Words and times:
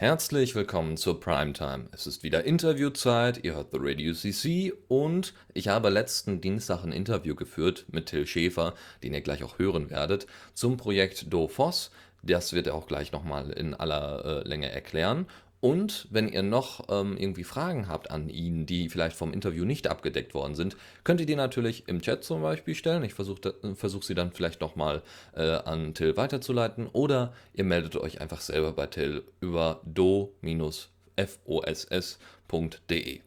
Herzlich 0.00 0.54
willkommen 0.54 0.96
zur 0.96 1.20
Primetime. 1.20 1.90
Es 1.92 2.06
ist 2.06 2.22
wieder 2.22 2.44
Interviewzeit, 2.44 3.44
ihr 3.44 3.56
hört 3.56 3.72
The 3.72 3.78
Radio 3.78 4.14
CC 4.14 4.72
und 4.88 5.34
ich 5.52 5.68
habe 5.68 5.90
letzten 5.90 6.40
Dienstag 6.40 6.84
ein 6.84 6.92
Interview 6.92 7.34
geführt 7.34 7.84
mit 7.92 8.06
Till 8.06 8.26
Schäfer, 8.26 8.72
den 9.02 9.12
ihr 9.12 9.20
gleich 9.20 9.44
auch 9.44 9.58
hören 9.58 9.90
werdet, 9.90 10.26
zum 10.54 10.78
Projekt 10.78 11.30
DoFoss. 11.30 11.90
Das 12.22 12.54
wird 12.54 12.66
er 12.66 12.76
auch 12.76 12.86
gleich 12.86 13.12
nochmal 13.12 13.50
in 13.50 13.74
aller 13.74 14.24
äh, 14.24 14.48
Länge 14.48 14.72
erklären. 14.72 15.26
Und 15.60 16.08
wenn 16.10 16.28
ihr 16.28 16.42
noch 16.42 16.88
ähm, 16.88 17.16
irgendwie 17.18 17.44
Fragen 17.44 17.86
habt 17.86 18.10
an 18.10 18.30
ihn, 18.30 18.64
die 18.64 18.88
vielleicht 18.88 19.14
vom 19.16 19.32
Interview 19.32 19.64
nicht 19.64 19.88
abgedeckt 19.88 20.32
worden 20.34 20.54
sind, 20.54 20.76
könnt 21.04 21.20
ihr 21.20 21.26
die 21.26 21.36
natürlich 21.36 21.84
im 21.86 22.00
Chat 22.00 22.24
zum 22.24 22.40
Beispiel 22.42 22.74
stellen. 22.74 23.04
Ich 23.04 23.12
versuche 23.12 23.54
versuch 23.74 24.02
sie 24.02 24.14
dann 24.14 24.32
vielleicht 24.32 24.62
nochmal 24.62 25.02
äh, 25.34 25.42
an 25.42 25.92
Till 25.92 26.16
weiterzuleiten. 26.16 26.86
Oder 26.86 27.34
ihr 27.52 27.64
meldet 27.64 27.96
euch 27.96 28.22
einfach 28.22 28.40
selber 28.40 28.72
bei 28.72 28.86
Till 28.86 29.22
über 29.40 29.82
do-foss.de. 29.84 30.40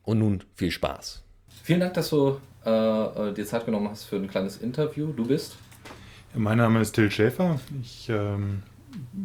Und 0.03 0.19
nun 0.19 0.43
viel 0.55 0.71
Spaß. 0.71 1.21
Vielen 1.61 1.81
Dank, 1.81 1.93
dass 1.93 2.09
du 2.09 2.39
äh, 2.65 2.69
äh, 2.69 3.33
dir 3.33 3.45
Zeit 3.45 3.65
genommen 3.65 3.89
hast 3.89 4.05
für 4.05 4.15
ein 4.15 4.27
kleines 4.27 4.57
Interview. 4.57 5.13
Du 5.13 5.27
bist? 5.27 5.55
Mein 6.33 6.57
Name 6.57 6.81
ist 6.81 6.93
Till 6.93 7.11
Schäfer. 7.11 7.59
Ich 7.81 8.09
ähm, 8.09 8.63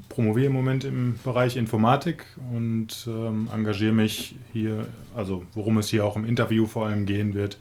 promoviere 0.08 0.46
im 0.46 0.52
Moment 0.52 0.84
im 0.84 1.18
Bereich 1.24 1.56
Informatik 1.56 2.24
und 2.52 3.06
ähm, 3.06 3.48
engagiere 3.54 3.92
mich 3.92 4.36
hier, 4.52 4.86
also 5.14 5.44
worum 5.54 5.78
es 5.78 5.88
hier 5.88 6.04
auch 6.04 6.16
im 6.16 6.24
Interview 6.24 6.66
vor 6.66 6.86
allem 6.86 7.06
gehen 7.06 7.34
wird, 7.34 7.58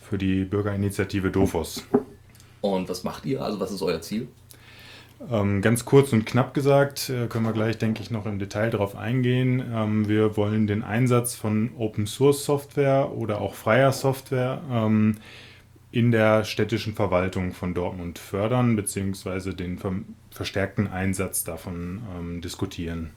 für 0.00 0.18
die 0.18 0.44
Bürgerinitiative 0.44 1.30
DOFOS. 1.30 1.84
Und 2.60 2.88
was 2.88 3.04
macht 3.04 3.24
ihr? 3.26 3.42
Also 3.42 3.60
was 3.60 3.70
ist 3.70 3.82
euer 3.82 4.00
Ziel? 4.00 4.28
Ähm, 5.30 5.62
ganz 5.62 5.84
kurz 5.86 6.12
und 6.12 6.26
knapp 6.26 6.52
gesagt, 6.52 7.08
äh, 7.08 7.26
können 7.26 7.46
wir 7.46 7.52
gleich, 7.52 7.78
denke 7.78 8.02
ich, 8.02 8.10
noch 8.10 8.26
im 8.26 8.38
Detail 8.38 8.70
darauf 8.70 8.96
eingehen. 8.96 9.64
Ähm, 9.72 10.08
wir 10.08 10.36
wollen 10.36 10.66
den 10.66 10.82
Einsatz 10.82 11.34
von 11.34 11.70
Open 11.78 12.06
Source 12.06 12.44
Software 12.44 13.12
oder 13.16 13.40
auch 13.40 13.54
freier 13.54 13.92
Software 13.92 14.60
ähm, 14.70 15.16
in 15.96 16.12
der 16.12 16.44
städtischen 16.44 16.94
Verwaltung 16.94 17.54
von 17.54 17.72
Dortmund 17.72 18.18
fördern, 18.18 18.76
beziehungsweise 18.76 19.54
den 19.54 19.78
ver 19.78 19.92
verstärkten 20.30 20.86
Einsatz 20.88 21.44
davon 21.44 22.02
ähm, 22.14 22.40
diskutieren. 22.42 23.12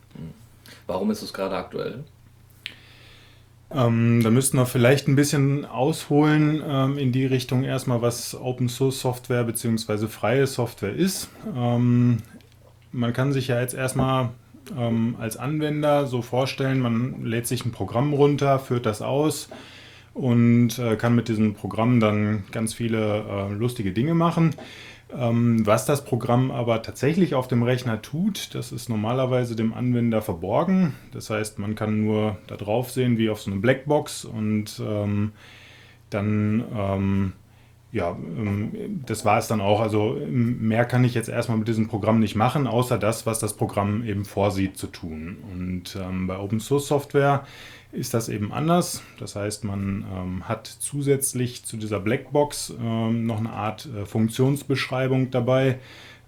Warum 0.87 1.11
ist 1.11 1.21
es 1.21 1.33
gerade 1.33 1.57
aktuell? 1.57 2.05
Ähm, 3.69 4.21
da 4.23 4.29
müssten 4.29 4.55
wir 4.55 4.65
vielleicht 4.65 5.09
ein 5.09 5.17
bisschen 5.17 5.65
ausholen 5.65 6.63
ähm, 6.65 6.97
in 6.97 7.11
die 7.11 7.25
Richtung 7.25 7.65
erstmal, 7.65 8.01
was 8.01 8.33
Open 8.33 8.69
Source 8.69 9.01
Software 9.01 9.43
bzw. 9.43 10.07
freie 10.07 10.47
Software 10.47 10.95
ist. 10.95 11.27
Ähm, 11.53 12.19
man 12.93 13.11
kann 13.11 13.33
sich 13.33 13.49
ja 13.49 13.59
jetzt 13.59 13.73
erstmal 13.73 14.29
ähm, 14.77 15.17
als 15.19 15.35
Anwender 15.35 16.07
so 16.07 16.21
vorstellen, 16.21 16.79
man 16.79 17.25
lädt 17.25 17.45
sich 17.45 17.65
ein 17.65 17.73
Programm 17.73 18.13
runter, 18.13 18.57
führt 18.57 18.85
das 18.85 19.01
aus 19.01 19.49
und 20.13 20.79
äh, 20.79 20.95
kann 20.95 21.15
mit 21.15 21.27
diesem 21.27 21.53
Programm 21.53 21.99
dann 21.99 22.43
ganz 22.51 22.73
viele 22.73 23.23
äh, 23.29 23.53
lustige 23.53 23.91
Dinge 23.91 24.13
machen. 24.13 24.55
Ähm, 25.11 25.65
was 25.65 25.85
das 25.85 26.05
Programm 26.05 26.51
aber 26.51 26.83
tatsächlich 26.83 27.33
auf 27.33 27.47
dem 27.47 27.63
Rechner 27.63 28.01
tut, 28.01 28.53
das 28.53 28.71
ist 28.71 28.89
normalerweise 28.89 29.55
dem 29.55 29.73
Anwender 29.73 30.21
verborgen. 30.21 30.93
Das 31.11 31.31
heißt, 31.31 31.57
man 31.57 31.73
kann 31.75 32.03
nur 32.03 32.37
da 32.45 32.57
drauf 32.57 32.91
sehen 32.91 33.17
wie 33.17 33.29
auf 33.29 33.41
so 33.41 33.49
eine 33.49 33.59
Blackbox 33.59 34.25
und 34.25 34.79
ähm, 34.85 35.31
dann, 36.11 36.63
ähm, 36.75 37.33
ja, 37.91 38.11
ähm, 38.11 39.01
das 39.03 39.25
war 39.25 39.39
es 39.39 39.47
dann 39.47 39.61
auch. 39.61 39.79
Also 39.79 40.15
mehr 40.27 40.85
kann 40.85 41.03
ich 41.03 41.15
jetzt 41.15 41.29
erstmal 41.29 41.57
mit 41.57 41.67
diesem 41.67 41.87
Programm 41.87 42.19
nicht 42.19 42.35
machen, 42.35 42.67
außer 42.67 42.99
das, 42.99 43.25
was 43.25 43.39
das 43.39 43.53
Programm 43.53 44.05
eben 44.05 44.25
vorsieht 44.25 44.77
zu 44.77 44.87
tun. 44.87 45.37
Und 45.51 45.97
ähm, 45.99 46.27
bei 46.27 46.37
Open 46.37 46.59
Source 46.59 46.87
Software 46.87 47.45
ist 47.91 48.13
das 48.13 48.29
eben 48.29 48.51
anders. 48.51 49.01
Das 49.17 49.35
heißt, 49.35 49.63
man 49.63 50.05
ähm, 50.13 50.47
hat 50.47 50.67
zusätzlich 50.67 51.65
zu 51.65 51.77
dieser 51.77 51.99
Blackbox 51.99 52.73
ähm, 52.79 53.25
noch 53.25 53.39
eine 53.39 53.51
Art 53.51 53.87
äh, 53.87 54.05
Funktionsbeschreibung 54.05 55.31
dabei, 55.31 55.79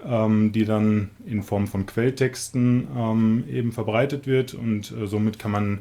ähm, 0.03 0.51
die 0.51 0.65
dann 0.65 1.11
in 1.25 1.43
Form 1.43 1.67
von 1.67 1.85
Quelltexten 1.85 2.87
ähm, 2.95 3.43
eben 3.47 3.71
verbreitet 3.71 4.25
wird 4.25 4.53
und 4.53 4.91
äh, 4.91 5.05
somit 5.05 5.37
kann 5.37 5.51
man 5.51 5.79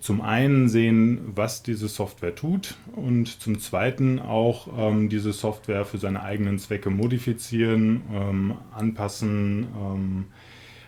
zum 0.00 0.20
einen 0.20 0.68
sehen, 0.68 1.20
was 1.36 1.62
diese 1.62 1.86
Software 1.86 2.34
tut 2.34 2.74
und 2.96 3.40
zum 3.40 3.60
zweiten 3.60 4.18
auch 4.18 4.66
ähm, 4.76 5.08
diese 5.08 5.32
Software 5.32 5.84
für 5.84 5.98
seine 5.98 6.22
eigenen 6.22 6.58
Zwecke 6.58 6.90
modifizieren, 6.90 8.02
ähm, 8.12 8.54
anpassen, 8.72 9.68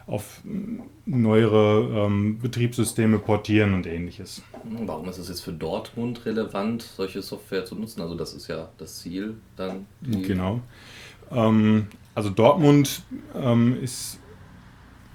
auf 0.06 0.40
neuere 1.04 2.06
ähm, 2.06 2.38
Betriebssysteme 2.38 3.18
portieren 3.18 3.74
und 3.74 3.86
ähnliches. 3.86 4.42
Warum 4.84 5.08
ist 5.08 5.18
es 5.18 5.28
jetzt 5.28 5.40
für 5.40 5.52
Dortmund 5.52 6.24
relevant, 6.26 6.82
solche 6.82 7.22
Software 7.22 7.64
zu 7.64 7.74
nutzen? 7.74 8.00
Also 8.00 8.14
das 8.14 8.32
ist 8.32 8.46
ja 8.46 8.68
das 8.78 9.00
Ziel 9.00 9.34
dann. 9.56 9.86
Genau. 10.02 10.60
Ähm, 11.32 11.88
also 12.14 12.30
Dortmund 12.30 13.02
ähm, 13.34 13.76
ist, 13.82 14.20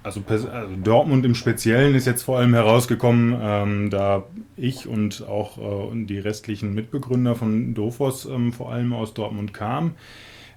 also, 0.03 0.21
also, 0.27 0.75
Dortmund 0.83 1.25
im 1.25 1.35
Speziellen 1.35 1.95
ist 1.95 2.05
jetzt 2.05 2.23
vor 2.23 2.39
allem 2.39 2.53
herausgekommen, 2.53 3.39
ähm, 3.41 3.89
da 3.91 4.25
ich 4.57 4.87
und 4.87 5.25
auch 5.25 5.57
äh, 5.57 6.05
die 6.05 6.19
restlichen 6.19 6.73
Mitbegründer 6.73 7.35
von 7.35 7.73
Dofos 7.73 8.25
ähm, 8.25 8.51
vor 8.51 8.71
allem 8.71 8.91
aus 8.91 9.13
Dortmund 9.13 9.53
kamen. 9.53 9.95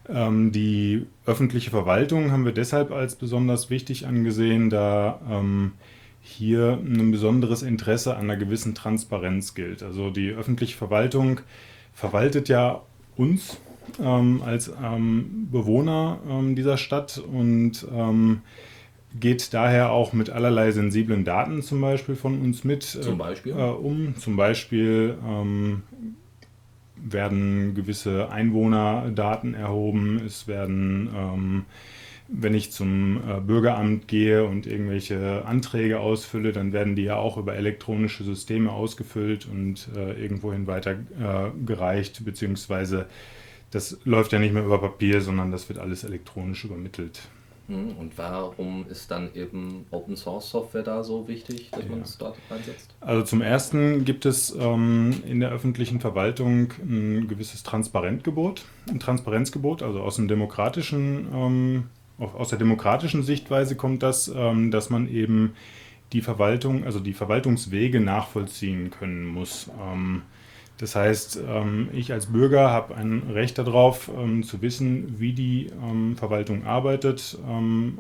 Ähm, 0.09 0.53
die 0.53 1.07
öffentliche 1.27 1.71
Verwaltung 1.71 2.31
haben 2.31 2.45
wir 2.45 2.53
deshalb 2.53 2.91
als 2.91 3.17
besonders 3.17 3.71
wichtig 3.71 4.07
angesehen, 4.07 4.71
da 4.71 5.21
ähm, 5.31 5.73
hier 6.21 6.79
ein 6.83 7.11
besonderes 7.11 7.63
Interesse 7.63 8.17
an 8.17 8.25
einer 8.25 8.37
gewissen 8.37 8.75
Transparenz 8.75 9.55
gilt. 9.55 9.83
Also 9.83 10.11
die 10.11 10.31
öffentliche 10.31 10.77
Verwaltung 10.77 11.41
verwaltet 11.93 12.49
ja 12.49 12.83
uns 13.17 13.59
ähm, 14.03 14.43
als 14.45 14.73
ähm, 14.83 15.49
Bewohner 15.51 16.19
ähm, 16.29 16.57
dieser 16.57 16.77
Stadt 16.77 17.19
und 17.19 17.87
ähm, 17.95 18.41
geht 19.19 19.55
daher 19.55 19.91
auch 19.91 20.13
mit 20.13 20.31
allerlei 20.31 20.73
sensiblen 20.73 21.25
Daten 21.25 21.63
zum 21.63 21.81
Beispiel 21.81 22.17
von 22.17 22.41
uns 22.41 22.65
mit 22.65 22.83
zum 22.83 23.19
Beispiel? 23.19 23.53
Äh, 23.53 23.63
um. 23.63 24.17
Zum 24.17 24.37
Beispiel 24.37 25.17
werden 27.05 27.75
gewisse 27.75 28.31
Einwohnerdaten 28.31 29.55
erhoben, 29.55 30.21
es 30.25 30.49
werden, 30.49 31.11
ähm, 31.15 31.65
wenn 32.29 32.55
ich 32.55 32.73
zum 32.73 33.19
äh, 33.19 33.41
Bürgeramt 33.41 34.09
gehe 34.09 34.45
und 34.45 34.67
irgendwelche 34.67 35.45
Anträge 35.45 36.01
ausfülle, 36.01 36.53
dann 36.53 36.73
werden 36.73 36.97
die 36.97 37.03
ja 37.03 37.17
auch 37.17 37.37
über 37.37 37.55
elektronische 37.55 38.25
Systeme 38.25 38.73
ausgefüllt 38.73 39.47
und 39.47 39.89
äh, 39.95 40.21
irgendwohin 40.21 40.67
weitergereicht, 40.67 42.21
äh, 42.21 42.25
beziehungsweise 42.25 43.07
das 43.71 43.99
läuft 44.05 44.33
ja 44.33 44.39
nicht 44.39 44.55
mehr 44.55 44.65
über 44.65 44.81
Papier, 44.81 45.21
sondern 45.21 45.51
das 45.51 45.69
wird 45.69 45.79
alles 45.79 46.05
elektronisch 46.05 46.65
übermittelt. 46.65 47.23
Hm, 47.67 47.97
und 47.99 48.19
warum 48.19 48.87
ist 48.89 49.11
dann 49.11 49.35
eben 49.35 49.87
Open 49.91 50.17
Source 50.17 50.51
Software 50.51 50.83
da 50.83 51.03
so 51.03 51.27
wichtig, 51.27 51.71
dass 51.71 51.85
ja. 51.85 51.91
man 51.91 52.03
es 52.03 52.19
dort 52.19 52.37
einsetzt? 52.51 52.95
Also 53.01 53.23
zum 53.23 53.41
ersten 53.41 54.05
gibt 54.05 54.27
es 54.27 54.55
ähm, 54.55 55.23
in 55.27 55.41
der 55.41 55.51
öffentlichen 55.51 56.01
Verwaltung 56.01 56.73
ein 56.83 57.27
gewisses 57.27 57.63
Transparenzgebot, 57.63 58.65
ein 58.91 59.01
Transparenzgebot, 59.01 59.83
also 59.83 60.01
aus 60.01 60.17
dem 60.17 60.29
demokratischen, 60.29 61.29
ähm, 61.33 61.85
aus 62.19 62.51
der 62.51 62.59
demokratischen 62.59 63.23
Sichtweise 63.23 63.77
kommt 63.77 64.03
das, 64.03 64.29
ähm, 64.29 64.71
dass 64.71 64.91
man 64.91 65.09
eben 65.09 65.55
die 66.13 66.21
Verwaltung, 66.21 66.85
also 66.85 67.01
die 67.01 67.15
Verwaltungswege 67.15 68.01
nachvollziehen 68.01 68.91
können 68.91 69.27
muss. 69.27 69.71
Das 70.79 70.97
heißt, 70.97 71.41
ähm, 71.49 71.89
ich 71.93 72.13
als 72.13 72.27
Bürger 72.27 72.71
habe 72.71 72.97
ein 72.97 73.31
Recht 73.33 73.59
darauf, 73.59 74.11
ähm, 74.17 74.43
zu 74.43 74.61
wissen, 74.61 75.21
wie 75.21 75.33
die 75.33 75.71
ähm, 75.83 76.17
Verwaltung 76.17 76.67
arbeitet 76.67 77.39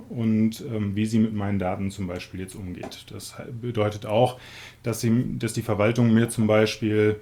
und 0.09 0.65
wie 0.95 1.07
sie 1.07 1.19
mit 1.19 1.35
meinen 1.35 1.59
Daten 1.59 1.91
zum 1.91 2.07
Beispiel 2.07 2.41
jetzt 2.41 2.55
umgeht. 2.55 3.07
Das 3.11 3.35
bedeutet 3.61 4.07
auch, 4.07 4.39
dass, 4.82 5.00
sie, 5.00 5.38
dass 5.38 5.53
die 5.53 5.62
Verwaltung 5.62 6.12
mir 6.12 6.29
zum 6.29 6.47
Beispiel 6.47 7.17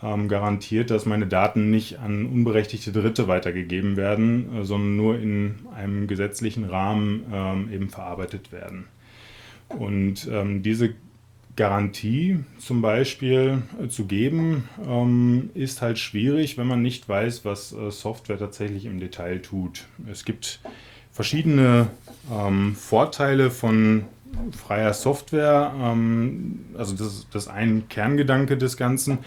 garantiert, 0.00 0.90
dass 0.90 1.06
meine 1.06 1.26
Daten 1.26 1.70
nicht 1.70 1.98
an 1.98 2.26
unberechtigte 2.26 2.92
Dritte 2.92 3.28
weitergegeben 3.28 3.96
werden, 3.96 4.54
äh, 4.54 4.64
sondern 4.64 4.96
nur 4.96 5.18
in 5.18 5.54
einem 5.74 6.06
gesetzlichen 6.06 6.64
Rahmen 6.64 7.70
eben 7.72 7.88
verarbeitet 7.88 8.52
werden. 8.52 8.84
Und 9.68 10.28
ähm, 10.30 10.62
diese 10.62 10.94
Garantie 11.56 12.40
zum 12.58 12.82
Beispiel 12.82 13.62
äh, 13.82 13.88
zu 13.88 14.04
geben, 14.04 14.68
ähm, 14.86 15.50
ist 15.54 15.80
halt 15.80 15.98
schwierig, 15.98 16.58
wenn 16.58 16.66
man 16.66 16.82
nicht 16.82 17.08
weiß, 17.08 17.44
was 17.44 17.72
äh, 17.72 17.90
Software 17.90 18.38
tatsächlich 18.38 18.84
im 18.84 19.00
Detail 19.00 19.40
tut. 19.40 19.86
Es 20.10 20.26
gibt 20.26 20.60
verschiedene 21.10 21.88
ähm, 22.30 22.76
Vorteile 22.76 23.50
von 23.50 24.04
freier 24.52 24.92
Software. 24.92 25.72
Ähm, 25.82 26.66
also 26.76 26.94
das, 26.94 27.26
das 27.32 27.44
ist 27.44 27.48
ein 27.48 27.88
Kerngedanke 27.88 28.58
des 28.58 28.76
Ganzen. 28.76 29.18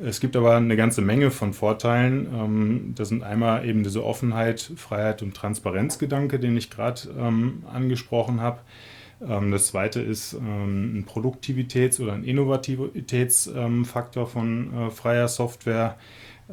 Es 0.00 0.18
gibt 0.18 0.34
aber 0.34 0.56
eine 0.56 0.76
ganze 0.76 1.02
Menge 1.02 1.30
von 1.30 1.54
Vorteilen. 1.54 2.92
Das 2.94 3.08
sind 3.08 3.22
einmal 3.22 3.66
eben 3.66 3.82
diese 3.82 4.04
Offenheit, 4.04 4.70
Freiheit 4.76 5.22
und 5.22 5.34
Transparenzgedanke, 5.34 6.38
den 6.38 6.54
ich 6.54 6.68
gerade 6.68 7.00
angesprochen 7.72 8.42
habe. 8.42 8.58
Ähm, 9.20 9.50
das 9.50 9.66
zweite 9.68 10.00
ist 10.00 10.32
ähm, 10.34 10.98
ein 10.98 11.06
Produktivitäts- 11.06 12.00
oder 12.00 12.14
ein 12.14 12.24
Innovativitätsfaktor 12.24 14.26
von 14.26 14.74
äh, 14.74 14.90
freier 14.90 15.28
Software. 15.28 15.96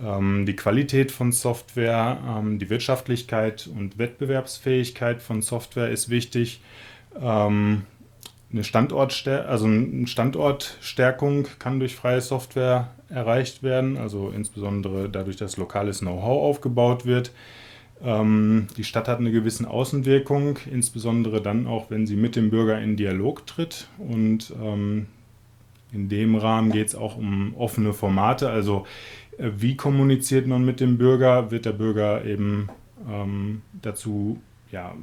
Ähm, 0.01 0.45
die 0.45 0.55
Qualität 0.55 1.11
von 1.11 1.31
Software, 1.31 2.43
die 2.59 2.69
Wirtschaftlichkeit 2.69 3.67
und 3.67 3.97
Wettbewerbsfähigkeit 3.97 5.21
von 5.21 5.41
Software 5.41 5.89
ist 5.89 6.09
wichtig. 6.09 6.61
Eine 7.15 8.63
Standortstär 8.63 9.47
also 9.47 9.65
eine 9.65 10.07
Standortstärkung 10.07 11.47
kann 11.59 11.79
durch 11.79 11.95
freie 11.95 12.21
Software 12.21 12.89
erreicht 13.09 13.61
werden, 13.61 13.97
also 13.97 14.33
insbesondere 14.35 15.09
dadurch, 15.09 15.37
dass 15.37 15.57
lokales 15.57 15.99
Know-how 15.99 16.41
aufgebaut 16.41 17.05
wird. 17.05 17.31
Ähm, 18.03 18.67
die 18.75 18.83
Stadt 18.83 19.07
hat 19.07 19.19
eine 19.19 19.31
gewisse 19.31 19.69
Außenwirkung, 19.69 20.59
insbesondere 20.69 21.41
dann 21.41 21.67
auch, 21.67 21.89
wenn 21.89 22.05
sie 22.05 22.15
mit 22.15 22.35
dem 22.35 22.49
Bürger 22.49 22.79
in 22.81 22.97
Dialog 22.97 23.47
tritt. 23.47 23.87
Und 23.97 24.53
ähm, 24.61 25.07
in 25.91 26.09
dem 26.09 26.35
Rahmen 26.35 26.71
geht 26.71 26.87
es 26.87 26.95
auch 26.95 27.17
um 27.17 27.55
offene 27.55 27.93
Formate, 27.93 28.49
also 28.49 28.85
äh, 29.37 29.51
wie 29.57 29.75
kommuniziert 29.75 30.47
man 30.47 30.65
mit 30.65 30.79
dem 30.79 30.97
Bürger? 30.97 31.51
Wird 31.51 31.65
der 31.65 31.73
Bürger 31.73 32.25
eben 32.25 32.69
ähm, 33.09 33.61
dazu 33.81 34.39
ja, 34.71 34.95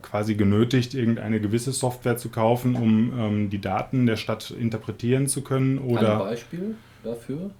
quasi 0.00 0.34
genötigt, 0.34 0.94
irgendeine 0.94 1.40
gewisse 1.40 1.72
Software 1.72 2.16
zu 2.16 2.28
kaufen, 2.30 2.74
um 2.74 3.12
ähm, 3.18 3.50
die 3.50 3.60
Daten 3.60 4.06
der 4.06 4.16
Stadt 4.16 4.50
interpretieren 4.50 5.26
zu 5.26 5.42
können? 5.42 5.78
Oder, 5.78 6.12
Ein 6.12 6.18
Beispiel 6.18 6.74
dafür? 7.04 7.50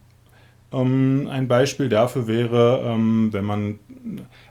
Ähm, 0.73 1.29
ein 1.31 1.49
Beispiel 1.49 1.89
dafür 1.89 2.27
wäre, 2.27 2.83
ähm, 2.87 3.29
wenn 3.33 3.45
man, 3.45 3.79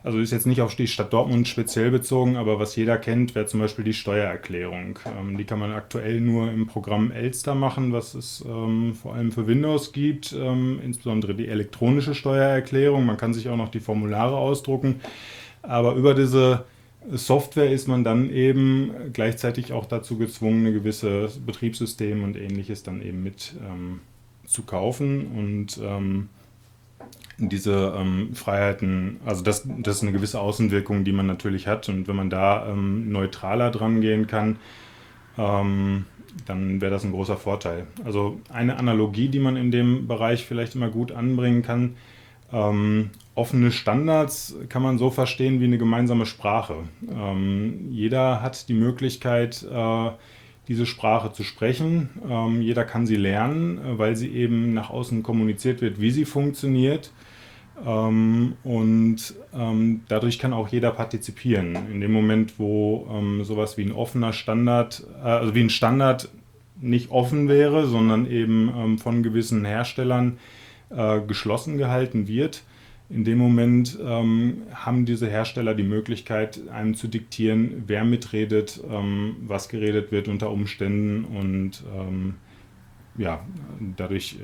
also 0.03 0.19
ist 0.19 0.31
jetzt 0.31 0.47
nicht 0.47 0.61
auf 0.61 0.75
die 0.75 0.87
Stadt 0.87 1.13
Dortmund 1.13 1.47
speziell 1.47 1.91
bezogen, 1.91 2.37
aber 2.37 2.59
was 2.59 2.75
jeder 2.75 2.97
kennt, 2.97 3.35
wäre 3.35 3.45
zum 3.45 3.59
Beispiel 3.59 3.83
die 3.85 3.93
Steuererklärung. 3.93 4.99
Ähm, 5.19 5.37
die 5.37 5.43
kann 5.43 5.59
man 5.59 5.71
aktuell 5.71 6.21
nur 6.21 6.51
im 6.51 6.67
Programm 6.67 7.11
Elster 7.11 7.55
machen, 7.55 7.91
was 7.91 8.13
es 8.13 8.43
ähm, 8.47 8.93
vor 8.93 9.15
allem 9.15 9.31
für 9.31 9.47
Windows 9.47 9.91
gibt, 9.91 10.33
ähm, 10.33 10.79
insbesondere 10.83 11.35
die 11.35 11.47
elektronische 11.47 12.15
Steuererklärung. 12.15 13.05
Man 13.05 13.17
kann 13.17 13.33
sich 13.33 13.49
auch 13.49 13.57
noch 13.57 13.69
die 13.69 13.79
Formulare 13.79 14.37
ausdrucken, 14.37 15.01
aber 15.61 15.95
über 15.95 16.13
diese 16.13 16.65
Software 17.09 17.71
ist 17.71 17.87
man 17.87 18.03
dann 18.03 18.29
eben 18.29 18.91
gleichzeitig 19.11 19.73
auch 19.73 19.85
dazu 19.85 20.17
gezwungen, 20.17 20.65
eine 20.65 20.73
gewisse 20.73 21.29
Betriebssystem 21.45 22.23
und 22.23 22.37
ähnliches 22.37 22.83
dann 22.83 23.01
eben 23.01 23.23
mit 23.23 23.55
ähm, 23.59 24.01
zu 24.45 24.63
kaufen 24.63 25.27
und 25.27 25.79
ähm, 25.83 26.29
diese 27.49 27.93
ähm, 27.97 28.35
Freiheiten, 28.35 29.19
also 29.25 29.43
das, 29.43 29.67
das 29.79 29.97
ist 29.97 30.03
eine 30.03 30.11
gewisse 30.11 30.39
Außenwirkung, 30.39 31.03
die 31.03 31.11
man 31.11 31.27
natürlich 31.27 31.67
hat 31.67 31.89
und 31.89 32.07
wenn 32.07 32.15
man 32.15 32.29
da 32.29 32.67
ähm, 32.67 33.11
neutraler 33.11 33.71
dran 33.71 34.01
gehen 34.01 34.27
kann, 34.27 34.57
ähm, 35.37 36.05
dann 36.45 36.81
wäre 36.81 36.91
das 36.91 37.03
ein 37.03 37.11
großer 37.11 37.37
Vorteil. 37.37 37.87
Also 38.05 38.39
eine 38.49 38.77
Analogie, 38.77 39.27
die 39.27 39.39
man 39.39 39.57
in 39.57 39.71
dem 39.71 40.07
Bereich 40.07 40.45
vielleicht 40.45 40.75
immer 40.75 40.89
gut 40.89 41.11
anbringen 41.11 41.61
kann, 41.61 41.95
ähm, 42.53 43.11
offene 43.35 43.71
Standards 43.71 44.55
kann 44.69 44.81
man 44.81 44.97
so 44.97 45.09
verstehen 45.09 45.59
wie 45.61 45.65
eine 45.65 45.77
gemeinsame 45.77 46.25
Sprache. 46.25 46.75
Ähm, 47.09 47.87
jeder 47.91 48.41
hat 48.41 48.67
die 48.67 48.73
Möglichkeit, 48.73 49.65
äh, 49.71 50.11
diese 50.67 50.85
Sprache 50.85 51.31
zu 51.31 51.43
sprechen. 51.43 52.09
Ähm, 52.29 52.61
jeder 52.61 52.83
kann 52.83 53.05
sie 53.05 53.15
lernen, 53.15 53.77
äh, 53.77 53.97
weil 53.97 54.15
sie 54.15 54.29
eben 54.29 54.73
nach 54.73 54.89
außen 54.89 55.23
kommuniziert 55.23 55.81
wird, 55.81 55.99
wie 56.01 56.11
sie 56.11 56.25
funktioniert. 56.25 57.11
Ähm, 57.85 58.53
und 58.63 59.35
ähm, 59.53 60.01
dadurch 60.07 60.39
kann 60.39 60.53
auch 60.53 60.67
jeder 60.67 60.91
partizipieren. 60.91 61.77
In 61.91 62.01
dem 62.01 62.11
Moment, 62.11 62.59
wo 62.59 63.07
ähm, 63.11 63.43
sowas 63.43 63.77
wie 63.77 63.83
ein 63.83 63.91
offener 63.91 64.33
Standard, 64.33 65.03
äh, 65.23 65.27
also 65.27 65.55
wie 65.55 65.61
ein 65.61 65.69
Standard 65.69 66.29
nicht 66.79 67.11
offen 67.11 67.47
wäre, 67.47 67.87
sondern 67.87 68.29
eben 68.29 68.71
ähm, 68.75 68.97
von 68.97 69.23
gewissen 69.23 69.65
Herstellern 69.65 70.37
äh, 70.89 71.21
geschlossen 71.21 71.77
gehalten 71.77 72.27
wird, 72.27 72.63
in 73.09 73.25
dem 73.25 73.37
Moment 73.37 73.99
ähm, 74.01 74.63
haben 74.73 75.05
diese 75.05 75.29
Hersteller 75.29 75.75
die 75.75 75.83
Möglichkeit, 75.83 76.61
einem 76.69 76.95
zu 76.95 77.07
diktieren, 77.07 77.83
wer 77.87 78.05
mitredet, 78.05 78.81
ähm, 78.89 79.35
was 79.45 79.67
geredet 79.67 80.11
wird 80.11 80.27
unter 80.27 80.49
Umständen 80.49 81.25
und 81.25 81.83
ja, 83.17 83.41
dadurch 83.97 84.37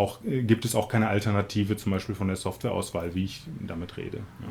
auch, 0.00 0.24
äh, 0.24 0.42
gibt 0.42 0.64
es 0.64 0.74
auch 0.74 0.88
keine 0.88 1.08
Alternative 1.08 1.76
zum 1.76 1.92
Beispiel 1.92 2.14
von 2.14 2.26
der 2.28 2.36
Softwareauswahl, 2.36 3.14
wie 3.14 3.24
ich 3.24 3.42
damit 3.60 3.96
rede. 3.96 4.18
Ja. 4.18 4.46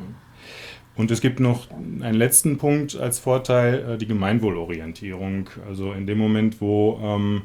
Und 0.96 1.10
es 1.10 1.20
gibt 1.20 1.40
noch 1.40 1.70
einen 1.70 2.14
letzten 2.14 2.58
Punkt 2.58 2.96
als 2.96 3.18
Vorteil, 3.18 3.92
äh, 3.92 3.98
die 3.98 4.06
Gemeinwohlorientierung. 4.06 5.48
Also 5.66 5.92
in 5.92 6.06
dem 6.06 6.18
Moment, 6.18 6.60
wo 6.60 7.00
ähm, 7.02 7.42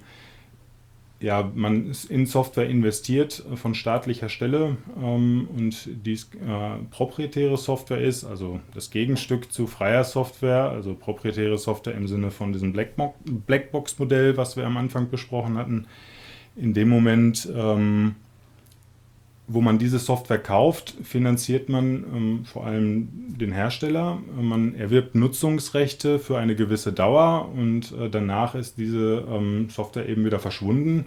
ja, 1.22 1.50
man 1.56 1.92
in 2.10 2.26
Software 2.26 2.70
investiert 2.70 3.44
von 3.56 3.74
staatlicher 3.74 4.30
Stelle 4.30 4.78
ähm, 5.02 5.48
und 5.56 5.90
dies 6.06 6.30
äh, 6.34 6.84
proprietäre 6.92 7.58
Software 7.58 8.02
ist, 8.02 8.26
also 8.26 8.60
das 8.74 8.92
Gegenstück 8.92 9.52
zu 9.52 9.68
freier 9.68 10.04
Software, 10.04 10.70
also 10.70 10.94
proprietäre 10.94 11.58
Software 11.58 11.96
im 11.96 12.08
Sinne 12.08 12.32
von 12.32 12.52
diesem 12.52 12.74
Blackbox-Modell, 12.74 14.38
was 14.38 14.58
wir 14.58 14.66
am 14.66 14.78
Anfang 14.78 15.10
besprochen 15.10 15.58
hatten. 15.58 15.88
In 16.56 16.74
dem 16.74 16.90
Moment 16.90 17.50
ähm, 17.54 18.16
wo 19.48 19.62
man 19.62 19.78
diese 19.78 20.00
Software 20.00 20.40
kauft, 20.40 20.96
finanziert 21.04 21.70
man 21.70 22.04
ähm, 22.14 22.46
vor 22.46 22.66
allem 22.66 23.10
den 23.40 23.52
Hersteller. 23.52 24.20
Man 24.40 24.76
erwirbt 24.76 25.14
Nutzungsrechte 25.14 26.18
für 26.20 26.38
eine 26.38 26.56
gewisse 26.56 26.94
Dauer 26.94 27.50
und 27.56 27.92
äh, 27.92 28.10
danach 28.10 28.56
ist 28.56 28.78
diese 28.78 29.24
ähm, 29.30 29.70
Software 29.70 30.10
eben 30.10 30.26
wieder 30.26 30.40
verschwunden 30.40 31.06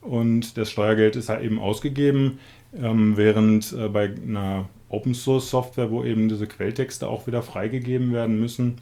und 0.00 0.56
das 0.56 0.70
Steuergeld 0.70 1.16
ist 1.16 1.28
halt 1.28 1.42
eben 1.42 1.58
ausgegeben, 1.58 2.38
ähm, 2.76 3.16
während 3.16 3.72
äh, 3.72 3.88
bei 3.88 4.12
einer 4.14 4.68
Open 4.88 5.14
Source 5.14 5.50
Software, 5.50 5.90
wo 5.90 6.04
eben 6.04 6.28
diese 6.28 6.46
Quelltexte 6.46 7.08
auch 7.08 7.26
wieder 7.26 7.42
freigegeben 7.42 8.12
werden 8.12 8.38
müssen, 8.38 8.76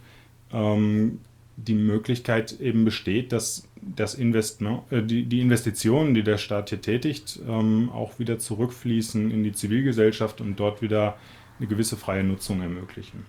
ähm, 0.52 1.20
die 1.64 1.74
Möglichkeit 1.74 2.60
eben 2.60 2.84
besteht, 2.84 3.32
dass 3.32 3.68
das 3.80 4.14
Investment, 4.14 4.80
äh, 4.90 5.02
die, 5.02 5.24
die 5.24 5.40
Investitionen, 5.40 6.14
die 6.14 6.22
der 6.22 6.38
Staat 6.38 6.70
hier 6.70 6.80
tätigt, 6.80 7.38
ähm, 7.48 7.90
auch 7.90 8.18
wieder 8.18 8.38
zurückfließen 8.38 9.30
in 9.30 9.42
die 9.42 9.52
Zivilgesellschaft 9.52 10.40
und 10.40 10.56
dort 10.56 10.82
wieder 10.82 11.16
eine 11.58 11.68
gewisse 11.68 11.96
freie 11.96 12.24
Nutzung 12.24 12.62
ermöglichen. 12.62 13.24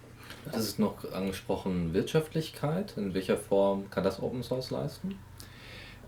Das 0.46 0.64
ist 0.64 0.80
noch 0.80 1.12
angesprochen 1.12 1.94
Wirtschaftlichkeit. 1.94 2.96
In 2.98 3.14
welcher 3.14 3.38
Form 3.38 3.90
kann 3.90 4.04
das 4.04 4.22
Open 4.22 4.44
Source 4.44 4.72
leisten? 4.72 5.16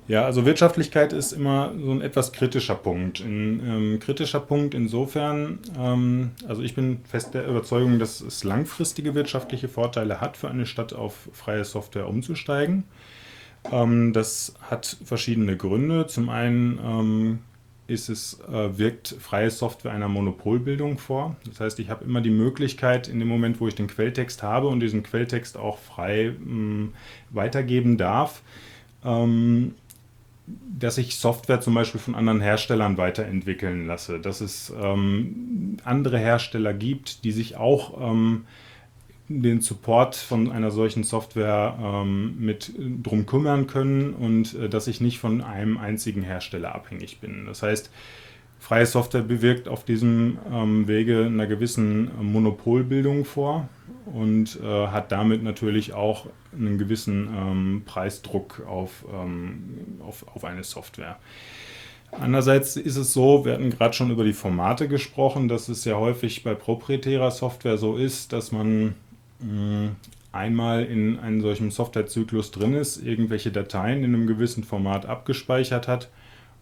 Ja, 0.07 0.25
also 0.25 0.45
Wirtschaftlichkeit 0.45 1.13
ist 1.13 1.31
immer 1.31 1.73
so 1.79 1.91
ein 1.91 2.01
etwas 2.01 2.33
kritischer 2.33 2.75
Punkt. 2.75 3.21
Ein 3.21 3.61
ähm, 3.65 3.99
kritischer 3.99 4.41
Punkt 4.41 4.73
insofern, 4.73 5.59
ähm, 5.79 6.31
also 6.47 6.61
ich 6.61 6.75
bin 6.75 6.99
fest 7.05 7.33
der 7.33 7.47
Überzeugung, 7.47 7.99
dass 7.99 8.19
es 8.19 8.43
langfristige 8.43 9.15
wirtschaftliche 9.15 9.69
Vorteile 9.69 10.19
hat, 10.19 10.35
für 10.35 10.49
eine 10.49 10.65
Stadt 10.65 10.93
auf 10.93 11.29
freie 11.31 11.63
Software 11.63 12.09
umzusteigen. 12.09 12.83
Ähm, 13.71 14.11
das 14.11 14.55
hat 14.69 14.97
verschiedene 15.05 15.55
Gründe. 15.55 16.05
Zum 16.07 16.27
einen 16.27 16.79
ähm, 16.83 17.39
ist 17.87 18.09
es, 18.09 18.41
äh, 18.51 18.77
wirkt 18.77 19.15
freie 19.19 19.51
Software 19.51 19.93
einer 19.93 20.09
Monopolbildung 20.09 20.97
vor. 20.97 21.37
Das 21.45 21.61
heißt, 21.61 21.79
ich 21.79 21.89
habe 21.89 22.03
immer 22.03 22.19
die 22.19 22.29
Möglichkeit, 22.29 23.07
in 23.07 23.19
dem 23.19 23.29
Moment, 23.29 23.61
wo 23.61 23.69
ich 23.69 23.75
den 23.75 23.87
Quelltext 23.87 24.43
habe 24.43 24.67
und 24.67 24.81
diesen 24.81 25.03
Quelltext 25.03 25.57
auch 25.57 25.77
frei 25.77 26.33
mh, 26.37 26.53
mm, 26.53 26.93
weitergeben 27.29 27.97
darf, 27.97 28.41
ähm, 29.05 29.75
dass 30.45 30.97
ich 30.97 31.15
Software 31.15 31.61
zum 31.61 31.73
Beispiel 31.73 32.01
von 32.01 32.15
anderen 32.15 32.41
Herstellern 32.41 32.97
weiterentwickeln 32.97 33.87
lasse, 33.87 34.19
dass 34.19 34.41
es 34.41 34.73
ähm, 34.81 35.77
andere 35.85 36.17
Hersteller 36.17 36.73
gibt, 36.73 37.23
die 37.23 37.31
sich 37.31 37.55
auch 37.55 38.11
ähm, 38.11 38.45
den 39.29 39.61
Support 39.61 40.15
von 40.15 40.51
einer 40.51 40.71
solchen 40.71 41.03
Software 41.03 41.77
ähm, 41.81 42.35
mit 42.39 42.73
drum 42.77 43.25
kümmern 43.25 43.67
können 43.67 44.13
und 44.13 44.53
äh, 44.55 44.67
dass 44.67 44.87
ich 44.87 44.99
nicht 44.99 45.19
von 45.19 45.41
einem 45.41 45.77
einzigen 45.77 46.23
Hersteller 46.23 46.75
abhängig 46.75 47.19
bin. 47.19 47.45
Das 47.45 47.63
heißt, 47.63 47.89
freie 48.63 48.85
Software 48.85 49.23
bewirkt 49.23 49.67
auf 49.67 49.83
diesem 49.83 50.37
ähm, 50.49 50.87
Wege 50.87 51.25
einer 51.25 51.47
gewissen 51.47 52.09
Monopolbildung 52.21 53.25
vor 53.25 53.67
und 54.05 54.57
äh, 54.63 54.87
hat 54.87 55.11
damit 55.11 55.43
natürlich 55.43 55.91
auch 55.91 56.27
einen 56.57 56.77
gewissen 56.77 57.27
ähm, 57.35 57.81
Preisdruck 57.85 58.65
auf, 58.65 59.03
ähm, 59.13 59.99
auf, 59.99 60.25
auf 60.33 60.45
eine 60.45 60.63
Software. 60.63 61.17
Andererseits 62.11 62.77
ist 62.77 62.95
es 62.95 63.11
so, 63.11 63.43
wir 63.43 63.53
hatten 63.53 63.69
gerade 63.69 63.93
schon 63.93 64.11
über 64.11 64.23
die 64.23 64.31
Formate 64.31 64.87
gesprochen, 64.87 65.49
dass 65.49 65.67
es 65.67 65.83
ja 65.83 65.97
häufig 65.97 66.43
bei 66.43 66.53
proprietärer 66.53 67.31
Software 67.31 67.77
so 67.77 67.97
ist, 67.97 68.31
dass 68.31 68.53
man 68.53 68.95
mh, 69.39 69.89
einmal 70.31 70.85
in 70.85 71.19
einem 71.19 71.41
solchen 71.41 71.69
Softwarezyklus 71.69 72.51
drin 72.51 72.75
ist, 72.75 73.03
irgendwelche 73.03 73.51
Dateien 73.51 74.05
in 74.05 74.13
einem 74.13 74.25
gewissen 74.25 74.63
Format 74.63 75.05
abgespeichert 75.05 75.89
hat 75.89 76.07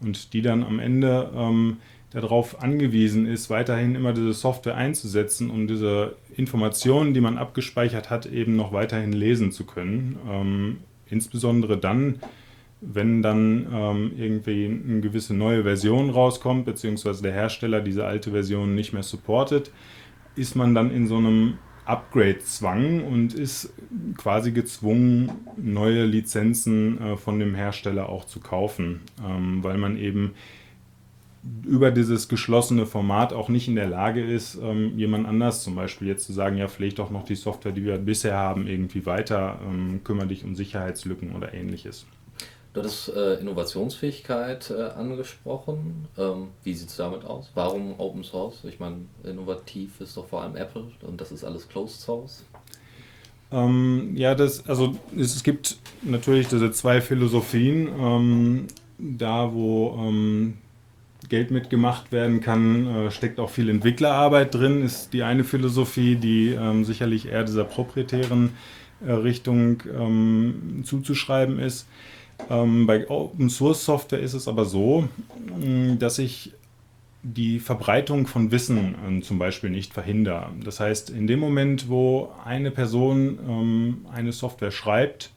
und 0.02 0.34
die 0.34 0.42
dann 0.42 0.64
am 0.64 0.80
Ende 0.80 1.32
ähm, 1.36 1.78
darauf 2.12 2.62
angewiesen 2.62 3.26
ist, 3.26 3.50
weiterhin 3.50 3.96
immer 3.96 4.14
diese 4.14 4.34
Software 4.34 4.76
einzusetzen, 4.76 5.50
um 5.50 5.68
diese 5.68 6.16
Informationen, 6.36 7.14
die 7.14 7.22
man 7.22 7.38
abgespeichert 7.38 8.10
hat, 8.10 8.26
eben 8.26 8.56
noch 8.56 8.74
weiterhin 8.74 9.14
lesen 9.14 9.52
zu 9.52 9.66
können. 9.66 10.18
Ähm, 10.30 10.78
insbesondere 11.10 11.78
dann, 11.78 12.20
wenn 12.82 13.22
dann 13.22 13.68
ähm, 13.72 14.12
irgendwie 14.18 14.66
eine 14.66 15.02
gewisse 15.02 15.34
neue 15.34 15.64
Version 15.64 16.10
rauskommt, 16.10 16.66
beziehungsweise 16.66 17.24
der 17.24 17.34
Hersteller 17.34 17.80
diese 17.80 18.06
alte 18.06 18.32
Version 18.32 18.76
nicht 18.76 18.92
mehr 18.92 19.04
supportet, 19.04 19.72
ist 20.36 20.56
man 20.56 20.76
dann 20.76 20.92
in 20.92 21.08
so 21.08 21.18
einem 21.18 21.60
Upgrade-Zwang 21.86 23.04
und 23.04 23.34
ist 23.34 23.74
quasi 24.18 24.52
gezwungen, 24.52 25.32
neue 25.58 26.06
Lizenzen 26.06 27.02
äh, 27.02 27.18
von 27.18 27.40
dem 27.40 27.56
Hersteller 27.56 28.10
auch 28.10 28.26
zu 28.26 28.40
kaufen, 28.40 29.02
ähm, 29.26 29.64
weil 29.64 29.78
man 29.78 29.98
eben 29.98 30.34
über 31.66 31.90
dieses 31.90 32.28
geschlossene 32.28 32.86
Format 32.86 33.34
auch 33.34 33.50
nicht 33.50 33.68
in 33.68 33.76
der 33.76 33.88
Lage 33.88 34.24
ist, 34.24 34.60
ähm, 34.62 34.98
jemand 34.98 35.28
anders 35.28 35.64
zum 35.64 35.76
Beispiel 35.76 36.08
jetzt 36.08 36.26
zu 36.26 36.34
sagen, 36.34 36.58
ja, 36.58 36.68
pflegt 36.68 37.00
doch 37.00 37.10
noch 37.10 37.26
die 37.26 37.36
Software, 37.36 37.72
die 37.72 37.84
wir 37.84 37.98
bisher 37.98 38.36
haben, 38.36 38.68
irgendwie 38.68 39.06
weiter, 39.06 39.60
ähm, 39.68 40.02
kümmere 40.04 40.28
dich 40.28 40.44
um 40.44 40.56
Sicherheitslücken 40.56 41.36
oder 41.36 41.54
ähnliches. 41.54 42.06
Du 42.74 42.80
hattest 42.80 43.10
äh, 43.10 43.34
Innovationsfähigkeit 43.36 44.72
äh, 44.72 44.84
angesprochen. 44.98 46.08
Ähm, 46.18 46.48
wie 46.64 46.74
sieht 46.74 46.88
es 46.88 46.96
damit 46.96 47.26
aus? 47.26 47.52
Warum 47.54 48.00
Open 48.00 48.24
Source? 48.24 48.64
Ich 48.64 48.80
meine, 48.80 48.98
innovativ 49.24 50.00
ist 50.00 50.16
doch 50.16 50.28
vor 50.28 50.44
allem 50.44 50.56
Apple 50.56 50.86
und 51.02 51.20
das 51.20 51.34
ist 51.34 51.44
alles 51.44 51.68
Closed 51.68 52.00
Source. 52.00 52.46
Ähm, 53.52 54.14
ja, 54.16 54.36
das, 54.36 54.68
also 54.70 54.96
es, 55.18 55.36
es, 55.36 55.44
gibt 55.44 55.78
natürlich 56.02 56.48
diese 56.48 56.72
zwei 56.72 57.02
Philosophien. 57.02 57.90
Ähm, 58.00 58.68
da, 58.98 59.54
wo 59.54 59.98
ähm, 60.00 60.58
Geld 61.28 61.52
mitgemacht 61.52 62.12
werden 62.12 62.40
kann, 62.40 62.88
äh, 62.88 63.12
steckt 63.12 63.40
auch 63.40 63.50
viel 63.50 63.70
Entwicklerarbeit 63.70 64.56
drin, 64.56 64.82
ist 64.82 65.12
die 65.12 65.24
eine 65.24 65.44
Philosophie, 65.44 66.16
die 66.16 66.50
ähm, 66.50 66.86
sicherlich 66.86 67.28
eher 67.28 67.44
dieser 67.44 67.66
proprietären 67.66 68.54
äh, 69.06 69.12
Richtung 69.12 69.84
ähm, 69.94 70.84
zuzuschreiben 70.86 71.60
ist. 71.60 71.88
Ähm, 72.50 72.88
bei 72.88 73.10
Open 73.10 73.50
Source 73.50 73.86
Software 73.86 74.20
ist 74.20 74.34
es 74.34 74.48
aber 74.48 74.66
so, 74.66 75.08
mm, 75.60 76.00
dass 76.00 76.20
ich 76.20 76.54
die 77.24 77.60
Verbreitung 77.60 78.26
von 78.26 78.52
Wissen 78.52 78.96
ähm, 79.06 79.22
zum 79.22 79.38
Beispiel 79.38 79.70
nicht 79.70 79.94
verhindere. 79.94 80.48
Das 80.64 80.80
heißt, 80.80 81.10
in 81.12 81.28
dem 81.28 81.40
Moment, 81.40 81.88
wo 81.90 82.32
eine 82.44 82.72
Person 82.72 83.40
ähm, 83.48 84.06
eine 84.12 84.32
Software 84.32 84.72
schreibt, 84.72 85.32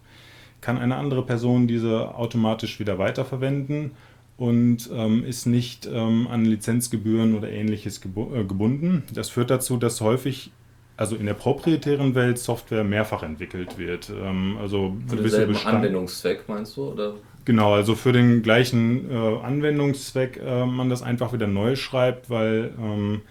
kann 0.60 0.78
eine 0.78 0.96
andere 0.96 1.24
Person 1.26 1.68
diese 1.68 2.14
automatisch 2.14 2.80
wieder 2.80 2.98
weiterverwenden 2.98 3.90
und 4.38 4.88
ähm, 4.92 5.24
ist 5.24 5.46
nicht 5.46 5.86
ähm, 5.86 6.26
an 6.28 6.46
Lizenzgebühren 6.46 7.36
oder 7.36 7.50
ähnliches 7.50 7.98
äh, 7.98 8.44
gebunden. 8.44 9.02
Das 9.12 9.28
führt 9.28 9.50
dazu, 9.50 9.76
dass 9.76 10.00
häufig 10.00 10.50
also 10.96 11.16
in 11.16 11.26
der 11.26 11.34
proprietären 11.34 12.14
Welt 12.14 12.38
Software 12.38 12.84
mehrfach 12.84 13.22
entwickelt 13.22 13.78
wird. 13.78 14.10
Ähm, 14.10 14.56
also 14.60 14.96
für 15.08 15.16
denselben 15.16 15.56
Anwendungszweck 15.56 16.48
meinst 16.48 16.76
du? 16.76 16.92
Oder? 16.92 17.14
Genau, 17.44 17.74
also 17.74 17.94
für 17.94 18.12
den 18.12 18.42
gleichen 18.42 19.10
äh, 19.10 19.14
Anwendungszweck 19.14 20.40
äh, 20.42 20.64
man 20.64 20.88
das 20.88 21.02
einfach 21.02 21.32
wieder 21.32 21.46
neu 21.46 21.76
schreibt, 21.76 22.30
weil 22.30 22.72
ähm, 22.78 23.22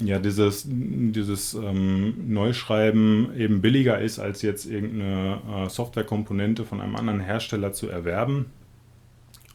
ja 0.00 0.18
dieses, 0.18 0.66
dieses 0.66 1.54
ähm, 1.54 2.14
Neuschreiben 2.28 3.34
eben 3.38 3.62
billiger 3.62 4.00
ist, 4.00 4.18
als 4.18 4.42
jetzt 4.42 4.66
irgendeine 4.66 5.40
äh, 5.66 5.68
Softwarekomponente 5.70 6.64
von 6.64 6.80
einem 6.80 6.96
anderen 6.96 7.20
Hersteller 7.20 7.72
zu 7.72 7.88
erwerben. 7.88 8.46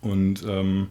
Und 0.01 0.43
ähm, 0.47 0.87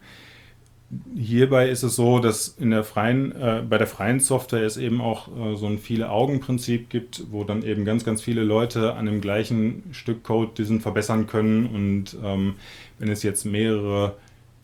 hierbei 1.15 1.69
ist 1.69 1.83
es 1.83 1.97
so, 1.97 2.19
dass 2.19 2.49
in 2.49 2.71
der 2.71 2.83
freien, 2.83 3.33
äh, 3.33 3.63
bei 3.69 3.79
der 3.79 3.87
freien 3.87 4.19
Software 4.19 4.65
es 4.65 4.77
eben 4.77 5.01
auch 5.01 5.29
äh, 5.29 5.57
so 5.57 5.67
ein 5.67 5.79
viele 5.79 6.11
Augen-Prinzip 6.11 6.91
gibt, 6.91 7.25
wo 7.31 7.45
dann 7.45 7.63
eben 7.63 7.85
ganz, 7.85 8.05
ganz 8.05 8.23
viele 8.23 8.43
Leute 8.43 8.95
an 8.95 9.07
dem 9.07 9.21
gleichen 9.21 9.85
Stück 9.93 10.25
Code 10.25 10.53
diesen 10.57 10.81
verbessern 10.81 11.27
können. 11.27 11.67
Und 11.67 12.17
ähm, 12.25 12.55
wenn 12.99 13.09
es 13.09 13.23
jetzt 13.23 13.45
mehrere 13.45 14.17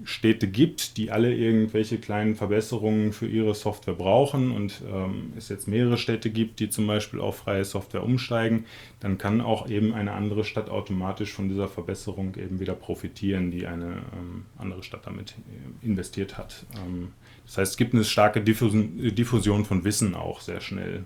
Städte 0.04 0.46
gibt, 0.46 0.98
die 0.98 1.10
alle 1.10 1.34
irgendwelche 1.34 1.96
kleinen 1.96 2.34
Verbesserungen 2.34 3.14
für 3.14 3.26
ihre 3.26 3.54
Software 3.54 3.94
brauchen 3.94 4.50
und 4.50 4.82
ähm, 4.92 5.32
es 5.38 5.48
jetzt 5.48 5.68
mehrere 5.68 5.96
Städte 5.96 6.28
gibt, 6.28 6.60
die 6.60 6.68
zum 6.68 6.86
Beispiel 6.86 7.18
auf 7.18 7.38
freie 7.38 7.64
Software 7.64 8.02
umsteigen, 8.02 8.66
dann 9.00 9.16
kann 9.16 9.40
auch 9.40 9.70
eben 9.70 9.94
eine 9.94 10.12
andere 10.12 10.44
Stadt 10.44 10.68
automatisch 10.68 11.32
von 11.32 11.48
dieser 11.48 11.68
Verbesserung 11.68 12.34
eben 12.36 12.60
wieder 12.60 12.74
profitieren, 12.74 13.50
die 13.50 13.66
eine 13.66 14.02
ähm, 14.12 14.44
andere 14.58 14.82
Stadt 14.82 15.06
damit 15.06 15.34
äh, 15.82 15.86
investiert 15.86 16.36
hat. 16.36 16.66
Ähm, 16.84 17.12
das 17.46 17.56
heißt, 17.56 17.72
es 17.72 17.76
gibt 17.78 17.94
eine 17.94 18.04
starke 18.04 18.42
Diffusion, 18.42 19.14
Diffusion 19.14 19.64
von 19.64 19.82
Wissen 19.84 20.14
auch 20.14 20.40
sehr 20.40 20.60
schnell. 20.60 21.04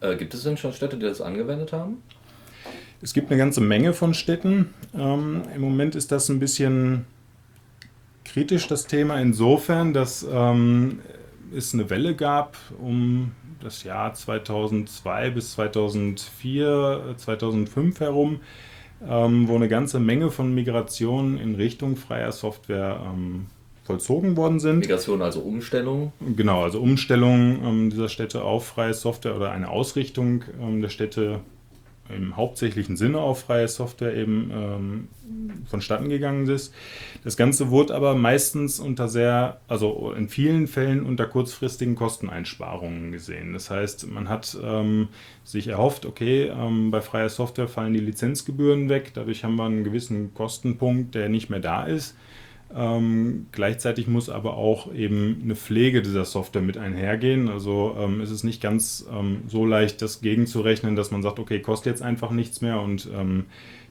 Äh, 0.00 0.16
gibt 0.16 0.32
es 0.32 0.44
denn 0.44 0.56
schon 0.56 0.72
Städte, 0.72 0.96
die 0.96 1.06
das 1.06 1.20
angewendet 1.20 1.72
haben? 1.72 1.96
Es 3.02 3.14
gibt 3.14 3.30
eine 3.30 3.38
ganze 3.38 3.60
Menge 3.60 3.94
von 3.94 4.14
Städten. 4.14 4.74
Ähm, 4.94 5.42
Im 5.54 5.60
Moment 5.60 5.96
ist 5.96 6.12
das 6.12 6.28
ein 6.28 6.38
bisschen 6.38 7.06
kritisch 8.32 8.68
das 8.68 8.86
Thema 8.86 9.20
insofern, 9.20 9.92
dass 9.92 10.26
ähm, 10.30 11.00
es 11.56 11.74
eine 11.74 11.90
Welle 11.90 12.14
gab 12.14 12.56
um 12.80 13.32
das 13.60 13.84
Jahr 13.84 14.14
2002 14.14 15.30
bis 15.30 15.52
2004, 15.52 17.14
2005 17.16 18.00
herum, 18.00 18.40
ähm, 19.06 19.48
wo 19.48 19.56
eine 19.56 19.68
ganze 19.68 19.98
Menge 19.98 20.30
von 20.30 20.54
Migrationen 20.54 21.38
in 21.38 21.56
Richtung 21.56 21.96
freier 21.96 22.32
Software 22.32 23.00
ähm, 23.04 23.46
vollzogen 23.84 24.36
worden 24.36 24.60
sind. 24.60 24.80
Migration 24.80 25.20
also 25.22 25.40
Umstellung? 25.40 26.12
Genau, 26.36 26.62
also 26.62 26.80
Umstellung 26.80 27.64
ähm, 27.64 27.90
dieser 27.90 28.08
Städte 28.08 28.42
auf 28.44 28.66
freie 28.66 28.94
Software 28.94 29.34
oder 29.34 29.50
eine 29.50 29.68
Ausrichtung 29.68 30.44
ähm, 30.60 30.80
der 30.80 30.88
Städte 30.88 31.40
im 32.16 32.36
hauptsächlichen 32.36 32.96
Sinne 32.96 33.18
auf 33.18 33.42
freie 33.42 33.68
Software 33.68 34.14
eben 34.14 34.50
ähm, 34.52 35.08
vonstatten 35.68 36.08
gegangen 36.08 36.48
ist. 36.48 36.74
Das 37.24 37.36
Ganze 37.36 37.70
wurde 37.70 37.94
aber 37.94 38.14
meistens 38.14 38.80
unter 38.80 39.08
sehr, 39.08 39.60
also 39.68 40.12
in 40.16 40.28
vielen 40.28 40.66
Fällen 40.66 41.04
unter 41.04 41.26
kurzfristigen 41.26 41.94
Kosteneinsparungen 41.94 43.12
gesehen. 43.12 43.52
Das 43.52 43.70
heißt, 43.70 44.10
man 44.10 44.28
hat 44.28 44.56
ähm, 44.62 45.08
sich 45.44 45.68
erhofft, 45.68 46.06
okay, 46.06 46.44
ähm, 46.46 46.90
bei 46.90 47.00
freier 47.00 47.28
Software 47.28 47.68
fallen 47.68 47.92
die 47.92 48.00
Lizenzgebühren 48.00 48.88
weg, 48.88 49.12
dadurch 49.14 49.44
haben 49.44 49.56
wir 49.56 49.64
einen 49.64 49.84
gewissen 49.84 50.34
Kostenpunkt, 50.34 51.14
der 51.14 51.28
nicht 51.28 51.50
mehr 51.50 51.60
da 51.60 51.84
ist. 51.84 52.16
Ähm, 52.72 53.46
gleichzeitig 53.50 54.06
muss 54.06 54.28
aber 54.28 54.56
auch 54.56 54.94
eben 54.94 55.40
eine 55.42 55.56
Pflege 55.56 56.02
dieser 56.02 56.24
Software 56.24 56.62
mit 56.62 56.78
einhergehen. 56.78 57.48
Also 57.48 57.96
ähm, 57.98 58.20
es 58.20 58.30
ist 58.30 58.44
nicht 58.44 58.62
ganz 58.62 59.06
ähm, 59.12 59.42
so 59.48 59.66
leicht, 59.66 60.02
das 60.02 60.20
gegenzurechnen, 60.20 60.94
dass 60.94 61.10
man 61.10 61.22
sagt, 61.22 61.40
okay, 61.40 61.60
kostet 61.60 61.92
jetzt 61.92 62.02
einfach 62.02 62.30
nichts 62.30 62.60
mehr 62.60 62.80
und 62.80 63.08
ähm, 63.12 63.46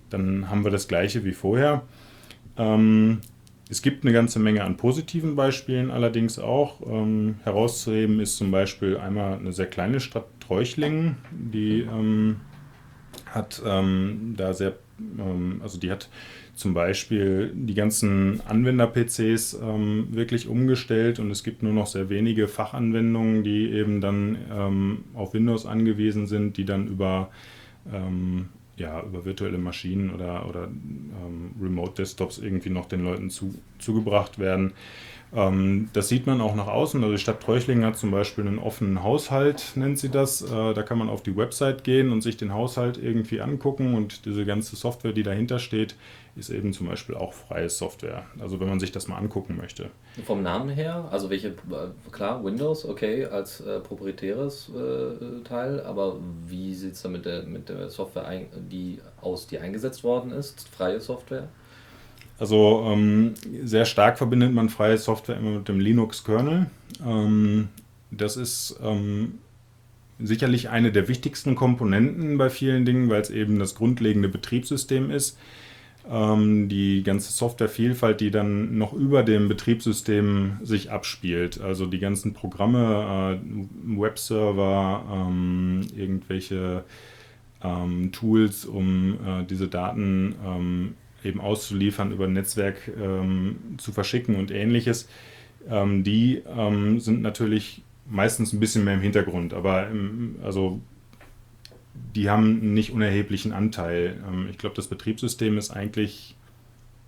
dann 0.09 0.49
haben 0.49 0.63
wir 0.63 0.71
das 0.71 0.87
gleiche 0.87 1.25
wie 1.25 1.33
vorher. 1.33 1.83
Ähm, 2.57 3.19
es 3.69 3.81
gibt 3.81 4.03
eine 4.03 4.13
ganze 4.13 4.39
Menge 4.39 4.63
an 4.63 4.77
positiven 4.77 5.35
Beispielen 5.35 5.91
allerdings 5.91 6.39
auch. 6.39 6.81
Ähm, 6.87 7.35
herauszuheben 7.43 8.21
ist 8.21 8.37
zum 8.37 8.49
Beispiel 8.49 8.97
einmal 8.97 9.37
eine 9.37 9.51
sehr 9.51 9.67
kleine 9.67 9.99
Stadt 9.99 10.25
Treuchlingen, 10.39 11.17
die 11.31 11.87
hat 13.27 13.61
da 13.63 14.53
sehr, 14.53 14.73
also 15.61 15.77
die 15.77 15.91
hat 15.91 16.09
zum 16.59 16.73
Beispiel 16.73 17.53
die 17.55 17.73
ganzen 17.73 18.41
Anwender-PCs 18.45 19.59
ähm, 19.63 20.07
wirklich 20.11 20.49
umgestellt 20.49 21.19
und 21.19 21.31
es 21.31 21.43
gibt 21.45 21.63
nur 21.63 21.71
noch 21.71 21.87
sehr 21.87 22.09
wenige 22.09 22.49
Fachanwendungen, 22.49 23.43
die 23.43 23.71
eben 23.71 24.01
dann 24.01 24.37
ähm, 24.51 25.03
auf 25.13 25.33
Windows 25.33 25.65
angewiesen 25.65 26.27
sind, 26.27 26.57
die 26.57 26.65
dann 26.65 26.87
über, 26.87 27.29
ähm, 27.93 28.49
ja, 28.75 29.01
über 29.01 29.23
virtuelle 29.23 29.57
Maschinen 29.57 30.11
oder, 30.11 30.49
oder 30.49 30.65
ähm, 30.65 31.51
Remote-Desktops 31.61 32.39
irgendwie 32.39 32.71
noch 32.71 32.87
den 32.87 33.05
Leuten 33.05 33.29
zu, 33.29 33.55
zugebracht 33.77 34.37
werden. 34.37 34.73
Ähm, 35.33 35.89
das 35.93 36.09
sieht 36.09 36.27
man 36.27 36.41
auch 36.41 36.55
nach 36.55 36.67
außen. 36.67 37.01
Also 37.01 37.15
die 37.15 37.21
Stadt 37.21 37.41
Treuchlingen 37.41 37.85
hat 37.85 37.97
zum 37.97 38.11
Beispiel 38.11 38.45
einen 38.45 38.59
offenen 38.59 39.03
Haushalt, 39.03 39.73
nennt 39.75 39.99
sie 39.99 40.09
das. 40.09 40.41
Äh, 40.41 40.73
da 40.73 40.83
kann 40.83 40.97
man 40.97 41.09
auf 41.09 41.23
die 41.23 41.37
Website 41.37 41.83
gehen 41.83 42.11
und 42.11 42.21
sich 42.21 42.37
den 42.37 42.53
Haushalt 42.53 42.97
irgendwie 43.01 43.41
angucken 43.41 43.93
und 43.93 44.25
diese 44.25 44.45
ganze 44.45 44.75
Software, 44.75 45.13
die 45.13 45.23
dahinter 45.23 45.59
steht, 45.59 45.95
ist 46.35 46.49
eben 46.49 46.73
zum 46.73 46.87
Beispiel 46.87 47.15
auch 47.15 47.33
freie 47.33 47.69
Software. 47.69 48.25
Also 48.39 48.59
wenn 48.59 48.69
man 48.69 48.79
sich 48.79 48.91
das 48.91 49.07
mal 49.07 49.17
angucken 49.17 49.57
möchte. 49.57 49.89
Vom 50.25 50.41
Namen 50.43 50.69
her, 50.69 51.07
also 51.11 51.29
welche, 51.29 51.49
äh, 51.49 52.11
klar, 52.11 52.43
Windows, 52.43 52.85
okay, 52.85 53.25
als 53.25 53.61
äh, 53.61 53.79
proprietäres 53.79 54.69
äh, 54.69 55.43
Teil, 55.43 55.81
aber 55.81 56.17
wie 56.47 56.73
sieht 56.73 56.93
es 56.93 57.01
da 57.01 57.09
mit 57.09 57.25
der, 57.25 57.43
mit 57.43 57.69
der 57.69 57.89
Software 57.89 58.25
ein, 58.25 58.47
die 58.69 58.99
aus, 59.21 59.47
die 59.47 59.59
eingesetzt 59.59 60.03
worden 60.03 60.31
ist? 60.31 60.67
Freie 60.69 60.99
Software? 60.99 61.49
Also 62.39 62.85
ähm, 62.87 63.33
sehr 63.63 63.85
stark 63.85 64.17
verbindet 64.17 64.53
man 64.53 64.69
freie 64.69 64.97
Software 64.97 65.37
immer 65.37 65.57
mit 65.57 65.67
dem 65.67 65.79
Linux-Kernel. 65.79 66.67
Ähm, 67.05 67.67
das 68.11 68.37
ist 68.37 68.79
ähm, 68.81 69.39
sicherlich 70.19 70.69
eine 70.69 70.91
der 70.91 71.07
wichtigsten 71.07 71.55
Komponenten 71.55 72.37
bei 72.37 72.49
vielen 72.49 72.85
Dingen, 72.85 73.09
weil 73.09 73.21
es 73.21 73.29
eben 73.29 73.59
das 73.59 73.75
grundlegende 73.75 74.29
Betriebssystem 74.29 75.11
ist. 75.11 75.37
Ähm, 76.11 76.69
die 76.69 77.03
ganze 77.03 77.31
Softwarevielfalt, 77.31 78.19
die 78.19 78.31
dann 78.31 78.79
noch 78.79 78.93
über 78.93 79.21
dem 79.21 79.47
Betriebssystem 79.47 80.57
sich 80.63 80.91
abspielt. 80.91 81.61
Also 81.61 81.85
die 81.85 81.99
ganzen 81.99 82.33
Programme, 82.33 83.39
äh, 83.39 83.99
Webserver, 83.99 85.03
ähm, 85.11 85.81
irgendwelche 85.95 86.83
ähm, 87.63 88.11
Tools, 88.11 88.65
um 88.65 89.13
äh, 89.13 89.43
diese 89.43 89.67
Daten 89.67 90.33
ähm, 90.43 90.93
eben 91.23 91.41
auszuliefern, 91.41 92.11
über 92.11 92.25
ein 92.25 92.33
Netzwerk 92.33 92.91
ähm, 92.99 93.57
zu 93.77 93.91
verschicken 93.91 94.35
und 94.35 94.49
ähnliches. 94.49 95.07
Ähm, 95.69 96.03
die 96.03 96.41
sind 96.97 97.21
natürlich 97.21 97.83
meistens 98.09 98.53
ein 98.53 98.59
bisschen 98.59 98.85
mehr 98.85 98.95
im 98.95 99.01
Hintergrund, 99.01 99.53
aber 99.53 99.89
im, 99.89 100.37
also 100.41 100.79
die 102.15 102.29
haben 102.29 102.61
einen 102.61 102.73
nicht 102.73 102.91
unerheblichen 102.91 103.53
Anteil. 103.53 104.21
Ähm, 104.27 104.47
ich 104.49 104.57
glaube, 104.57 104.75
das 104.75 104.87
Betriebssystem 104.87 105.57
ist 105.57 105.71
eigentlich 105.71 106.35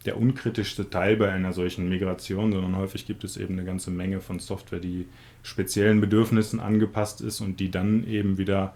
der 0.06 0.18
unkritischste 0.18 0.90
Teil 0.90 1.16
bei 1.18 1.32
einer 1.32 1.54
solchen 1.54 1.88
Migration, 1.88 2.52
sondern 2.52 2.76
häufig 2.76 3.06
gibt 3.06 3.24
es 3.24 3.38
eben 3.38 3.54
eine 3.54 3.66
ganze 3.66 3.92
Menge 3.92 4.20
von 4.20 4.40
Software, 4.40 4.80
die 4.80 5.06
speziellen 5.44 6.02
Bedürfnissen 6.02 6.60
angepasst 6.60 7.22
ist 7.22 7.40
und 7.42 7.60
die 7.60 7.70
dann 7.70 8.08
eben 8.08 8.38
wieder, 8.38 8.74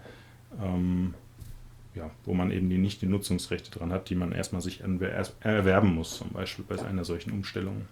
ähm, 0.62 1.14
ja, 1.94 2.10
wo 2.24 2.34
man 2.34 2.50
eben 2.52 2.70
die, 2.70 2.78
nicht 2.78 3.02
die 3.02 3.06
Nutzungsrechte 3.06 3.76
dran 3.76 3.92
hat, 3.92 4.08
die 4.08 4.14
man 4.14 4.32
erstmal 4.32 4.62
sich 4.62 4.82
erwerben 5.40 5.94
muss, 5.94 6.18
zum 6.18 6.30
Beispiel 6.30 6.64
bei 6.68 6.80
einer 6.84 7.04
solchen 7.04 7.32
Umstellung. 7.32 7.82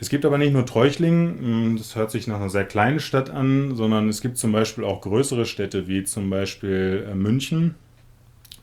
Es 0.00 0.08
gibt 0.08 0.24
aber 0.24 0.38
nicht 0.38 0.54
nur 0.54 0.64
Treuchtlingen, 0.64 1.38
hm, 1.38 1.76
das 1.76 1.94
hört 1.94 2.10
sich 2.10 2.26
nach 2.26 2.36
einer 2.36 2.48
sehr 2.48 2.64
kleinen 2.64 3.00
Stadt 3.00 3.28
an, 3.28 3.76
sondern 3.76 4.08
es 4.08 4.22
gibt 4.22 4.38
zum 4.38 4.50
Beispiel 4.50 4.82
auch 4.82 5.02
größere 5.02 5.44
Städte 5.44 5.88
wie 5.88 6.04
zum 6.04 6.30
Beispiel 6.30 7.06
äh, 7.06 7.14
München 7.14 7.74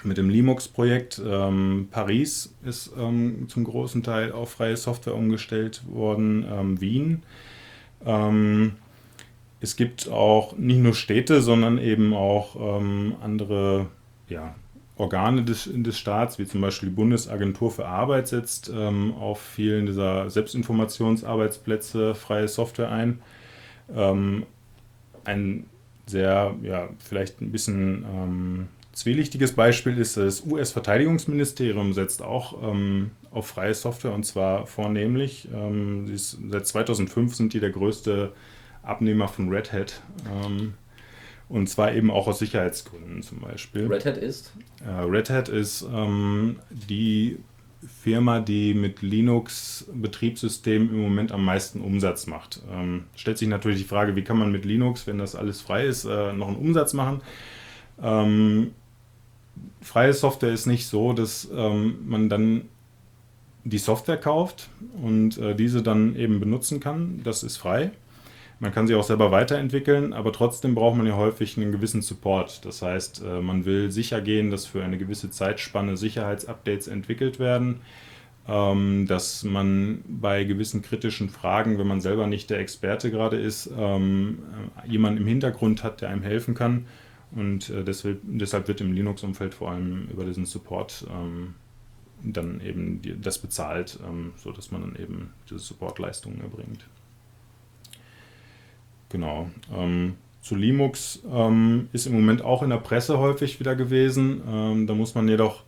mit 0.03 0.17
dem 0.17 0.31
Linux-Projekt. 0.31 1.21
Ähm, 1.23 1.89
Paris 1.91 2.55
ist 2.65 2.91
ähm, 2.97 3.45
zum 3.49 3.65
großen 3.65 4.01
Teil 4.01 4.31
auf 4.31 4.49
freie 4.49 4.77
Software 4.77 5.13
umgestellt 5.13 5.83
worden, 5.87 6.43
ähm, 6.51 6.81
Wien. 6.81 7.21
Ähm, 8.03 8.73
es 9.59 9.75
gibt 9.75 10.09
auch 10.09 10.57
nicht 10.57 10.79
nur 10.79 10.95
Städte, 10.95 11.43
sondern 11.43 11.77
eben 11.77 12.15
auch 12.15 12.79
ähm, 12.79 13.15
andere 13.21 13.87
ja, 14.27 14.55
Organe 14.97 15.43
des, 15.43 15.69
des 15.71 15.97
Staats, 15.97 16.39
wie 16.39 16.47
zum 16.47 16.61
Beispiel 16.61 16.89
die 16.89 16.95
Bundesagentur 16.95 17.71
für 17.71 17.87
Arbeit, 17.87 18.27
setzt 18.27 18.71
ähm, 18.73 19.13
auf 19.13 19.39
vielen 19.39 19.85
dieser 19.85 20.29
Selbstinformationsarbeitsplätze 20.29 22.15
freie 22.15 22.47
Software 22.47 22.91
ein. 22.91 23.19
Ähm, 23.95 24.45
ein 25.23 25.65
sehr, 26.07 26.55
ja, 26.63 26.89
vielleicht 26.99 27.41
ein 27.41 27.51
bisschen 27.51 28.05
ähm, 28.05 28.67
zwielichtiges 28.93 29.53
Beispiel 29.53 29.97
ist, 29.97 30.17
das 30.17 30.43
US-Verteidigungsministerium 30.45 31.93
setzt 31.93 32.23
auch 32.23 32.63
ähm, 32.63 33.11
auf 33.29 33.47
freie 33.47 33.75
Software 33.75 34.13
und 34.13 34.25
zwar 34.25 34.65
vornehmlich. 34.65 35.47
Ähm, 35.53 36.11
ist, 36.11 36.39
seit 36.49 36.65
2005 36.65 37.35
sind 37.35 37.53
die 37.53 37.59
der 37.59 37.69
größte 37.69 38.31
Abnehmer 38.81 39.27
von 39.27 39.49
Red 39.49 39.71
Hat. 39.71 40.01
Und 41.49 41.69
zwar 41.69 41.93
eben 41.93 42.11
auch 42.11 42.27
aus 42.27 42.39
Sicherheitsgründen 42.39 43.23
zum 43.23 43.39
Beispiel. 43.39 43.87
Red 43.87 44.05
Hat 44.05 44.17
ist? 44.17 44.51
Äh, 44.85 44.89
Red 44.89 45.29
Hat 45.29 45.47
ist 45.47 45.85
ähm, 45.93 46.57
die 46.69 47.37
Firma, 48.03 48.39
die 48.39 48.73
mit 48.73 49.01
Linux-Betriebssystemen 49.01 50.89
im 50.89 51.01
Moment 51.01 51.31
am 51.31 51.45
meisten 51.45 51.79
Umsatz 51.81 52.27
macht. 52.27 52.61
Ähm, 52.71 53.05
stellt 53.15 53.37
sich 53.37 53.47
natürlich 53.47 53.79
die 53.79 53.87
Frage, 53.87 54.15
wie 54.15 54.23
kann 54.23 54.37
man 54.37 54.51
mit 54.51 54.65
Linux, 54.65 55.07
wenn 55.07 55.19
das 55.19 55.35
alles 55.35 55.61
frei 55.61 55.85
ist, 55.85 56.05
äh, 56.05 56.33
noch 56.33 56.47
einen 56.47 56.57
Umsatz 56.57 56.93
machen? 56.93 57.21
Ähm, 58.01 58.71
freie 59.81 60.13
Software 60.13 60.51
ist 60.51 60.65
nicht 60.65 60.87
so, 60.87 61.13
dass 61.13 61.49
ähm, 61.53 61.99
man 62.05 62.29
dann 62.29 62.63
die 63.63 63.77
Software 63.77 64.17
kauft 64.17 64.69
und 65.01 65.37
äh, 65.37 65.55
diese 65.55 65.83
dann 65.83 66.15
eben 66.15 66.39
benutzen 66.39 66.79
kann. 66.79 67.21
Das 67.23 67.43
ist 67.43 67.57
frei. 67.57 67.91
Man 68.59 68.73
kann 68.73 68.87
sie 68.87 68.95
auch 68.95 69.03
selber 69.03 69.31
weiterentwickeln, 69.31 70.13
aber 70.13 70.33
trotzdem 70.33 70.73
braucht 70.73 70.97
man 70.97 71.05
ja 71.05 71.15
häufig 71.15 71.57
einen 71.57 71.71
gewissen 71.71 72.01
Support. 72.01 72.65
Das 72.65 72.81
heißt, 72.81 73.21
äh, 73.23 73.41
man 73.41 73.65
will 73.65 73.91
sicher 73.91 74.19
gehen, 74.21 74.49
dass 74.49 74.65
für 74.65 74.83
eine 74.83 74.97
gewisse 74.97 75.29
Zeitspanne 75.29 75.95
Sicherheitsupdates 75.95 76.87
entwickelt 76.87 77.37
werden, 77.37 77.81
ähm, 78.47 79.05
dass 79.07 79.43
man 79.43 80.03
bei 80.07 80.43
gewissen 80.43 80.81
kritischen 80.81 81.29
Fragen, 81.29 81.77
wenn 81.77 81.85
man 81.85 82.01
selber 82.01 82.25
nicht 82.25 82.49
der 82.49 82.59
Experte 82.59 83.11
gerade 83.11 83.37
ist, 83.37 83.69
ähm, 83.77 84.39
äh, 84.83 84.89
jemanden 84.89 85.21
im 85.21 85.27
Hintergrund 85.27 85.83
hat, 85.83 86.01
der 86.01 86.09
einem 86.09 86.23
helfen 86.23 86.55
kann. 86.55 86.87
Und 87.35 87.69
äh, 87.69 87.83
deshalb, 87.83 88.67
wird 88.67 88.81
im 88.81 88.93
Linux-Umfeld 88.93 89.53
vor 89.53 89.69
allem 89.69 90.07
über 90.11 90.23
diesen 90.25 90.45
Support 90.45 91.05
ähm, 91.11 91.53
dann 92.23 92.61
eben 92.61 93.01
das 93.21 93.37
bezahlt, 93.37 93.99
sodass 94.37 94.71
man 94.71 94.81
dann 94.81 94.95
eben 94.95 95.33
diese 95.47 95.59
Supportleistungen 95.59 96.41
erbringt. 96.41 96.87
Genau. 99.09 99.49
Ähm, 99.75 100.15
zu 100.41 100.55
Linux 100.55 101.21
ähm, 101.31 101.89
ist 101.91 102.07
im 102.07 102.13
Moment 102.13 102.41
auch 102.41 102.63
in 102.63 102.69
der 102.69 102.77
Presse 102.77 103.19
häufig 103.19 103.59
wieder 103.59 103.75
gewesen. 103.75 104.41
Ähm, 104.49 104.87
da 104.87 104.93
muss 104.93 105.13
man 105.13 105.27
jedoch, 105.27 105.63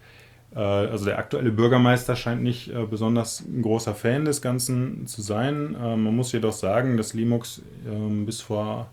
äh, 0.56 0.60
also 0.60 1.06
der 1.06 1.18
aktuelle 1.18 1.52
Bürgermeister 1.52 2.16
scheint 2.16 2.42
nicht 2.44 2.70
äh, 2.70 2.86
besonders 2.86 3.42
ein 3.42 3.62
großer 3.62 3.94
Fan 3.94 4.26
des 4.26 4.42
Ganzen 4.42 5.06
zu 5.06 5.22
sein. 5.22 5.76
Ähm, 5.82 6.04
man 6.04 6.16
muss 6.16 6.32
jedoch 6.32 6.54
sagen, 6.54 6.98
dass 6.98 7.14
Linux 7.14 7.62
ähm, 7.86 8.26
bis 8.26 8.42
vor, 8.42 8.90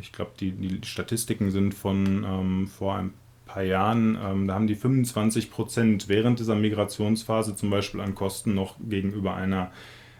ich 0.00 0.12
glaube, 0.12 0.32
die, 0.38 0.52
die 0.52 0.86
Statistiken 0.86 1.50
sind 1.50 1.74
von 1.74 2.24
ähm, 2.28 2.66
vor 2.68 2.96
ein 2.96 3.14
paar 3.46 3.62
Jahren, 3.62 4.46
da 4.46 4.54
haben 4.54 4.66
die 4.66 4.76
25 4.76 5.50
Prozent 5.50 6.08
während 6.08 6.38
dieser 6.38 6.54
Migrationsphase 6.54 7.54
zum 7.54 7.68
Beispiel 7.68 8.00
an 8.00 8.14
Kosten 8.14 8.54
noch 8.54 8.76
gegenüber 8.80 9.34
einer 9.34 9.70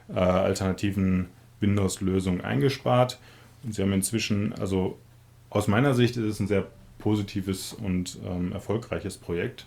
äh, 0.08 0.18
alternativen 0.18 1.28
Windows-Lösung 1.62 2.40
eingespart. 2.40 3.18
Und 3.62 3.74
sie 3.74 3.82
haben 3.82 3.92
inzwischen, 3.92 4.52
also 4.54 4.98
aus 5.50 5.68
meiner 5.68 5.94
Sicht 5.94 6.16
ist 6.16 6.24
es 6.24 6.40
ein 6.40 6.48
sehr 6.48 6.66
positives 6.98 7.72
und 7.72 8.18
ähm, 8.26 8.52
erfolgreiches 8.52 9.16
Projekt. 9.16 9.66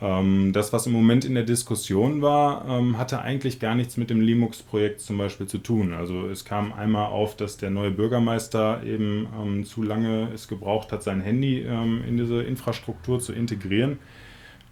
Ähm, 0.00 0.52
das, 0.52 0.72
was 0.72 0.86
im 0.86 0.92
Moment 0.92 1.24
in 1.24 1.34
der 1.34 1.44
Diskussion 1.44 2.20
war, 2.20 2.66
ähm, 2.68 2.98
hatte 2.98 3.20
eigentlich 3.22 3.60
gar 3.60 3.74
nichts 3.74 3.96
mit 3.96 4.10
dem 4.10 4.20
Linux-Projekt 4.20 5.00
zum 5.00 5.16
Beispiel 5.16 5.46
zu 5.46 5.58
tun. 5.58 5.94
Also 5.94 6.28
es 6.28 6.44
kam 6.44 6.72
einmal 6.72 7.06
auf, 7.06 7.36
dass 7.36 7.56
der 7.56 7.70
neue 7.70 7.90
Bürgermeister 7.90 8.82
eben 8.84 9.26
ähm, 9.40 9.64
zu 9.64 9.82
lange 9.82 10.28
es 10.34 10.48
gebraucht 10.48 10.92
hat, 10.92 11.02
sein 11.02 11.22
Handy 11.22 11.60
ähm, 11.60 12.02
in 12.06 12.18
diese 12.18 12.42
Infrastruktur 12.42 13.20
zu 13.20 13.32
integrieren. 13.32 13.98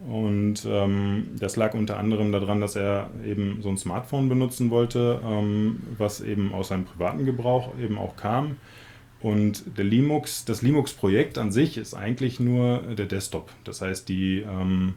Und 0.00 0.66
ähm, 0.66 1.28
das 1.38 1.56
lag 1.56 1.74
unter 1.74 1.98
anderem 1.98 2.32
daran, 2.32 2.60
dass 2.60 2.76
er 2.76 3.10
eben 3.24 3.62
so 3.62 3.68
ein 3.68 3.78
Smartphone 3.78 4.28
benutzen 4.28 4.70
wollte, 4.70 5.20
ähm, 5.24 5.82
was 5.96 6.20
eben 6.20 6.52
aus 6.52 6.68
seinem 6.68 6.84
privaten 6.84 7.24
Gebrauch 7.24 7.72
eben 7.78 7.96
auch 7.96 8.16
kam. 8.16 8.56
Und 9.20 9.78
der 9.78 9.84
Linux, 9.84 10.44
das 10.44 10.60
Linux-Projekt 10.60 11.38
an 11.38 11.50
sich 11.50 11.78
ist 11.78 11.94
eigentlich 11.94 12.40
nur 12.40 12.80
der 12.80 13.06
Desktop. 13.06 13.50
Das 13.64 13.80
heißt, 13.80 14.06
die, 14.08 14.40
ähm, 14.40 14.94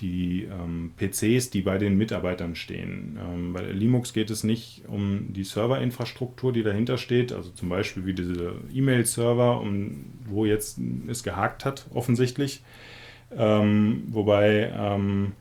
die 0.00 0.48
ähm, 0.50 0.92
PCs, 0.96 1.50
die 1.50 1.60
bei 1.60 1.78
den 1.78 1.96
Mitarbeitern 1.96 2.56
stehen. 2.56 3.16
Ähm, 3.22 3.52
bei 3.52 3.62
Linux 3.62 4.12
geht 4.12 4.30
es 4.30 4.42
nicht 4.42 4.82
um 4.88 5.32
die 5.32 5.44
Serverinfrastruktur, 5.44 6.52
die 6.52 6.64
dahinter 6.64 6.98
steht, 6.98 7.32
also 7.32 7.50
zum 7.50 7.68
Beispiel 7.68 8.06
wie 8.06 8.14
diese 8.14 8.54
E-Mail-Server, 8.72 9.60
um, 9.60 10.06
wo 10.24 10.46
jetzt 10.46 10.80
es 11.06 11.22
gehakt 11.22 11.64
hat, 11.64 11.86
offensichtlich 11.94 12.62
ähm, 13.36 14.04
wobei, 14.08 14.72
ähm, 14.76 15.32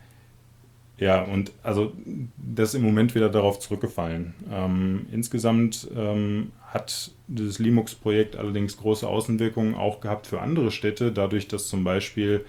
ja, 0.98 1.22
und 1.24 1.52
also 1.64 1.94
das 2.38 2.70
ist 2.70 2.76
im 2.76 2.84
Moment 2.84 3.16
wieder 3.16 3.30
darauf 3.30 3.60
zurückgefallen. 3.60 4.34
Ähm, 4.52 5.06
insgesamt 5.12 5.88
ähm, 5.96 6.52
hat 6.68 7.12
dieses 7.28 7.60
Linux-Projekt 7.60 8.36
allerdings 8.36 8.78
große 8.78 9.08
Außenwirkungen 9.08 9.76
auch 9.76 10.02
gehabt 10.02 10.28
für 10.28 10.42
andere 10.42 10.72
Städte, 10.72 11.12
dadurch, 11.12 11.48
dass 11.48 11.68
zum 11.68 11.84
Beispiel 11.84 12.46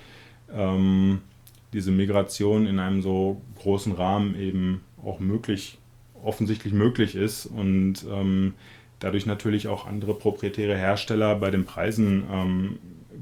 ähm, 0.53 1.21
diese 1.73 1.93
Migration 1.93 2.67
in 2.67 2.79
einem 2.79 3.03
so 3.03 3.41
großen 3.61 3.93
Rahmen 3.93 4.39
eben 4.39 4.83
auch 5.05 5.21
möglich, 5.21 5.79
offensichtlich 6.23 6.73
möglich 6.73 7.15
ist 7.15 7.47
und 7.47 8.05
ähm, 8.11 8.55
dadurch 8.99 9.27
natürlich 9.27 9.69
auch 9.69 9.87
andere 9.87 10.15
proprietäre 10.15 10.77
Hersteller 10.77 11.35
bei 11.37 11.51
den 11.51 11.65
Preisen 11.65 12.25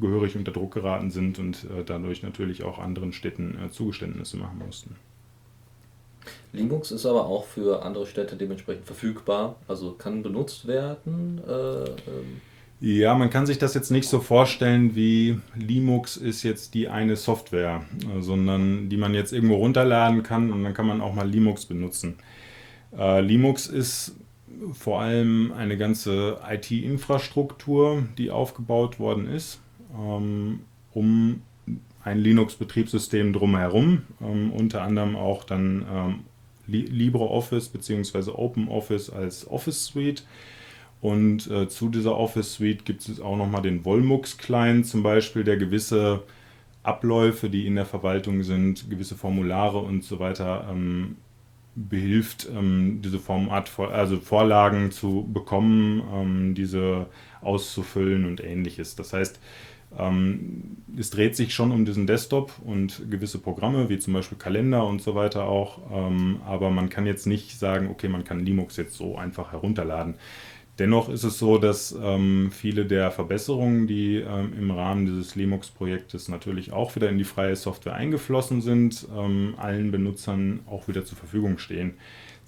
gehörig 0.00 0.36
unter 0.36 0.52
Druck 0.52 0.74
geraten 0.74 1.10
sind 1.10 1.38
und 1.38 1.64
äh, 1.64 1.84
dadurch 1.84 2.22
natürlich 2.22 2.62
auch 2.62 2.78
anderen 2.78 3.12
Städten 3.12 3.58
äh, 3.64 3.70
Zugeständnisse 3.70 4.36
machen 4.36 4.58
mussten. 4.64 4.96
Linux 6.52 6.90
ist 6.90 7.06
aber 7.06 7.26
auch 7.26 7.44
für 7.44 7.82
andere 7.82 8.06
Städte 8.06 8.36
dementsprechend 8.36 8.86
verfügbar, 8.86 9.56
also 9.66 9.92
kann 9.92 10.22
benutzt 10.22 10.66
werden. 10.66 11.40
Äh, 11.46 11.84
ähm. 11.84 12.40
Ja, 12.80 13.14
man 13.14 13.30
kann 13.30 13.46
sich 13.46 13.58
das 13.58 13.74
jetzt 13.74 13.90
nicht 13.90 14.08
so 14.08 14.20
vorstellen, 14.20 14.94
wie 14.94 15.40
Linux 15.56 16.16
ist 16.16 16.44
jetzt 16.44 16.74
die 16.74 16.88
eine 16.88 17.16
Software, 17.16 17.84
äh, 18.02 18.22
sondern 18.22 18.88
die 18.88 18.96
man 18.96 19.14
jetzt 19.14 19.32
irgendwo 19.32 19.56
runterladen 19.56 20.22
kann 20.22 20.52
und 20.52 20.64
dann 20.64 20.74
kann 20.74 20.86
man 20.86 21.00
auch 21.00 21.14
mal 21.14 21.28
Linux 21.28 21.66
benutzen. 21.66 22.16
Äh, 22.96 23.20
Linux 23.20 23.66
ist 23.66 24.14
vor 24.72 25.00
allem 25.00 25.52
eine 25.52 25.76
ganze 25.76 26.40
IT-Infrastruktur, 26.48 28.04
die 28.16 28.30
aufgebaut 28.30 28.98
worden 28.98 29.28
ist 29.28 29.60
ähm, 29.96 30.60
um 30.92 31.42
ein 32.04 32.18
Linux-Betriebssystem 32.18 33.32
drumherum, 33.32 34.02
ähm, 34.20 34.52
unter 34.52 34.82
anderem 34.82 35.16
auch 35.16 35.44
dann 35.44 35.84
ähm, 35.92 36.20
LibreOffice 36.66 37.68
bzw. 37.68 38.30
OpenOffice 38.30 39.10
als 39.10 39.48
Office 39.50 39.86
Suite. 39.86 40.24
Und 41.00 41.48
äh, 41.50 41.68
zu 41.68 41.88
dieser 41.88 42.16
Office 42.16 42.54
Suite 42.54 42.84
gibt 42.84 43.08
es 43.08 43.20
auch 43.20 43.36
nochmal 43.36 43.62
den 43.62 43.84
Volmux-Client 43.84 44.86
zum 44.86 45.02
Beispiel, 45.02 45.44
der 45.44 45.56
gewisse 45.56 46.24
Abläufe, 46.82 47.50
die 47.50 47.66
in 47.66 47.76
der 47.76 47.86
Verwaltung 47.86 48.42
sind, 48.42 48.90
gewisse 48.90 49.14
Formulare 49.16 49.78
und 49.78 50.02
so 50.02 50.18
weiter 50.18 50.66
ähm, 50.70 51.16
behilft, 51.76 52.48
ähm, 52.52 53.00
diese 53.02 53.18
Format, 53.18 53.70
also 53.78 54.18
Vorlagen 54.18 54.90
zu 54.90 55.28
bekommen, 55.32 56.02
ähm, 56.12 56.54
diese 56.54 57.06
auszufüllen 57.40 58.24
und 58.24 58.42
ähnliches. 58.42 58.96
Das 58.96 59.12
heißt, 59.12 59.38
es 60.98 61.10
dreht 61.10 61.34
sich 61.34 61.54
schon 61.54 61.72
um 61.72 61.84
diesen 61.84 62.06
Desktop 62.06 62.52
und 62.64 63.10
gewisse 63.10 63.38
Programme, 63.38 63.88
wie 63.88 63.98
zum 63.98 64.12
Beispiel 64.12 64.36
Kalender 64.36 64.86
und 64.86 65.00
so 65.00 65.14
weiter 65.14 65.44
auch, 65.44 65.78
ähm, 65.90 66.40
aber 66.44 66.70
man 66.70 66.90
kann 66.90 67.06
jetzt 67.06 67.26
nicht 67.26 67.58
sagen, 67.58 67.88
okay, 67.90 68.08
man 68.08 68.24
kann 68.24 68.40
Linux 68.40 68.76
jetzt 68.76 68.94
so 68.94 69.16
einfach 69.16 69.52
herunterladen. 69.52 70.16
Dennoch 70.78 71.08
ist 71.08 71.24
es 71.24 71.38
so, 71.38 71.58
dass 71.58 71.96
ähm, 72.00 72.50
viele 72.52 72.86
der 72.86 73.10
Verbesserungen, 73.10 73.88
die 73.88 74.16
ähm, 74.16 74.52
im 74.56 74.70
Rahmen 74.70 75.06
dieses 75.06 75.34
Linux-Projektes 75.34 76.28
natürlich 76.28 76.72
auch 76.72 76.94
wieder 76.94 77.08
in 77.08 77.18
die 77.18 77.24
freie 77.24 77.56
Software 77.56 77.94
eingeflossen 77.94 78.60
sind, 78.60 79.06
ähm, 79.16 79.54
allen 79.56 79.90
Benutzern 79.90 80.60
auch 80.66 80.86
wieder 80.86 81.04
zur 81.04 81.18
Verfügung 81.18 81.58
stehen. 81.58 81.94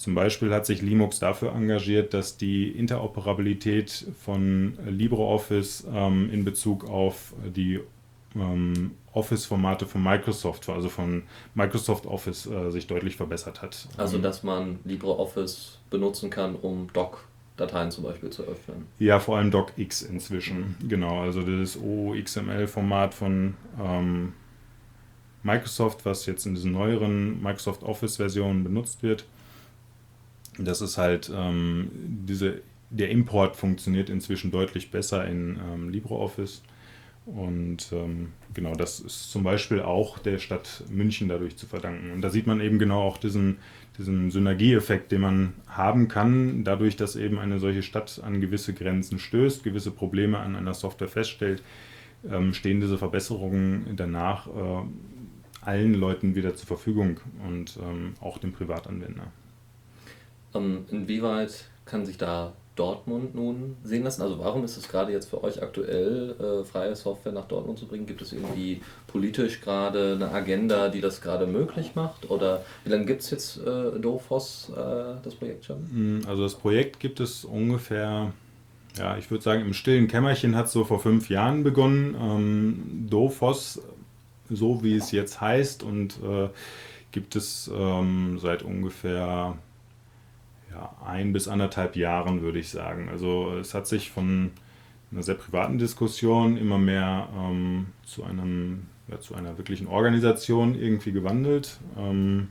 Zum 0.00 0.14
Beispiel 0.14 0.50
hat 0.54 0.64
sich 0.64 0.80
Linux 0.80 1.18
dafür 1.18 1.54
engagiert, 1.54 2.14
dass 2.14 2.38
die 2.38 2.70
Interoperabilität 2.70 4.06
von 4.24 4.72
LibreOffice 4.88 5.86
ähm, 5.92 6.30
in 6.32 6.42
Bezug 6.42 6.88
auf 6.88 7.34
die 7.44 7.80
ähm, 8.34 8.92
Office-Formate 9.12 9.84
von 9.84 10.02
Microsoft, 10.02 10.70
also 10.70 10.88
von 10.88 11.24
Microsoft 11.54 12.06
Office, 12.06 12.46
äh, 12.46 12.70
sich 12.70 12.86
deutlich 12.86 13.16
verbessert 13.16 13.60
hat. 13.60 13.88
Also, 13.98 14.16
dass 14.16 14.42
man 14.42 14.78
LibreOffice 14.86 15.80
benutzen 15.90 16.30
kann, 16.30 16.54
um 16.54 16.88
Doc 16.94 17.22
Dateien 17.58 17.90
zum 17.90 18.04
Beispiel 18.04 18.30
zu 18.30 18.44
öffnen. 18.44 18.86
Ja, 18.98 19.20
vor 19.20 19.36
allem 19.36 19.50
DocX 19.50 20.00
inzwischen. 20.00 20.76
Mhm. 20.80 20.88
Genau, 20.88 21.20
also 21.20 21.42
das 21.42 21.76
OXML-Format 21.76 23.12
von 23.12 23.52
ähm, 23.78 24.32
Microsoft, 25.42 26.06
was 26.06 26.24
jetzt 26.24 26.46
in 26.46 26.54
diesen 26.54 26.72
neueren 26.72 27.42
Microsoft 27.42 27.82
Office-Versionen 27.82 28.64
benutzt 28.64 29.02
wird. 29.02 29.26
Das 30.58 30.80
ist 30.80 30.98
halt 30.98 31.30
ähm, 31.34 31.90
diese, 32.26 32.60
der 32.90 33.10
Import 33.10 33.56
funktioniert 33.56 34.10
inzwischen 34.10 34.50
deutlich 34.50 34.90
besser 34.90 35.26
in 35.26 35.58
ähm, 35.72 35.90
LibreOffice. 35.90 36.62
Und 37.26 37.92
ähm, 37.92 38.32
genau, 38.54 38.74
das 38.74 38.98
ist 38.98 39.30
zum 39.30 39.44
Beispiel 39.44 39.80
auch 39.80 40.18
der 40.18 40.38
Stadt 40.38 40.82
München 40.90 41.28
dadurch 41.28 41.56
zu 41.56 41.66
verdanken. 41.66 42.10
Und 42.12 42.22
da 42.22 42.30
sieht 42.30 42.46
man 42.46 42.60
eben 42.60 42.78
genau 42.78 43.02
auch 43.02 43.18
diesen, 43.18 43.58
diesen 43.98 44.30
Synergieeffekt, 44.30 45.12
den 45.12 45.20
man 45.20 45.52
haben 45.68 46.08
kann, 46.08 46.64
dadurch, 46.64 46.96
dass 46.96 47.16
eben 47.16 47.38
eine 47.38 47.60
solche 47.60 47.82
Stadt 47.82 48.20
an 48.24 48.40
gewisse 48.40 48.74
Grenzen 48.74 49.18
stößt, 49.18 49.62
gewisse 49.62 49.90
Probleme 49.90 50.38
an 50.38 50.56
einer 50.56 50.74
Software 50.74 51.08
feststellt, 51.08 51.62
ähm, 52.28 52.52
stehen 52.52 52.80
diese 52.80 52.98
Verbesserungen 52.98 53.86
danach 53.96 54.46
äh, 54.48 54.82
allen 55.60 55.94
Leuten 55.94 56.34
wieder 56.34 56.54
zur 56.56 56.66
Verfügung 56.66 57.20
und 57.46 57.78
ähm, 57.82 58.14
auch 58.20 58.38
dem 58.38 58.52
Privatanwender. 58.52 59.30
Ähm, 60.54 60.84
inwieweit 60.90 61.64
kann 61.84 62.06
sich 62.06 62.18
da 62.18 62.52
Dortmund 62.80 63.34
nun 63.34 63.76
sehen 63.84 64.04
lassen? 64.04 64.22
Also 64.22 64.38
warum 64.38 64.64
ist 64.64 64.78
es 64.78 64.88
gerade 64.88 65.12
jetzt 65.12 65.28
für 65.28 65.44
euch 65.44 65.62
aktuell, 65.62 66.34
äh, 66.40 66.64
freie 66.64 66.96
Software 66.96 67.32
nach 67.32 67.46
Dortmund 67.46 67.78
zu 67.78 67.86
bringen? 67.86 68.06
Gibt 68.06 68.22
es 68.22 68.32
irgendwie 68.32 68.80
politisch 69.06 69.60
gerade 69.60 70.14
eine 70.14 70.32
Agenda, 70.32 70.88
die 70.88 71.02
das 71.02 71.20
gerade 71.20 71.46
möglich 71.46 71.94
macht? 71.94 72.30
Oder 72.30 72.64
wie 72.84 72.90
lange 72.90 73.04
gibt 73.04 73.20
es 73.20 73.30
jetzt 73.30 73.58
äh, 73.58 73.98
Dofos, 74.00 74.70
äh, 74.74 75.20
das 75.22 75.34
Projekt 75.34 75.66
schon? 75.66 75.76
Hm, 75.90 76.22
also 76.26 76.42
das 76.42 76.54
Projekt 76.54 77.00
gibt 77.00 77.20
es 77.20 77.44
ungefähr, 77.44 78.32
ja, 78.96 79.18
ich 79.18 79.30
würde 79.30 79.44
sagen, 79.44 79.60
im 79.60 79.74
stillen 79.74 80.08
Kämmerchen 80.08 80.56
hat 80.56 80.66
es 80.66 80.72
so 80.72 80.84
vor 80.84 81.00
fünf 81.00 81.28
Jahren 81.28 81.62
begonnen. 81.62 82.16
Ähm, 82.18 83.06
Dofos, 83.10 83.82
so 84.48 84.82
wie 84.82 84.96
es 84.96 85.12
jetzt 85.12 85.40
heißt, 85.40 85.82
und 85.82 86.18
äh, 86.22 86.48
gibt 87.12 87.36
es 87.36 87.70
ähm, 87.74 88.38
seit 88.40 88.62
ungefähr 88.62 89.58
ein 91.04 91.32
bis 91.32 91.48
anderthalb 91.48 91.96
Jahren, 91.96 92.42
würde 92.42 92.58
ich 92.58 92.70
sagen. 92.70 93.08
Also 93.08 93.52
es 93.60 93.74
hat 93.74 93.86
sich 93.86 94.10
von 94.10 94.50
einer 95.12 95.22
sehr 95.22 95.34
privaten 95.34 95.78
Diskussion 95.78 96.56
immer 96.56 96.78
mehr 96.78 97.28
ähm, 97.36 97.86
zu, 98.04 98.24
einem, 98.24 98.86
ja, 99.08 99.20
zu 99.20 99.34
einer 99.34 99.58
wirklichen 99.58 99.86
Organisation 99.86 100.74
irgendwie 100.74 101.12
gewandelt. 101.12 101.78
Ähm, 101.98 102.48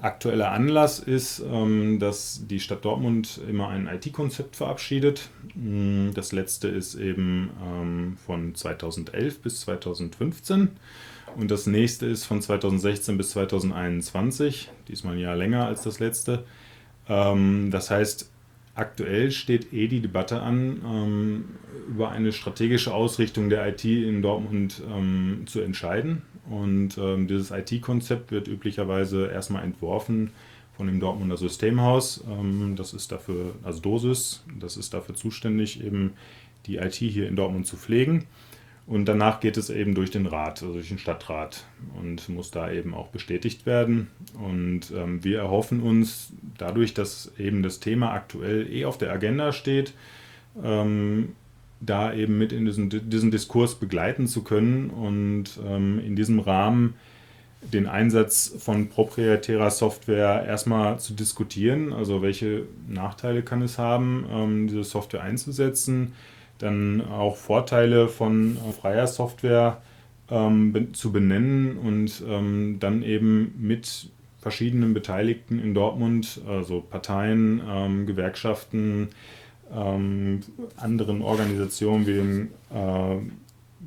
aktueller 0.00 0.52
Anlass 0.52 0.98
ist, 0.98 1.40
ähm, 1.40 1.98
dass 1.98 2.46
die 2.46 2.60
Stadt 2.60 2.84
Dortmund 2.84 3.40
immer 3.48 3.68
ein 3.68 3.86
IT-Konzept 3.86 4.56
verabschiedet. 4.56 5.30
Mm, 5.54 6.10
das 6.12 6.32
letzte 6.32 6.68
ist 6.68 6.94
eben 6.96 7.50
ähm, 7.64 8.16
von 8.26 8.54
2011 8.54 9.40
bis 9.40 9.60
2015. 9.62 10.70
Und 11.36 11.50
das 11.50 11.66
nächste 11.66 12.06
ist 12.06 12.24
von 12.24 12.40
2016 12.40 13.16
bis 13.18 13.30
2021, 13.30 14.70
diesmal 14.88 15.14
ein 15.14 15.20
Jahr 15.20 15.36
länger 15.36 15.66
als 15.66 15.82
das 15.82 15.98
letzte. 15.98 16.44
Ähm, 17.08 17.70
das 17.70 17.90
heißt, 17.90 18.30
aktuell 18.74 19.30
steht 19.30 19.72
eh 19.72 19.88
die 19.88 20.00
Debatte 20.00 20.40
an, 20.40 20.82
ähm, 20.84 21.44
über 21.88 22.10
eine 22.10 22.32
strategische 22.32 22.92
Ausrichtung 22.92 23.48
der 23.48 23.66
IT 23.68 23.84
in 23.84 24.22
Dortmund 24.22 24.82
ähm, 24.88 25.42
zu 25.46 25.60
entscheiden. 25.60 26.22
Und 26.48 26.96
ähm, 26.98 27.26
dieses 27.26 27.50
IT-Konzept 27.50 28.30
wird 28.30 28.48
üblicherweise 28.48 29.28
erstmal 29.28 29.64
entworfen 29.64 30.30
von 30.76 30.86
dem 30.86 31.00
Dortmunder 31.00 31.36
Systemhaus. 31.36 32.22
Ähm, 32.28 32.74
das 32.76 32.92
ist 32.92 33.10
dafür, 33.10 33.54
also 33.62 33.80
Dosis, 33.80 34.44
das 34.60 34.76
ist 34.76 34.94
dafür 34.94 35.14
zuständig, 35.14 35.82
eben 35.82 36.12
die 36.66 36.76
IT 36.76 36.94
hier 36.94 37.28
in 37.28 37.36
Dortmund 37.36 37.66
zu 37.66 37.76
pflegen. 37.76 38.26
Und 38.86 39.06
danach 39.06 39.40
geht 39.40 39.56
es 39.56 39.68
eben 39.68 39.94
durch 39.94 40.12
den 40.12 40.26
Rat, 40.26 40.62
also 40.62 40.74
durch 40.74 40.88
den 40.88 40.98
Stadtrat 40.98 41.64
und 42.00 42.28
muss 42.28 42.52
da 42.52 42.70
eben 42.70 42.94
auch 42.94 43.08
bestätigt 43.08 43.66
werden. 43.66 44.08
Und 44.34 44.92
ähm, 44.96 45.24
wir 45.24 45.38
erhoffen 45.38 45.82
uns 45.82 46.32
dadurch, 46.56 46.94
dass 46.94 47.32
eben 47.36 47.64
das 47.64 47.80
Thema 47.80 48.12
aktuell 48.12 48.72
eh 48.72 48.84
auf 48.84 48.96
der 48.96 49.10
Agenda 49.10 49.52
steht, 49.52 49.92
ähm, 50.62 51.30
da 51.80 52.14
eben 52.14 52.38
mit 52.38 52.52
in 52.52 52.64
diesen, 52.64 53.10
diesen 53.10 53.32
Diskurs 53.32 53.74
begleiten 53.74 54.28
zu 54.28 54.44
können 54.44 54.90
und 54.90 55.58
ähm, 55.66 55.98
in 55.98 56.14
diesem 56.14 56.38
Rahmen 56.38 56.94
den 57.62 57.88
Einsatz 57.88 58.54
von 58.56 58.88
proprietärer 58.88 59.72
Software 59.72 60.44
erstmal 60.46 61.00
zu 61.00 61.14
diskutieren. 61.14 61.92
Also 61.92 62.22
welche 62.22 62.62
Nachteile 62.86 63.42
kann 63.42 63.62
es 63.62 63.78
haben, 63.78 64.26
ähm, 64.30 64.68
diese 64.68 64.84
Software 64.84 65.22
einzusetzen 65.22 66.12
dann 66.58 67.02
auch 67.02 67.36
Vorteile 67.36 68.08
von 68.08 68.56
äh, 68.56 68.72
freier 68.72 69.06
Software 69.06 69.82
ähm, 70.30 70.88
zu 70.92 71.12
benennen 71.12 71.76
und 71.76 72.22
ähm, 72.28 72.78
dann 72.80 73.02
eben 73.02 73.54
mit 73.58 74.10
verschiedenen 74.40 74.94
Beteiligten 74.94 75.58
in 75.58 75.74
Dortmund, 75.74 76.40
also 76.46 76.80
Parteien, 76.80 77.60
ähm, 77.68 78.06
Gewerkschaften, 78.06 79.08
ähm, 79.74 80.40
anderen 80.76 81.22
Organisationen 81.22 82.06
wie, 82.06 82.14
den, 82.14 82.48
äh, 82.72 83.16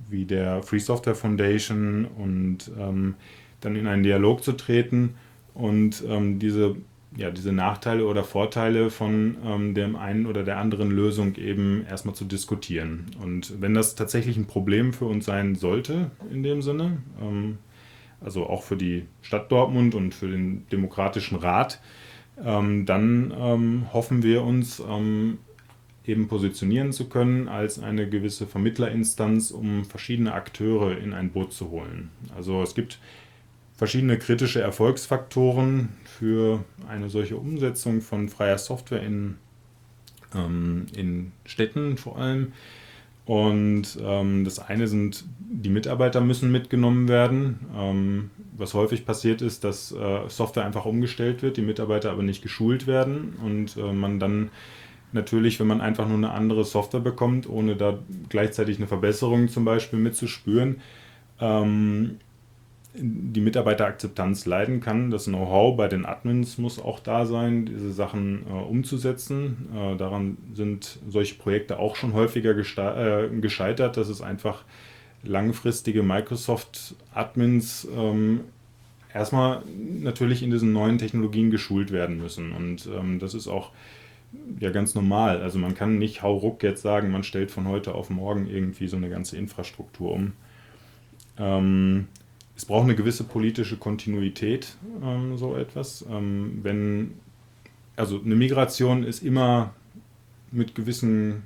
wie 0.10 0.26
der 0.26 0.62
Free 0.64 0.80
Software 0.80 1.16
Foundation 1.16 2.06
und 2.06 2.72
ähm, 2.78 3.16
dann 3.62 3.76
in 3.76 3.88
einen 3.88 4.04
Dialog 4.04 4.44
zu 4.44 4.54
treten 4.54 5.16
und 5.54 6.04
ähm, 6.08 6.40
diese 6.40 6.76
ja, 7.15 7.32
diese 7.32 7.52
Nachteile 7.52 8.06
oder 8.06 8.24
Vorteile 8.24 8.89
von 8.89 9.38
ähm, 9.43 9.74
dem 9.74 9.95
einen 9.95 10.26
oder 10.26 10.43
der 10.43 10.58
anderen 10.58 10.91
Lösung 10.91 11.36
eben 11.36 11.86
erstmal 11.89 12.15
zu 12.15 12.26
diskutieren. 12.26 13.08
Und 13.22 13.60
wenn 13.62 13.74
das 13.74 13.95
tatsächlich 13.95 14.38
ein 14.38 14.45
Problem 14.45 14.93
für 14.93 15.06
uns 15.06 15.26
sein 15.26 15.56
sollte, 15.56 16.12
in 16.32 16.43
dem 16.43 16.62
Sinne, 16.62 16.98
ähm, 17.22 17.58
also 18.22 18.48
auch 18.48 18.63
für 18.63 18.78
die 18.78 19.06
Stadt 19.22 19.52
Dortmund 19.52 19.95
und 19.95 20.13
für 20.13 20.28
den 20.28 20.67
Demokratischen 20.72 21.38
Rat, 21.38 21.82
ähm, 22.43 22.86
dann 22.86 23.34
ähm, 23.38 23.88
hoffen 23.91 24.24
wir 24.24 24.43
uns 24.43 24.80
ähm, 24.80 25.39
eben 26.06 26.28
positionieren 26.28 26.91
zu 26.91 27.10
können 27.10 27.48
als 27.48 27.82
eine 27.82 28.10
gewisse 28.10 28.48
Vermittlerinstanz, 28.48 29.52
um 29.52 29.86
verschiedene 29.86 30.34
Akteure 30.34 30.98
in 30.98 31.13
ein 31.13 31.32
Boot 31.32 31.54
zu 31.54 31.69
holen. 31.69 32.10
Also 32.36 32.62
es 32.62 32.76
gibt 32.76 33.00
verschiedene 33.80 34.20
kritische 34.20 34.60
Erfolgsfaktoren 34.60 35.88
für 36.04 36.65
eine 36.89 37.10
solche 37.10 37.38
Umsetzung 37.38 38.02
von 38.02 38.28
freier 38.28 38.58
Software 38.58 39.02
in, 39.02 39.38
ähm, 40.36 40.88
in 40.94 41.32
Städten 41.46 41.96
vor 41.96 42.18
allem. 42.18 42.52
Und 43.24 43.98
ähm, 44.04 44.44
das 44.44 44.60
eine 44.60 44.89
sind, 44.89 45.24
die 45.39 45.70
Mitarbeiter 45.70 46.20
müssen 46.20 46.52
mitgenommen 46.52 47.08
werden. 47.08 47.60
Ähm, 47.74 48.32
was 48.58 48.74
häufig 48.74 49.06
passiert 49.06 49.42
ist, 49.42 49.63
dass 49.63 49.94
äh, 49.94 50.28
Software 50.28 50.65
einfach 50.65 50.84
umgestellt 50.84 51.42
wird, 51.42 51.56
die 51.56 51.62
Mitarbeiter 51.62 52.12
aber 52.12 52.24
nicht 52.24 52.42
geschult 52.42 52.86
werden 52.86 53.36
und 53.42 53.78
äh, 53.78 53.94
man 53.94 54.20
dann 54.20 54.50
natürlich, 55.13 55.58
wenn 55.62 55.68
man 55.68 55.80
einfach 55.80 56.06
nur 56.06 56.18
eine 56.18 56.32
andere 56.32 56.65
Software 56.65 57.00
bekommt, 57.00 57.48
ohne 57.48 57.78
da 57.78 57.98
gleichzeitig 58.28 58.76
eine 58.76 58.88
Verbesserung 58.88 59.48
zum 59.48 59.63
Beispiel 59.63 60.00
mitzuspüren, 60.00 60.82
ähm, 61.39 62.18
die 62.93 63.41
Mitarbeiterakzeptanz 63.41 64.45
leiden 64.45 64.82
kann. 64.82 65.12
Das 65.12 65.25
Know-how 65.25 65.78
bei 65.78 65.88
den 65.88 66.06
Admins 66.06 66.58
muss 66.58 66.80
auch 66.80 66.99
da 66.99 67.25
sein, 67.25 67.65
diese 67.65 67.91
Sachen 67.91 68.45
äh, 68.47 68.52
umzusetzen. 68.52 69.69
Äh, 69.75 69.95
daran 69.97 70.38
sind 70.54 70.99
solche 71.08 71.36
Projekte 71.36 71.80
auch 71.80 71.95
schon 71.95 72.13
häufiger 72.13 72.52
äh, 72.52 73.30
gescheitert, 73.41 73.97
dass 73.97 74.10
es 74.10 74.21
einfach 74.21 74.63
langfristige 75.23 76.02
Microsoft-Admins 76.02 77.88
ähm, 77.95 78.41
erstmal 79.13 79.62
natürlich 80.02 80.41
in 80.41 80.49
diesen 80.49 80.73
neuen 80.73 80.97
Technologien 80.97 81.52
geschult 81.52 81.91
werden 81.91 82.17
müssen. 82.17 82.52
Und 82.54 82.88
ähm, 82.88 83.19
das 83.19 83.34
ist 83.34 83.47
auch 83.47 83.71
ja 84.60 84.71
ganz 84.71 84.95
normal. 84.95 85.41
Also 85.41 85.60
man 85.60 85.75
kann 85.75 85.97
nicht 85.97 86.23
hauruck 86.23 86.63
jetzt 86.63 86.82
sagen, 86.82 87.12
man 87.12 87.23
stellt 87.23 87.52
von 87.52 87.67
heute 87.67 87.93
auf 87.93 88.10
morgen 88.10 88.47
irgendwie 88.47 88.88
so 88.88 88.97
eine 88.97 89.10
ganze 89.10 89.38
Infrastruktur 89.38 90.12
um. 90.12 90.34
Ähm, 91.38 92.08
es 92.60 92.65
braucht 92.65 92.84
eine 92.84 92.95
gewisse 92.95 93.24
politische 93.24 93.78
Kontinuität, 93.78 94.76
ähm, 95.02 95.38
so 95.38 95.56
etwas. 95.56 96.06
Ähm, 96.12 96.60
wenn, 96.62 97.12
also 97.95 98.19
eine 98.19 98.36
Migration 98.36 99.06
ist 99.06 99.24
immer 99.24 99.74
mit 100.52 100.76
gewissen, 100.76 101.43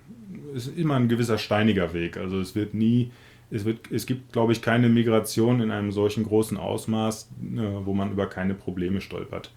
ist 0.56 0.76
immer 0.76 0.96
ein 0.96 1.10
gewisser 1.10 1.38
steiniger 1.38 1.94
Weg. 1.94 2.18
Also 2.18 2.40
es 2.40 2.56
wird 2.56 2.74
nie, 2.74 3.12
es 3.52 3.64
wird, 3.64 3.92
es 3.92 4.08
gibt, 4.08 4.34
glaube 4.34 4.54
ich, 4.54 4.64
keine 4.64 4.90
Migration 4.90 5.62
in 5.62 5.70
einem 5.70 5.92
solchen 5.92 6.24
großen 6.24 6.58
Ausmaß, 6.58 7.30
äh, 7.44 7.62
wo 7.86 7.94
man 7.94 8.12
über 8.12 8.26
keine 8.26 8.56
Probleme 8.56 9.00
stolpert. 9.00 9.52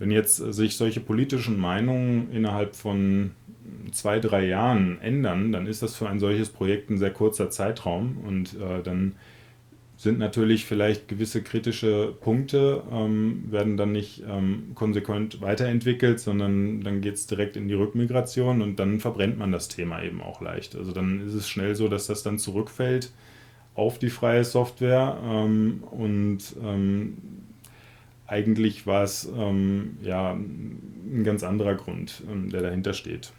Wenn 0.00 0.10
jetzt 0.10 0.38
sich 0.38 0.76
solche 0.76 0.98
politischen 0.98 1.56
Meinungen 1.56 2.32
innerhalb 2.32 2.74
von 2.74 3.30
zwei, 3.92 4.18
drei 4.18 4.44
Jahren 4.44 5.00
ändern, 5.00 5.52
dann 5.52 5.68
ist 5.68 5.84
das 5.84 5.94
für 5.94 6.08
ein 6.08 6.18
solches 6.18 6.48
Projekt 6.48 6.90
ein 6.90 6.98
sehr 6.98 7.12
kurzer 7.12 7.48
Zeitraum 7.48 8.18
und 8.26 8.54
äh, 8.54 8.82
dann 8.82 9.14
sind 10.00 10.18
natürlich 10.18 10.64
vielleicht 10.64 11.08
gewisse 11.08 11.42
kritische 11.42 12.14
Punkte, 12.22 12.82
ähm, 12.90 13.44
werden 13.50 13.76
dann 13.76 13.92
nicht 13.92 14.22
ähm, 14.26 14.70
konsequent 14.74 15.42
weiterentwickelt, 15.42 16.20
sondern 16.20 16.80
dann 16.80 17.02
geht 17.02 17.16
es 17.16 17.26
direkt 17.26 17.54
in 17.54 17.68
die 17.68 17.74
Rückmigration 17.74 18.62
und 18.62 18.80
dann 18.80 18.98
verbrennt 18.98 19.36
man 19.36 19.52
das 19.52 19.68
Thema 19.68 20.02
eben 20.02 20.22
auch 20.22 20.40
leicht. 20.40 20.74
Also 20.74 20.92
dann 20.92 21.20
ist 21.26 21.34
es 21.34 21.50
schnell 21.50 21.74
so, 21.74 21.88
dass 21.88 22.06
das 22.06 22.22
dann 22.22 22.38
zurückfällt 22.38 23.12
auf 23.74 23.98
die 23.98 24.08
freie 24.08 24.42
Software 24.42 25.18
ähm, 25.22 25.84
und 25.90 26.38
ähm, 26.64 27.18
eigentlich 28.26 28.86
war 28.86 29.02
es 29.02 29.30
ähm, 29.36 29.98
ja 30.00 30.32
ein 30.32 31.24
ganz 31.24 31.44
anderer 31.44 31.74
Grund, 31.74 32.22
ähm, 32.32 32.48
der 32.48 32.62
dahinter 32.62 32.94
steht. 32.94 33.32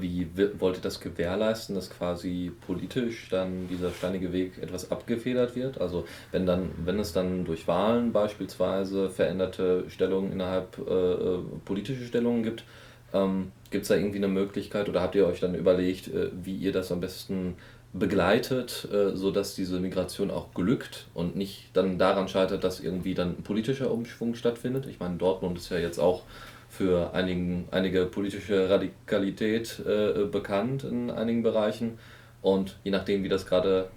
Wie 0.00 0.28
wollt 0.58 0.76
ihr 0.76 0.82
das 0.82 1.00
gewährleisten, 1.00 1.74
dass 1.74 1.90
quasi 1.90 2.52
politisch 2.66 3.28
dann 3.30 3.68
dieser 3.68 3.90
steinige 3.90 4.32
Weg 4.32 4.58
etwas 4.60 4.90
abgefedert 4.90 5.56
wird? 5.56 5.80
Also 5.80 6.04
wenn 6.32 6.46
dann, 6.46 6.70
wenn 6.84 6.98
es 6.98 7.12
dann 7.12 7.44
durch 7.44 7.66
Wahlen 7.66 8.12
beispielsweise 8.12 9.10
veränderte 9.10 9.84
Stellungen 9.88 10.32
innerhalb 10.32 10.78
äh, 10.78 10.92
äh 10.92 11.38
politische 11.64 12.04
Stellungen 12.04 12.42
gibt, 12.42 12.64
ähm, 13.12 13.52
gibt 13.70 13.82
es 13.82 13.88
da 13.88 13.96
irgendwie 13.96 14.18
eine 14.18 14.28
Möglichkeit 14.28 14.88
oder 14.88 15.00
habt 15.00 15.14
ihr 15.14 15.26
euch 15.26 15.40
dann 15.40 15.54
überlegt, 15.54 16.08
äh, 16.08 16.30
wie 16.42 16.56
ihr 16.56 16.72
das 16.72 16.92
am 16.92 17.00
besten 17.00 17.56
begleitet, 17.92 18.86
äh, 18.92 19.16
sodass 19.16 19.54
diese 19.54 19.80
Migration 19.80 20.30
auch 20.30 20.52
glückt 20.52 21.06
und 21.14 21.36
nicht 21.36 21.70
dann 21.72 21.98
daran 21.98 22.28
scheitert, 22.28 22.64
dass 22.64 22.80
irgendwie 22.80 23.14
dann 23.14 23.36
ein 23.38 23.42
politischer 23.42 23.90
Umschwung 23.90 24.34
stattfindet? 24.34 24.86
Ich 24.86 25.00
meine, 25.00 25.16
Dortmund 25.16 25.58
ist 25.58 25.70
ja 25.70 25.78
jetzt 25.78 25.98
auch 25.98 26.22
für 26.68 27.14
einigen, 27.14 27.66
einige 27.70 28.06
politische 28.06 28.68
Radikalität 28.68 29.80
äh, 29.86 30.24
bekannt 30.24 30.84
in 30.84 31.10
einigen 31.10 31.42
Bereichen. 31.42 31.98
Und 32.42 32.78
je 32.84 32.90
nachdem, 32.90 33.24
wie 33.24 33.28
das 33.28 33.46
gerade 33.46 33.90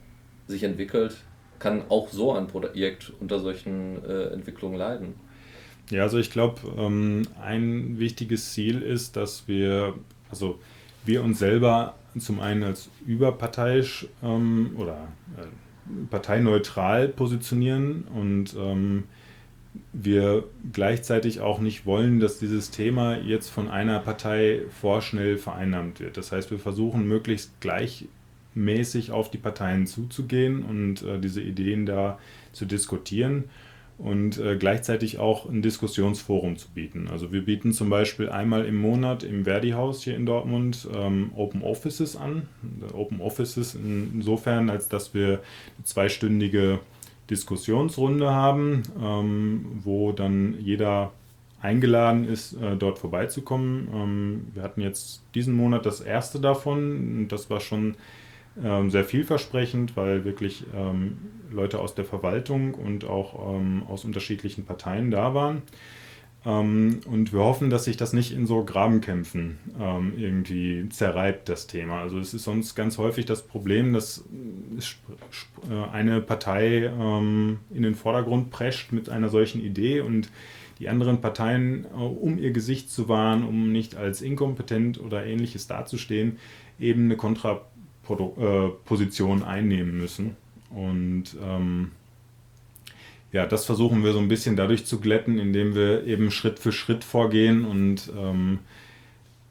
sich 0.48 0.64
entwickelt, 0.64 1.18
kann 1.60 1.84
auch 1.90 2.10
so 2.10 2.34
ein 2.34 2.48
Projekt 2.48 3.12
unter 3.20 3.40
solchen 3.40 4.04
äh, 4.04 4.34
Entwicklungen 4.34 4.78
leiden. 4.78 5.14
Ja, 5.90 6.04
also 6.04 6.18
ich 6.18 6.32
glaube, 6.32 6.62
ähm, 6.78 7.24
ein 7.42 8.00
wichtiges 8.00 8.54
Ziel 8.54 8.82
ist, 8.82 9.16
dass 9.16 9.48
wir, 9.48 9.94
also 10.30 10.60
wir 11.06 11.24
uns 11.24 11.40
selber 11.40 11.96
zum 12.18 12.40
einen 12.40 12.64
als 12.64 12.90
überparteiisch 13.06 14.08
ähm, 14.24 14.72
oder 14.78 15.08
äh, 15.38 16.06
parteineutral 16.10 17.10
positionieren 17.10 18.06
und 18.14 18.56
ähm, 18.58 19.04
wir 19.94 20.44
gleichzeitig 20.74 21.40
auch 21.40 21.60
nicht 21.60 21.86
wollen, 21.86 22.20
dass 22.20 22.40
dieses 22.40 22.72
Thema 22.72 23.18
jetzt 23.18 23.50
von 23.50 23.70
einer 23.70 24.00
Partei 24.00 24.62
vorschnell 24.82 25.38
vereinnahmt 25.38 26.00
wird. 26.00 26.18
Das 26.18 26.32
heißt, 26.32 26.52
wir 26.52 26.60
versuchen 26.60 27.08
möglichst 27.08 27.60
gleichmäßig 27.62 29.12
auf 29.12 29.32
die 29.32 29.38
Parteien 29.38 29.88
zuzugehen 29.88 30.64
und 30.64 31.04
äh, 31.04 31.20
diese 31.20 31.42
Ideen 31.42 31.86
da 31.86 32.20
zu 32.52 32.66
diskutieren 32.66 33.46
und 33.98 34.40
äh, 34.40 34.58
gleichzeitig 34.58 35.20
auch 35.20 35.48
ein 35.48 35.62
Diskussionsforum 35.62 36.58
zu 36.58 36.70
bieten. 36.70 37.08
Also 37.10 37.32
wir 37.32 37.46
bieten 37.46 37.72
zum 37.72 37.90
Beispiel 37.90 38.30
einmal 38.30 38.66
im 38.66 38.76
Monat 38.76 39.24
im 39.24 39.46
Verdi-Haus 39.46 40.04
hier 40.04 40.16
in 40.16 40.26
Dortmund 40.26 40.88
ähm, 40.94 41.32
Open 41.36 41.62
Offices 41.62 42.16
an. 42.16 42.48
Open 42.94 43.22
Offices 43.22 43.76
insofern, 43.76 44.70
als 44.70 44.90
dass 44.90 45.14
wir 45.14 45.42
zweistündige 45.84 46.80
Diskussionsrunde 47.32 48.30
haben, 48.30 48.84
ähm, 49.02 49.66
wo 49.84 50.12
dann 50.12 50.58
jeder 50.60 51.12
eingeladen 51.62 52.26
ist, 52.28 52.54
äh, 52.54 52.76
dort 52.76 53.00
vorbeizukommen. 53.00 53.88
Ähm, 53.94 54.48
wir 54.54 54.64
hatten 54.64 54.82
jetzt 54.82 55.24
diesen 55.34 55.56
Monat 55.56 55.86
das 55.86 56.02
erste 56.02 56.40
davon. 56.40 57.28
Das 57.30 57.50
war 57.50 57.60
schon 57.60 57.96
ähm, 58.62 58.90
sehr 58.90 59.06
vielversprechend, 59.06 59.96
weil 59.96 60.26
wirklich 60.26 60.66
ähm, 60.76 61.18
Leute 61.52 61.80
aus 61.80 61.96
der 61.96 62.06
Verwaltung 62.06 62.74
und 62.74 63.06
auch 63.06 63.56
ähm, 63.56 63.84
aus 63.88 64.06
unterschiedlichen 64.06 64.66
Parteien 64.66 65.10
da 65.10 65.34
waren. 65.34 65.62
Ähm, 66.46 67.02
und 67.06 67.34
wir 67.34 67.42
hoffen, 67.42 67.70
dass 67.70 67.84
sich 67.86 67.98
das 67.98 68.14
nicht 68.14 68.32
in 68.32 68.48
so 68.48 68.64
Grabenkämpfen 68.64 69.60
ähm, 69.80 70.14
irgendwie 70.18 70.90
zerreibt, 70.90 71.48
das 71.50 71.68
Thema. 71.68 72.02
Also 72.02 72.18
es 72.18 72.34
ist 72.34 72.46
sonst 72.46 72.74
ganz 72.76 72.98
häufig 72.98 73.26
das 73.26 73.44
Problem, 73.44 73.94
dass 73.94 74.24
äh, 75.70 75.74
eine 75.92 76.20
Partei 76.22 76.86
ähm, 76.86 77.60
in 77.70 77.84
den 77.84 77.94
Vordergrund 77.96 78.50
prescht 78.50 78.92
mit 78.92 79.08
einer 79.10 79.30
solchen 79.30 79.62
Idee 79.62 80.02
und 80.02 80.32
die 80.80 80.90
anderen 80.90 81.22
Parteien, 81.22 81.86
äh, 81.86 81.90
um 81.98 82.40
ihr 82.40 82.50
Gesicht 82.52 82.90
zu 82.90 83.08
wahren, 83.08 83.44
um 83.44 83.72
nicht 83.72 83.96
als 83.96 84.24
inkompetent 84.24 85.00
oder 85.00 85.24
ähnliches 85.24 85.68
dazustehen, 85.68 86.40
eben 86.80 87.06
eine 87.06 87.18
Kontraposition 87.18 89.42
äh, 89.42 89.46
einnehmen 89.46 89.96
müssen. 89.96 90.36
Und 90.72 91.36
ähm, 91.44 91.92
ja, 93.32 93.46
das 93.46 93.66
versuchen 93.66 94.04
wir 94.04 94.14
so 94.14 94.20
ein 94.20 94.28
bisschen 94.28 94.56
dadurch 94.56 94.86
zu 94.86 95.00
glätten, 95.00 95.40
indem 95.40 95.74
wir 95.76 96.06
eben 96.06 96.32
Schritt 96.32 96.60
für 96.60 96.72
Schritt 96.72 97.04
vorgehen 97.04 97.66
und 97.66 98.12
ähm, 98.18 98.60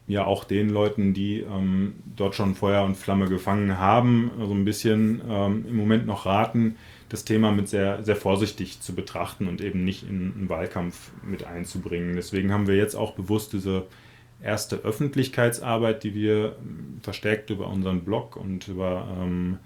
ja 0.07 0.25
auch 0.25 0.43
den 0.43 0.69
Leuten, 0.69 1.13
die 1.13 1.39
ähm, 1.39 1.95
dort 2.15 2.35
schon 2.35 2.53
Feuer 2.55 2.83
und 2.83 2.95
Flamme 2.95 3.27
gefangen 3.27 3.77
haben, 3.77 4.31
so 4.37 4.53
ein 4.53 4.65
bisschen 4.65 5.21
ähm, 5.27 5.65
im 5.67 5.75
Moment 5.77 6.05
noch 6.05 6.25
raten, 6.25 6.75
das 7.09 7.25
Thema 7.25 7.51
mit 7.51 7.69
sehr, 7.69 8.03
sehr 8.03 8.15
vorsichtig 8.15 8.81
zu 8.81 8.93
betrachten 8.93 9.47
und 9.47 9.61
eben 9.61 9.83
nicht 9.83 10.03
in 10.03 10.33
einen 10.35 10.49
Wahlkampf 10.49 11.11
mit 11.23 11.43
einzubringen. 11.43 12.15
Deswegen 12.15 12.51
haben 12.53 12.67
wir 12.67 12.75
jetzt 12.75 12.95
auch 12.95 13.13
bewusst 13.13 13.53
diese 13.53 13.87
erste 14.41 14.77
Öffentlichkeitsarbeit, 14.77 16.03
die 16.03 16.13
wir 16.13 16.55
verstärkt 17.01 17.49
über 17.49 17.67
unseren 17.67 18.01
Blog 18.01 18.35
und 18.35 18.67
über 18.67 19.07
ähm, 19.19 19.57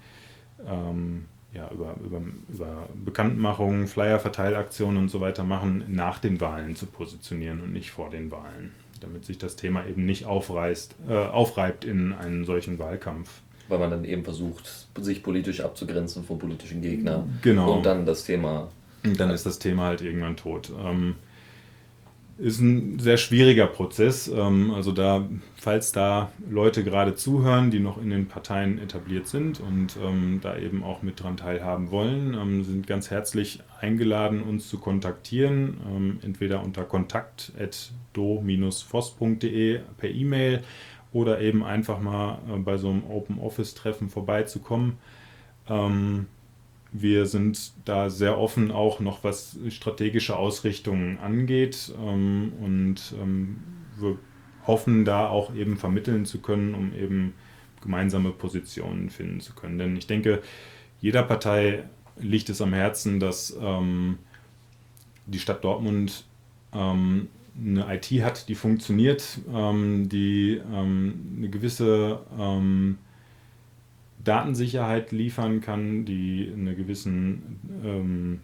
ähm, 0.68 1.26
ja, 1.56 1.70
über, 1.72 1.96
über, 2.04 2.22
über 2.50 2.90
Bekanntmachungen, 2.94 3.88
Flyer-Verteilaktionen 3.88 4.98
und 4.98 5.10
so 5.10 5.22
weiter 5.22 5.44
machen, 5.44 5.86
nach 5.88 6.20
den 6.20 6.42
Wahlen 6.42 6.76
zu 6.76 6.86
positionieren 6.86 7.62
und 7.62 7.72
nicht 7.72 7.92
vor 7.92 8.10
den 8.10 8.30
Wahlen, 8.30 8.74
damit 9.00 9.26
sich 9.26 9.38
das 9.38 9.56
Thema 9.56 9.86
eben 9.88 10.06
nicht 10.06 10.26
aufreißt, 10.26 10.96
äh, 11.10 11.14
aufreibt 11.14 11.86
in 11.86 12.14
einen 12.14 12.46
solchen 12.46 12.78
Wahlkampf. 12.78 13.30
Weil 13.68 13.80
man 13.80 13.90
dann 13.90 14.06
eben 14.06 14.24
versucht, 14.24 14.88
sich 15.00 15.24
politisch 15.24 15.62
abzugrenzen 15.62 16.24
von 16.24 16.38
politischen 16.38 16.82
Gegnern. 16.82 17.40
Genau. 17.42 17.78
Und 17.78 17.86
dann 17.86 18.06
das 18.06 18.26
Thema. 18.26 18.70
Und 19.04 19.20
dann 19.20 19.32
ist 19.32 19.46
das 19.46 19.58
Thema 19.58 19.86
halt 19.86 20.02
irgendwann 20.02 20.36
tot. 20.36 20.72
Ähm, 20.84 21.16
ist 22.38 22.60
ein 22.60 23.00
sehr 23.00 23.18
schwieriger 23.18 23.66
Prozess. 23.68 24.28
Ähm, 24.28 24.72
also 24.72 24.92
da, 24.92 25.26
falls 25.56 25.92
da 25.92 26.32
Leute 26.50 26.84
gerade 26.84 27.14
zuhören, 27.16 27.70
die 27.72 27.80
noch 27.80 28.02
in 28.02 28.10
den 28.10 28.28
Parteien 28.28 28.78
etabliert 28.78 29.28
sind 29.28 29.62
und 29.62 29.96
ähm, 30.04 30.40
da 30.42 30.58
eben 30.58 30.84
auch 30.84 31.02
mit 31.02 31.24
dran 31.24 31.38
teilhaben 31.38 31.92
wollen, 31.92 32.34
ähm, 32.34 32.64
sind 32.64 32.88
ganz 32.88 33.10
herzlich 33.10 33.62
eingeladen, 33.80 34.42
uns 34.42 34.68
zu 34.70 34.80
kontaktieren, 34.80 36.20
entweder 36.24 36.64
unter 36.64 36.84
kontakt.do-voss.de 36.84 39.80
per 39.98 40.10
E-Mail 40.10 40.64
oder 41.14 41.40
eben 41.40 41.64
einfach 41.64 42.00
mal 42.00 42.40
äh, 42.50 42.58
bei 42.58 42.78
so 42.78 42.90
einem 42.90 43.04
Open 43.10 43.40
Office 43.40 43.76
Treffen 43.76 44.10
vorbeizukommen. 44.10 44.98
Wir 46.98 47.26
sind 47.26 47.74
da 47.84 48.10
sehr 48.10 48.38
offen, 48.38 48.72
auch 48.72 49.00
noch 49.00 49.24
was 49.24 49.58
strategische 49.70 50.38
Ausrichtungen 50.38 51.18
angeht. 51.20 51.94
Ähm, 52.02 52.54
und 52.62 53.14
ähm, 53.22 53.58
wir 53.98 54.18
hoffen 54.66 55.06
da 55.06 55.28
auch 55.28 55.54
eben 55.56 55.78
vermitteln 55.78 56.26
zu 56.26 56.42
können, 56.42 56.74
um 56.74 56.94
eben 56.94 57.34
gemeinsame 57.82 58.32
Positionen 58.32 59.10
finden 59.10 59.42
zu 59.42 59.54
können. 59.54 59.78
Denn 59.78 59.96
ich 59.96 60.08
denke, 60.08 60.42
jeder 61.02 61.24
Partei 61.24 61.84
liegt 62.18 62.50
es 62.50 62.62
am 62.62 62.74
Herzen, 62.74 63.20
dass 63.20 63.56
ähm, 63.62 64.18
die 65.26 65.40
Stadt 65.40 65.64
Dortmund 65.64 66.26
ähm, 66.74 67.28
eine 67.58 67.94
IT 67.94 68.12
hat, 68.24 68.48
die 68.50 68.56
funktioniert, 68.56 69.40
ähm, 69.54 70.10
die 70.10 70.62
ähm, 70.74 71.36
eine 71.38 71.50
gewisse 71.50 72.22
Datensicherheit 74.26 75.12
liefern 75.12 75.62
kann, 75.62 76.04
die 76.04 76.52
eine 76.54 76.76
gewissen 76.76 77.60
ähm, 77.84 78.40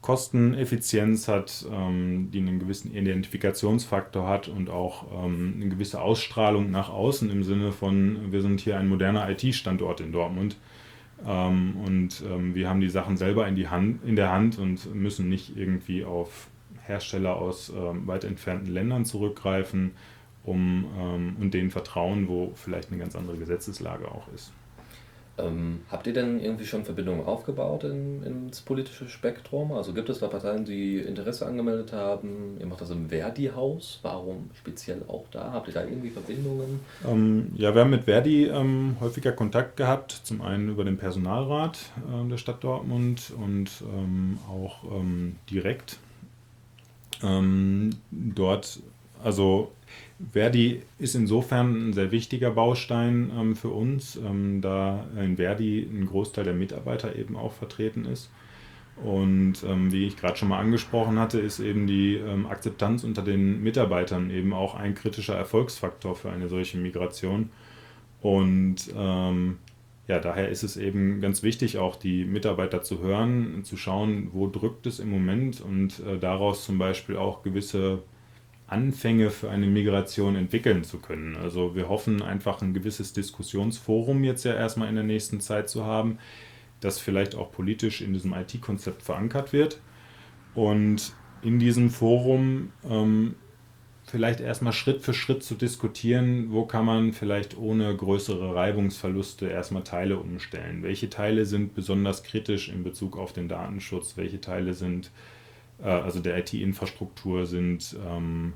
Kosteneffizienz 0.00 1.28
hat, 1.28 1.66
ähm, 1.70 2.30
die 2.32 2.38
einen 2.38 2.58
gewissen 2.58 2.94
Identifikationsfaktor 2.94 4.26
hat 4.26 4.48
und 4.48 4.70
auch 4.70 5.24
ähm, 5.24 5.54
eine 5.56 5.68
gewisse 5.68 6.00
Ausstrahlung 6.00 6.70
nach 6.70 6.88
außen 6.88 7.30
im 7.30 7.42
Sinne 7.42 7.72
von, 7.72 8.32
wir 8.32 8.40
sind 8.40 8.60
hier 8.60 8.78
ein 8.78 8.88
moderner 8.88 9.28
IT-Standort 9.28 10.00
in 10.00 10.12
Dortmund. 10.12 10.56
Ähm, 11.26 11.76
und 11.84 12.22
ähm, 12.26 12.54
wir 12.54 12.68
haben 12.68 12.80
die 12.80 12.88
Sachen 12.88 13.18
selber 13.18 13.46
in, 13.46 13.56
die 13.56 13.68
Hand, 13.68 14.02
in 14.04 14.16
der 14.16 14.32
Hand 14.32 14.58
und 14.58 14.94
müssen 14.94 15.28
nicht 15.28 15.54
irgendwie 15.54 16.04
auf 16.04 16.48
Hersteller 16.86 17.36
aus 17.36 17.70
ähm, 17.70 18.06
weit 18.06 18.24
entfernten 18.24 18.72
Ländern 18.72 19.04
zurückgreifen 19.04 19.92
um, 20.42 21.36
und 21.38 21.52
denen 21.52 21.70
vertrauen, 21.70 22.26
wo 22.26 22.52
vielleicht 22.54 22.90
eine 22.90 22.98
ganz 22.98 23.14
andere 23.14 23.36
Gesetzeslage 23.36 24.10
auch 24.10 24.26
ist. 24.34 24.54
Ähm, 25.42 25.80
habt 25.90 26.06
ihr 26.06 26.12
denn 26.12 26.40
irgendwie 26.40 26.66
schon 26.66 26.84
Verbindungen 26.84 27.24
aufgebaut 27.24 27.84
in, 27.84 28.22
ins 28.22 28.60
politische 28.60 29.08
Spektrum? 29.08 29.72
Also 29.72 29.92
gibt 29.92 30.08
es 30.08 30.18
da 30.20 30.28
Parteien, 30.28 30.64
die 30.64 30.98
Interesse 30.98 31.46
angemeldet 31.46 31.92
haben? 31.92 32.56
Ihr 32.58 32.66
macht 32.66 32.80
das 32.80 32.90
im 32.90 33.08
Verdi-Haus. 33.08 34.00
Warum 34.02 34.50
speziell 34.58 35.02
auch 35.08 35.24
da? 35.30 35.52
Habt 35.52 35.68
ihr 35.68 35.74
da 35.74 35.84
irgendwie 35.84 36.10
Verbindungen? 36.10 36.80
Ähm, 37.08 37.52
ja, 37.56 37.74
wir 37.74 37.82
haben 37.82 37.90
mit 37.90 38.04
Verdi 38.04 38.46
ähm, 38.46 38.96
häufiger 39.00 39.32
Kontakt 39.32 39.76
gehabt. 39.76 40.12
Zum 40.24 40.42
einen 40.42 40.68
über 40.68 40.84
den 40.84 40.96
Personalrat 40.96 41.78
äh, 42.08 42.28
der 42.28 42.36
Stadt 42.36 42.62
Dortmund 42.62 43.32
und 43.36 43.70
ähm, 43.94 44.38
auch 44.48 44.84
ähm, 44.84 45.36
direkt. 45.50 45.98
Ähm, 47.22 47.90
dort, 48.10 48.80
also 49.22 49.72
Verdi 50.32 50.82
ist 50.98 51.14
insofern 51.14 51.88
ein 51.88 51.92
sehr 51.92 52.10
wichtiger 52.10 52.50
Baustein 52.50 53.30
ähm, 53.36 53.56
für 53.56 53.70
uns, 53.70 54.16
ähm, 54.16 54.60
da 54.60 55.06
in 55.18 55.36
Verdi 55.36 55.88
ein 55.90 56.06
Großteil 56.06 56.44
der 56.44 56.54
Mitarbeiter 56.54 57.16
eben 57.16 57.36
auch 57.36 57.52
vertreten 57.52 58.04
ist. 58.04 58.30
Und 59.02 59.64
ähm, 59.66 59.92
wie 59.92 60.06
ich 60.06 60.16
gerade 60.16 60.36
schon 60.36 60.48
mal 60.48 60.58
angesprochen 60.58 61.18
hatte, 61.18 61.40
ist 61.40 61.58
eben 61.58 61.86
die 61.86 62.16
ähm, 62.16 62.46
Akzeptanz 62.46 63.02
unter 63.02 63.22
den 63.22 63.62
Mitarbeitern 63.62 64.30
eben 64.30 64.52
auch 64.52 64.74
ein 64.74 64.94
kritischer 64.94 65.34
Erfolgsfaktor 65.34 66.14
für 66.14 66.30
eine 66.30 66.48
solche 66.48 66.76
Migration. 66.76 67.48
Und 68.20 68.92
ähm, 68.94 69.56
ja, 70.06 70.18
daher 70.18 70.50
ist 70.50 70.64
es 70.64 70.76
eben 70.76 71.22
ganz 71.22 71.42
wichtig, 71.42 71.78
auch 71.78 71.96
die 71.96 72.24
Mitarbeiter 72.24 72.82
zu 72.82 73.00
hören, 73.00 73.64
zu 73.64 73.78
schauen, 73.78 74.28
wo 74.32 74.48
drückt 74.48 74.86
es 74.86 74.98
im 74.98 75.08
Moment 75.08 75.62
und 75.62 76.00
äh, 76.00 76.18
daraus 76.18 76.66
zum 76.66 76.76
Beispiel 76.76 77.16
auch 77.16 77.42
gewisse 77.42 78.02
Anfänge 78.70 79.30
für 79.30 79.50
eine 79.50 79.66
Migration 79.66 80.36
entwickeln 80.36 80.84
zu 80.84 80.98
können. 80.98 81.36
Also 81.36 81.74
wir 81.74 81.88
hoffen 81.88 82.22
einfach 82.22 82.62
ein 82.62 82.72
gewisses 82.72 83.12
Diskussionsforum 83.12 84.22
jetzt 84.22 84.44
ja 84.44 84.54
erstmal 84.54 84.88
in 84.88 84.94
der 84.94 85.04
nächsten 85.04 85.40
Zeit 85.40 85.68
zu 85.68 85.84
haben, 85.84 86.18
das 86.80 86.98
vielleicht 86.98 87.34
auch 87.34 87.50
politisch 87.50 88.00
in 88.00 88.12
diesem 88.12 88.32
IT-Konzept 88.32 89.02
verankert 89.02 89.52
wird. 89.52 89.80
Und 90.54 91.12
in 91.42 91.58
diesem 91.58 91.90
Forum 91.90 92.72
ähm, 92.88 93.34
vielleicht 94.04 94.40
erstmal 94.40 94.72
Schritt 94.72 95.02
für 95.02 95.14
Schritt 95.14 95.42
zu 95.42 95.54
diskutieren, 95.54 96.50
wo 96.50 96.64
kann 96.64 96.84
man 96.84 97.12
vielleicht 97.12 97.56
ohne 97.56 97.96
größere 97.96 98.54
Reibungsverluste 98.54 99.48
erstmal 99.48 99.84
Teile 99.84 100.18
umstellen. 100.18 100.82
Welche 100.82 101.10
Teile 101.10 101.46
sind 101.46 101.74
besonders 101.74 102.22
kritisch 102.22 102.68
in 102.68 102.82
Bezug 102.82 103.16
auf 103.16 103.32
den 103.32 103.48
Datenschutz, 103.48 104.16
welche 104.16 104.40
Teile 104.40 104.74
sind 104.74 105.10
also 105.88 106.20
der 106.20 106.38
IT-Infrastruktur 106.38 107.46
sind 107.46 107.96
ähm, 108.06 108.54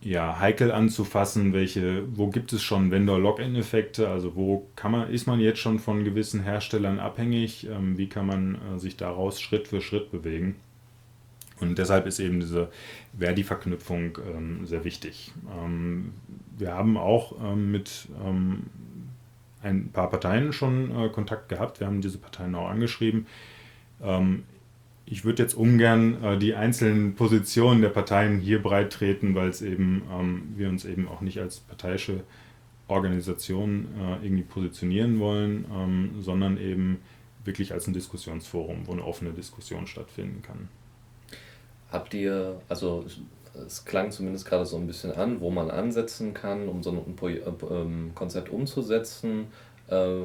ja, 0.00 0.38
heikel 0.38 0.70
anzufassen, 0.70 1.52
welche, 1.52 2.04
wo 2.16 2.28
gibt 2.28 2.52
es 2.52 2.62
schon 2.62 2.90
Vendor-Login-Effekte, 2.90 4.08
also 4.08 4.36
wo 4.36 4.68
kann 4.76 4.92
man, 4.92 5.10
ist 5.10 5.26
man 5.26 5.40
jetzt 5.40 5.58
schon 5.58 5.78
von 5.78 6.04
gewissen 6.04 6.42
Herstellern 6.42 7.00
abhängig, 7.00 7.66
ähm, 7.68 7.98
wie 7.98 8.08
kann 8.08 8.26
man 8.26 8.54
äh, 8.54 8.78
sich 8.78 8.96
daraus 8.96 9.40
Schritt 9.40 9.68
für 9.68 9.80
Schritt 9.80 10.10
bewegen. 10.12 10.56
Und 11.60 11.78
deshalb 11.78 12.06
ist 12.06 12.20
eben 12.20 12.38
diese 12.38 12.70
Verdi-Verknüpfung 13.18 14.18
ähm, 14.32 14.66
sehr 14.66 14.84
wichtig. 14.84 15.32
Ähm, 15.52 16.12
wir 16.56 16.74
haben 16.74 16.96
auch 16.96 17.32
ähm, 17.42 17.72
mit 17.72 18.08
ähm, 18.24 18.66
ein 19.62 19.90
paar 19.90 20.08
Parteien 20.08 20.52
schon 20.52 20.94
äh, 20.96 21.08
Kontakt 21.08 21.48
gehabt, 21.48 21.80
wir 21.80 21.88
haben 21.88 22.00
diese 22.00 22.18
Parteien 22.18 22.54
auch 22.54 22.68
angeschrieben. 22.68 23.26
Ich 25.10 25.24
würde 25.24 25.42
jetzt 25.42 25.54
ungern 25.54 26.22
äh, 26.22 26.38
die 26.38 26.54
einzelnen 26.54 27.14
Positionen 27.14 27.80
der 27.80 27.88
Parteien 27.88 28.40
hier 28.40 28.62
breit 28.62 28.92
treten, 28.92 29.34
weil 29.34 29.48
es 29.48 29.62
eben 29.62 30.02
ähm, 30.12 30.52
wir 30.56 30.68
uns 30.68 30.84
eben 30.84 31.08
auch 31.08 31.22
nicht 31.22 31.38
als 31.38 31.60
parteiische 31.60 32.24
Organisation 32.88 33.88
äh, 33.98 34.24
irgendwie 34.24 34.42
positionieren 34.42 35.18
wollen, 35.18 35.64
ähm, 35.74 36.10
sondern 36.20 36.58
eben 36.58 36.98
wirklich 37.44 37.72
als 37.72 37.86
ein 37.86 37.94
Diskussionsforum, 37.94 38.86
wo 38.86 38.92
eine 38.92 39.04
offene 39.04 39.30
Diskussion 39.30 39.86
stattfinden 39.86 40.42
kann. 40.42 40.68
Habt 41.90 42.12
ihr, 42.12 42.60
also 42.68 43.06
es 43.66 43.86
klang 43.86 44.10
zumindest 44.10 44.44
gerade 44.44 44.66
so 44.66 44.76
ein 44.76 44.86
bisschen 44.86 45.12
an, 45.12 45.40
wo 45.40 45.50
man 45.50 45.70
ansetzen 45.70 46.34
kann, 46.34 46.68
um 46.68 46.82
so 46.82 46.90
ein, 46.90 46.98
ein 46.98 47.28
äh, 47.28 47.74
ähm, 47.74 48.10
Konzept 48.14 48.50
umzusetzen. 48.50 49.46
Äh, 49.88 50.24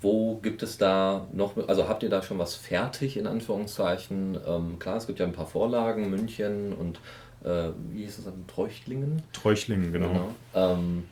wo 0.00 0.36
gibt 0.36 0.62
es 0.62 0.76
da 0.76 1.28
noch, 1.32 1.56
also 1.68 1.88
habt 1.88 2.02
ihr 2.02 2.10
da 2.10 2.22
schon 2.22 2.38
was 2.38 2.54
fertig 2.54 3.16
in 3.16 3.26
Anführungszeichen? 3.26 4.38
Ähm, 4.46 4.78
klar, 4.78 4.96
es 4.96 5.06
gibt 5.06 5.20
ja 5.20 5.26
ein 5.26 5.32
paar 5.32 5.46
Vorlagen, 5.46 6.10
München 6.10 6.72
und 6.72 7.00
äh, 7.44 7.70
wie 7.90 8.02
hieß 8.02 8.18
es 8.18 8.24
dann, 8.24 8.46
Treuchtlingen? 8.48 9.22
Treuchtlingen, 9.32 9.92
genau. 9.92 10.08
genau. 10.08 10.34
Ähm, 10.54 11.04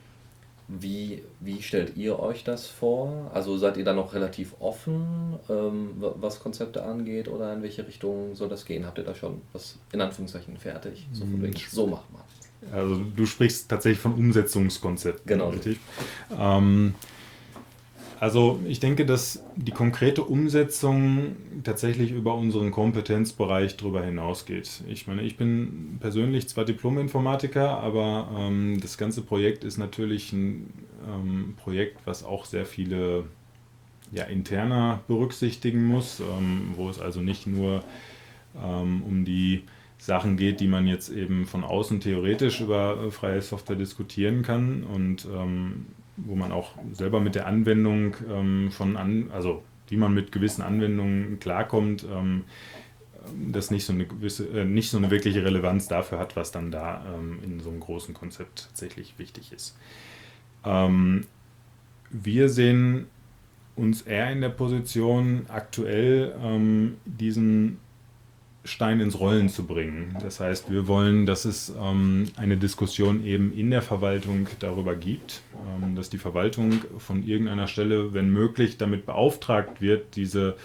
wie, 0.69 1.23
wie 1.39 1.63
stellt 1.63 1.97
ihr 1.97 2.19
euch 2.19 2.43
das 2.43 2.67
vor? 2.67 3.31
Also 3.33 3.57
seid 3.57 3.77
ihr 3.77 3.85
da 3.85 3.93
noch 3.93 4.15
relativ 4.15 4.55
offen, 4.59 5.39
ähm, 5.49 5.91
was 5.99 6.41
Konzepte 6.41 6.83
angeht 6.83 7.29
oder 7.29 7.53
in 7.53 7.63
welche 7.63 7.87
Richtung 7.87 8.35
soll 8.35 8.49
das 8.49 8.65
gehen? 8.65 8.85
Habt 8.85 8.99
ihr 8.99 9.05
da 9.05 9.15
schon 9.15 9.43
was 9.53 9.79
in 9.93 10.01
Anführungszeichen 10.01 10.57
fertig? 10.57 11.07
So, 11.13 11.25
von 11.25 11.41
wegen, 11.41 11.55
so 11.71 11.87
macht 11.87 12.13
man. 12.13 12.23
Also 12.73 12.97
du 12.97 13.27
sprichst 13.27 13.69
tatsächlich 13.69 14.01
von 14.01 14.15
Umsetzungskonzepten. 14.15 15.27
Genau. 15.27 15.51
Richtig. 15.51 15.79
Ähm, 16.37 16.97
also 18.19 18.61
ich 18.67 18.81
denke, 18.81 19.05
dass 19.05 19.43
die 19.57 19.73
konkrete 19.73 20.25
Umsetzung 20.25 21.37
tatsächlich 21.65 22.13
über 22.13 22.35
unseren 22.35 22.71
Kompetenzbereich 22.71 23.77
darüber 23.77 24.03
hinausgeht. 24.03 24.83
Ich 24.89 25.07
meine, 25.07 25.23
ich 25.23 25.37
bin 25.37 25.99
persönlich 26.01 26.49
zwar 26.49 26.65
Diplom-Informatiker, 26.65 27.79
aber 27.79 28.29
ähm, 28.39 28.81
das 28.81 28.97
ganze 28.97 29.23
Projekt 29.23 29.65
ist 29.65 29.77
natürlich 29.77 30.33
ein 30.33 30.73
ähm, 31.07 31.55
Projekt, 31.57 31.99
was 32.07 32.25
auch 32.25 32.45
sehr 32.45 32.65
viele 32.65 33.25
ja, 34.13 34.25
interner 34.25 35.01
berücksichtigen 35.09 35.85
muss, 35.85 36.21
ähm, 36.21 36.73
wo 36.77 36.89
es 36.89 37.01
also 37.01 37.21
nicht 37.21 37.47
nur 37.47 37.83
ähm, 38.63 39.03
um 39.03 39.25
die 39.25 39.65
Sachen 39.99 40.37
geht, 40.37 40.61
die 40.61 40.69
man 40.69 40.87
jetzt 40.87 41.09
eben 41.09 41.47
von 41.47 41.65
außen 41.65 42.01
theoretisch 42.01 42.61
über 42.61 43.07
äh, 43.07 43.11
freie 43.11 43.43
Software 43.43 43.77
diskutieren 43.77 44.43
kann 44.43 44.85
und 44.85 45.27
ähm, 45.27 45.87
wo 46.17 46.35
man 46.35 46.53
auch 46.53 46.73
selber 46.93 47.21
mit 47.21 47.35
der 47.35 47.47
Anwendung 47.47 48.17
ähm, 48.31 48.71
von 48.71 48.97
an, 48.97 49.31
also 49.33 49.63
wie 49.89 49.97
man 49.97 50.15
mit 50.15 50.33
gewissen 50.33 50.63
Anwendungen 50.63 51.39
klarkommt, 51.39 52.07
ähm, 52.11 52.45
das 53.53 53.71
nicht 53.71 53.85
so 53.85 53.93
eine 53.93 54.07
gewisse, 54.07 54.49
äh, 54.49 54.65
nicht 54.65 54.91
so 54.91 54.99
eine 54.99 55.11
wirkliche 55.11 55.45
Relevanz 55.45 55.89
dafür 55.89 56.19
hat, 56.19 56.37
was 56.37 56.53
dann 56.53 56.71
da 56.71 57.05
ähm, 57.15 57.39
in 57.43 57.61
so 57.61 57.71
einem 57.71 57.81
großen 57.81 58.15
Konzept 58.15 58.69
tatsächlich 58.69 59.19
wichtig 59.19 59.53
ist. 59.53 59.77
Ähm, 60.65 61.27
wir 62.11 62.49
sehen 62.49 63.07
uns 63.75 64.03
eher 64.03 64.31
in 64.31 64.41
der 64.41 64.49
Position, 64.49 65.47
aktuell 65.49 66.35
ähm, 66.43 66.97
diesen 67.05 67.79
Stein 68.67 69.01
ins 69.01 69.19
Rollen 69.19 69.49
zu 69.49 69.65
bringen. 69.65 70.17
Das 70.21 70.41
heißt, 70.41 70.71
wir 70.71 70.87
wollen, 70.89 71.25
dass 71.25 71.45
es 71.45 71.73
ähm, 71.81 72.27
eine 72.37 72.57
Diskussion 72.57 73.25
eben 73.25 73.53
in 73.53 73.71
der 73.71 73.83
Verwaltung 73.83 74.49
darüber 74.59 74.95
gibt, 74.95 75.43
ähm, 75.55 75.95
dass 75.95 76.11
die 76.11 76.19
Verwaltung 76.19 76.83
von 76.99 77.23
irgendeiner 77.23 77.69
Stelle, 77.69 78.13
wenn 78.13 78.31
möglich, 78.31 78.77
damit 78.77 79.07
beauftragt 79.07 79.81
wird, 79.81 80.17
diese 80.17 80.57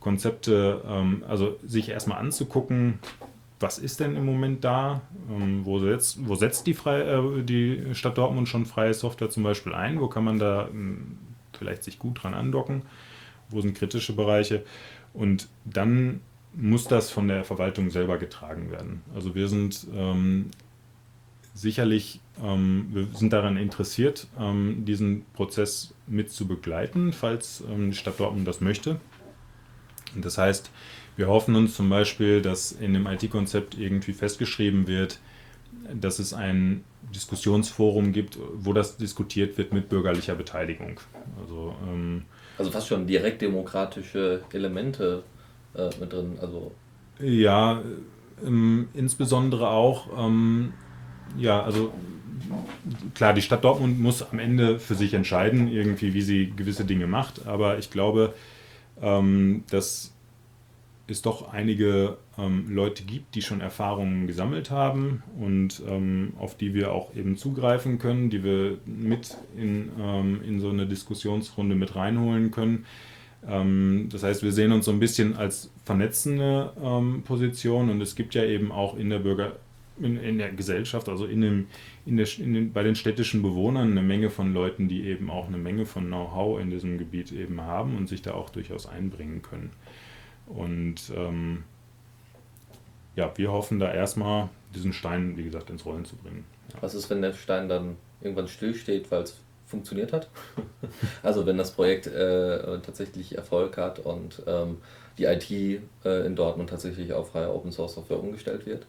Konzepte, 0.00 0.82
ähm, 0.86 1.24
also 1.26 1.58
sich 1.64 1.88
erstmal 1.88 2.18
anzugucken, 2.18 2.98
was 3.58 3.78
ist 3.78 4.00
denn 4.00 4.16
im 4.16 4.26
Moment 4.26 4.64
da? 4.64 5.00
Ähm, 5.30 5.64
wo, 5.64 5.78
setzt, 5.78 6.28
wo 6.28 6.34
setzt 6.34 6.66
die, 6.66 6.74
Frei, 6.74 7.00
äh, 7.00 7.42
die 7.42 7.94
Stadt 7.94 8.18
Dortmund 8.18 8.48
schon 8.48 8.66
freie 8.66 8.92
Software 8.92 9.30
zum 9.30 9.42
Beispiel 9.42 9.74
ein? 9.74 10.00
Wo 10.00 10.08
kann 10.08 10.24
man 10.24 10.38
da 10.38 10.68
ähm, 10.68 11.18
vielleicht 11.58 11.84
sich 11.84 11.98
gut 11.98 12.22
dran 12.22 12.34
andocken? 12.34 12.82
Wo 13.48 13.60
sind 13.60 13.76
kritische 13.76 14.14
Bereiche? 14.14 14.62
Und 15.14 15.48
dann 15.64 16.20
muss 16.56 16.84
das 16.84 17.10
von 17.10 17.28
der 17.28 17.44
Verwaltung 17.44 17.90
selber 17.90 18.16
getragen 18.18 18.70
werden. 18.70 19.02
Also 19.14 19.34
wir 19.34 19.48
sind 19.48 19.86
ähm, 19.94 20.50
sicherlich, 21.54 22.20
ähm, 22.42 22.88
wir 22.92 23.06
sind 23.12 23.32
daran 23.32 23.58
interessiert, 23.58 24.26
ähm, 24.40 24.84
diesen 24.86 25.26
Prozess 25.34 25.94
mit 26.06 26.30
zu 26.30 26.48
begleiten, 26.48 27.12
falls 27.12 27.62
ähm, 27.70 27.90
die 27.90 27.96
Stadt 27.96 28.18
Dortmund 28.18 28.48
das 28.48 28.60
möchte. 28.60 28.98
Das 30.14 30.38
heißt, 30.38 30.70
wir 31.16 31.28
hoffen 31.28 31.54
uns 31.56 31.74
zum 31.74 31.90
Beispiel, 31.90 32.40
dass 32.40 32.72
in 32.72 32.94
dem 32.94 33.06
IT-Konzept 33.06 33.78
irgendwie 33.78 34.14
festgeschrieben 34.14 34.86
wird, 34.86 35.20
dass 35.92 36.18
es 36.18 36.32
ein 36.32 36.84
Diskussionsforum 37.14 38.12
gibt, 38.12 38.38
wo 38.54 38.72
das 38.72 38.96
diskutiert 38.96 39.58
wird 39.58 39.72
mit 39.72 39.88
bürgerlicher 39.88 40.34
Beteiligung. 40.34 41.00
Also, 41.40 41.74
ähm, 41.86 42.24
also 42.56 42.70
fast 42.70 42.88
schon 42.88 43.06
direkt 43.06 43.42
demokratische 43.42 44.42
Elemente 44.52 45.22
äh, 45.76 45.90
mit 46.00 46.12
drin. 46.12 46.38
Also 46.40 46.72
ja, 47.20 47.82
ähm, 48.44 48.88
insbesondere 48.94 49.68
auch, 49.70 50.08
ähm, 50.18 50.72
ja, 51.38 51.62
also 51.62 51.92
klar, 53.14 53.32
die 53.32 53.42
Stadt 53.42 53.64
Dortmund 53.64 53.98
muss 54.00 54.22
am 54.22 54.38
Ende 54.38 54.78
für 54.78 54.94
sich 54.94 55.14
entscheiden, 55.14 55.68
irgendwie, 55.68 56.14
wie 56.14 56.22
sie 56.22 56.52
gewisse 56.54 56.84
Dinge 56.84 57.06
macht. 57.06 57.46
Aber 57.46 57.78
ich 57.78 57.90
glaube, 57.90 58.34
ähm, 59.00 59.64
dass 59.70 60.12
es 61.08 61.22
doch 61.22 61.52
einige 61.52 62.18
ähm, 62.36 62.66
Leute 62.68 63.04
gibt, 63.04 63.34
die 63.34 63.42
schon 63.42 63.60
Erfahrungen 63.60 64.26
gesammelt 64.26 64.70
haben 64.70 65.22
und 65.38 65.82
ähm, 65.88 66.32
auf 66.38 66.56
die 66.56 66.74
wir 66.74 66.92
auch 66.92 67.14
eben 67.14 67.36
zugreifen 67.36 67.98
können, 67.98 68.28
die 68.28 68.42
wir 68.42 68.78
mit 68.84 69.36
in, 69.56 69.90
ähm, 70.00 70.42
in 70.42 70.60
so 70.60 70.70
eine 70.70 70.86
Diskussionsrunde 70.86 71.76
mit 71.76 71.94
reinholen 71.94 72.50
können. 72.50 72.86
Ähm, 73.48 74.08
das 74.10 74.22
heißt, 74.22 74.42
wir 74.42 74.52
sehen 74.52 74.72
uns 74.72 74.84
so 74.84 74.90
ein 74.90 75.00
bisschen 75.00 75.36
als 75.36 75.70
vernetzende 75.84 76.72
ähm, 76.82 77.22
Position 77.24 77.90
und 77.90 78.00
es 78.00 78.16
gibt 78.16 78.34
ja 78.34 78.44
eben 78.44 78.72
auch 78.72 78.96
in 78.96 79.10
der 79.10 79.20
Bürger, 79.20 79.56
in, 80.00 80.18
in 80.18 80.38
der 80.38 80.50
Gesellschaft, 80.50 81.08
also 81.08 81.26
in 81.26 81.40
dem, 81.40 81.66
in 82.04 82.16
der, 82.16 82.26
in 82.38 82.54
den, 82.54 82.72
bei 82.72 82.82
den 82.82 82.96
städtischen 82.96 83.42
Bewohnern 83.42 83.92
eine 83.92 84.02
Menge 84.02 84.30
von 84.30 84.52
Leuten, 84.52 84.88
die 84.88 85.06
eben 85.06 85.30
auch 85.30 85.46
eine 85.46 85.58
Menge 85.58 85.86
von 85.86 86.06
Know-how 86.06 86.60
in 86.60 86.70
diesem 86.70 86.98
Gebiet 86.98 87.32
eben 87.32 87.60
haben 87.60 87.96
und 87.96 88.08
sich 88.08 88.22
da 88.22 88.34
auch 88.34 88.50
durchaus 88.50 88.86
einbringen 88.86 89.42
können. 89.42 89.70
Und 90.46 91.12
ähm, 91.16 91.64
ja, 93.14 93.32
wir 93.36 93.50
hoffen 93.50 93.78
da 93.78 93.92
erstmal, 93.92 94.48
diesen 94.74 94.92
Stein, 94.92 95.36
wie 95.36 95.44
gesagt, 95.44 95.70
ins 95.70 95.86
Rollen 95.86 96.04
zu 96.04 96.16
bringen. 96.16 96.44
Ja. 96.74 96.82
Was 96.82 96.94
ist, 96.94 97.08
wenn 97.08 97.22
der 97.22 97.32
Stein 97.32 97.68
dann 97.68 97.96
irgendwann 98.20 98.48
stillsteht, 98.48 99.10
weil 99.10 99.22
es 99.22 99.40
funktioniert 99.66 100.12
hat? 100.12 100.28
also 101.22 101.46
wenn 101.46 101.58
das 101.58 101.72
Projekt 101.72 102.06
äh, 102.06 102.78
tatsächlich 102.80 103.36
Erfolg 103.36 103.76
hat 103.76 103.98
und 103.98 104.42
ähm, 104.46 104.78
die 105.18 105.24
IT 105.24 105.50
äh, 105.50 106.26
in 106.26 106.36
Dortmund 106.36 106.70
tatsächlich 106.70 107.12
auf 107.12 107.30
freie 107.30 107.52
Open 107.52 107.72
Source 107.72 107.94
Software 107.94 108.20
umgestellt 108.20 108.66
wird. 108.66 108.86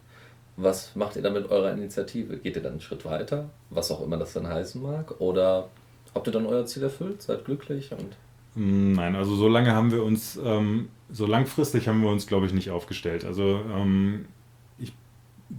Was 0.56 0.96
macht 0.96 1.16
ihr 1.16 1.22
dann 1.22 1.34
mit 1.34 1.50
eurer 1.50 1.72
Initiative? 1.72 2.36
Geht 2.38 2.56
ihr 2.56 2.62
dann 2.62 2.72
einen 2.72 2.80
Schritt 2.80 3.04
weiter, 3.04 3.48
was 3.70 3.90
auch 3.90 4.02
immer 4.02 4.16
das 4.16 4.32
dann 4.32 4.48
heißen 4.48 4.82
mag? 4.82 5.20
Oder 5.20 5.68
habt 6.14 6.26
ihr 6.26 6.32
dann 6.32 6.46
euer 6.46 6.66
Ziel 6.66 6.82
erfüllt? 6.82 7.22
Seid 7.22 7.44
glücklich 7.44 7.92
und 7.92 8.16
hm, 8.54 8.92
Nein, 8.92 9.14
also 9.14 9.36
so 9.36 9.48
lange 9.48 9.72
haben 9.72 9.92
wir 9.92 10.02
uns, 10.02 10.38
ähm, 10.44 10.88
so 11.10 11.26
langfristig 11.26 11.86
haben 11.86 12.02
wir 12.02 12.10
uns, 12.10 12.26
glaube 12.26 12.46
ich, 12.46 12.52
nicht 12.52 12.70
aufgestellt. 12.70 13.24
Also 13.24 13.60
ähm, 13.72 14.26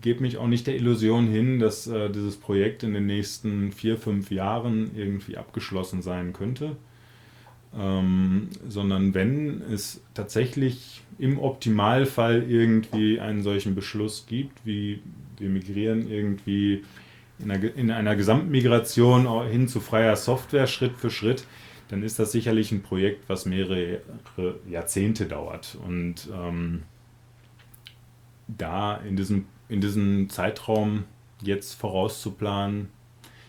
gebe 0.01 0.21
mich 0.21 0.37
auch 0.37 0.47
nicht 0.47 0.67
der 0.67 0.75
Illusion 0.75 1.27
hin, 1.27 1.59
dass 1.59 1.87
äh, 1.87 2.09
dieses 2.09 2.37
Projekt 2.37 2.83
in 2.83 2.93
den 2.93 3.05
nächsten 3.05 3.71
vier, 3.71 3.97
fünf 3.97 4.31
Jahren 4.31 4.91
irgendwie 4.95 5.37
abgeschlossen 5.37 6.01
sein 6.01 6.33
könnte. 6.33 6.75
Ähm, 7.77 8.49
sondern 8.67 9.13
wenn 9.13 9.61
es 9.61 10.01
tatsächlich 10.13 11.01
im 11.19 11.37
Optimalfall 11.37 12.43
irgendwie 12.49 13.19
einen 13.19 13.43
solchen 13.43 13.75
Beschluss 13.75 14.25
gibt, 14.27 14.65
wie 14.65 15.01
wir 15.37 15.49
migrieren 15.49 16.09
irgendwie 16.09 16.83
in 17.37 17.51
einer, 17.51 17.75
in 17.75 17.91
einer 17.91 18.15
Gesamtmigration 18.15 19.47
hin 19.49 19.67
zu 19.67 19.79
freier 19.79 20.15
Software 20.15 20.67
Schritt 20.67 20.97
für 20.97 21.09
Schritt, 21.09 21.45
dann 21.89 22.03
ist 22.03 22.19
das 22.19 22.31
sicherlich 22.31 22.71
ein 22.71 22.81
Projekt, 22.81 23.29
was 23.29 23.45
mehrere 23.45 24.01
Jahrzehnte 24.69 25.25
dauert. 25.25 25.77
Und 25.85 26.29
ähm, 26.33 26.83
da 28.47 28.97
in 28.97 29.15
diesem, 29.15 29.45
in 29.70 29.82
diesem 29.82 30.30
Zeitraum 30.30 31.05
jetzt 31.41 31.76
vorauszuplanen, 31.76 32.89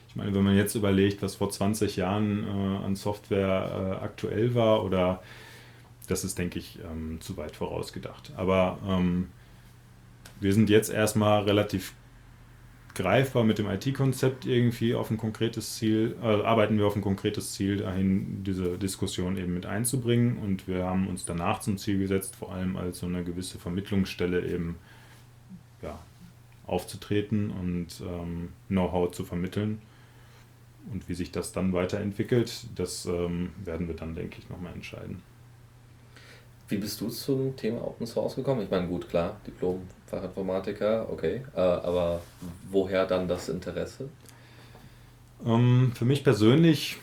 ich 0.08 0.16
meine, 0.16 0.34
wenn 0.34 0.42
man 0.42 0.56
jetzt 0.56 0.74
überlegt, 0.74 1.22
was 1.22 1.36
vor 1.36 1.50
20 1.50 1.96
Jahren 1.96 2.44
äh, 2.44 2.84
an 2.84 2.96
Software 2.96 3.98
äh, 4.00 4.04
aktuell 4.04 4.54
war, 4.56 4.84
oder 4.84 5.22
das 6.08 6.24
ist, 6.24 6.36
denke 6.36 6.58
ich, 6.58 6.80
ähm, 6.84 7.20
zu 7.20 7.36
weit 7.36 7.54
vorausgedacht. 7.54 8.32
Aber 8.36 8.78
ähm, 8.88 9.28
wir 10.40 10.52
sind 10.52 10.68
jetzt 10.68 10.90
erstmal 10.90 11.44
relativ 11.44 11.94
greifbar 12.96 13.44
mit 13.44 13.58
dem 13.58 13.70
IT-Konzept 13.70 14.46
irgendwie 14.46 14.96
auf 14.96 15.10
ein 15.10 15.16
konkretes 15.16 15.76
Ziel, 15.76 16.16
äh, 16.20 16.26
arbeiten 16.26 16.76
wir 16.76 16.86
auf 16.86 16.96
ein 16.96 17.02
konkretes 17.02 17.52
Ziel 17.52 17.76
dahin, 17.76 18.42
diese 18.42 18.78
Diskussion 18.78 19.36
eben 19.36 19.54
mit 19.54 19.66
einzubringen. 19.66 20.38
Und 20.38 20.66
wir 20.66 20.84
haben 20.84 21.06
uns 21.06 21.24
danach 21.24 21.60
zum 21.60 21.78
Ziel 21.78 21.98
gesetzt, 21.98 22.34
vor 22.34 22.52
allem 22.52 22.76
als 22.76 22.98
so 22.98 23.06
eine 23.06 23.22
gewisse 23.22 23.58
Vermittlungsstelle 23.58 24.44
eben 24.44 24.76
ja, 25.82 25.98
aufzutreten 26.70 27.50
und 27.50 27.88
ähm, 28.00 28.50
Know-how 28.68 29.10
zu 29.10 29.24
vermitteln. 29.24 29.82
Und 30.92 31.08
wie 31.08 31.14
sich 31.14 31.30
das 31.30 31.52
dann 31.52 31.72
weiterentwickelt, 31.72 32.66
das 32.74 33.06
ähm, 33.06 33.50
werden 33.64 33.88
wir 33.88 33.96
dann, 33.96 34.14
denke 34.14 34.38
ich, 34.38 34.48
nochmal 34.48 34.72
entscheiden. 34.72 35.22
Wie 36.68 36.76
bist 36.76 37.00
du 37.00 37.08
zum 37.08 37.56
Thema 37.56 37.84
Open 37.84 38.06
Source 38.06 38.36
gekommen? 38.36 38.62
Ich 38.62 38.70
meine, 38.70 38.86
gut, 38.86 39.08
klar, 39.08 39.36
Diplom 39.46 39.82
Fachinformatiker, 40.06 41.08
okay, 41.10 41.42
äh, 41.54 41.60
aber 41.60 42.22
woher 42.70 43.06
dann 43.06 43.26
das 43.26 43.48
Interesse? 43.48 44.08
Ähm, 45.44 45.92
für 45.94 46.04
mich 46.04 46.22
persönlich 46.22 46.98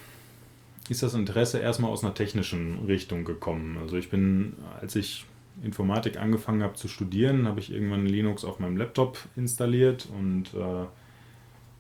ist 0.90 1.04
das 1.04 1.14
Interesse 1.14 1.60
erstmal 1.60 1.92
aus 1.92 2.04
einer 2.04 2.14
technischen 2.14 2.86
Richtung 2.86 3.26
gekommen. 3.26 3.78
Also 3.82 3.98
ich 3.98 4.10
bin, 4.10 4.54
als 4.80 4.96
ich 4.96 5.26
Informatik 5.64 6.18
angefangen 6.18 6.64
habe 6.64 6.76
zu 6.76 6.88
studieren, 6.88 7.48
habe 7.48 7.60
ich 7.60 7.72
irgendwann 7.72 8.06
Linux 8.06 8.46
auf 8.46 8.60
meinem 8.60 8.78
Laptop 8.78 9.18
installiert 9.36 10.08
und 10.18 10.54
äh, 10.54 10.86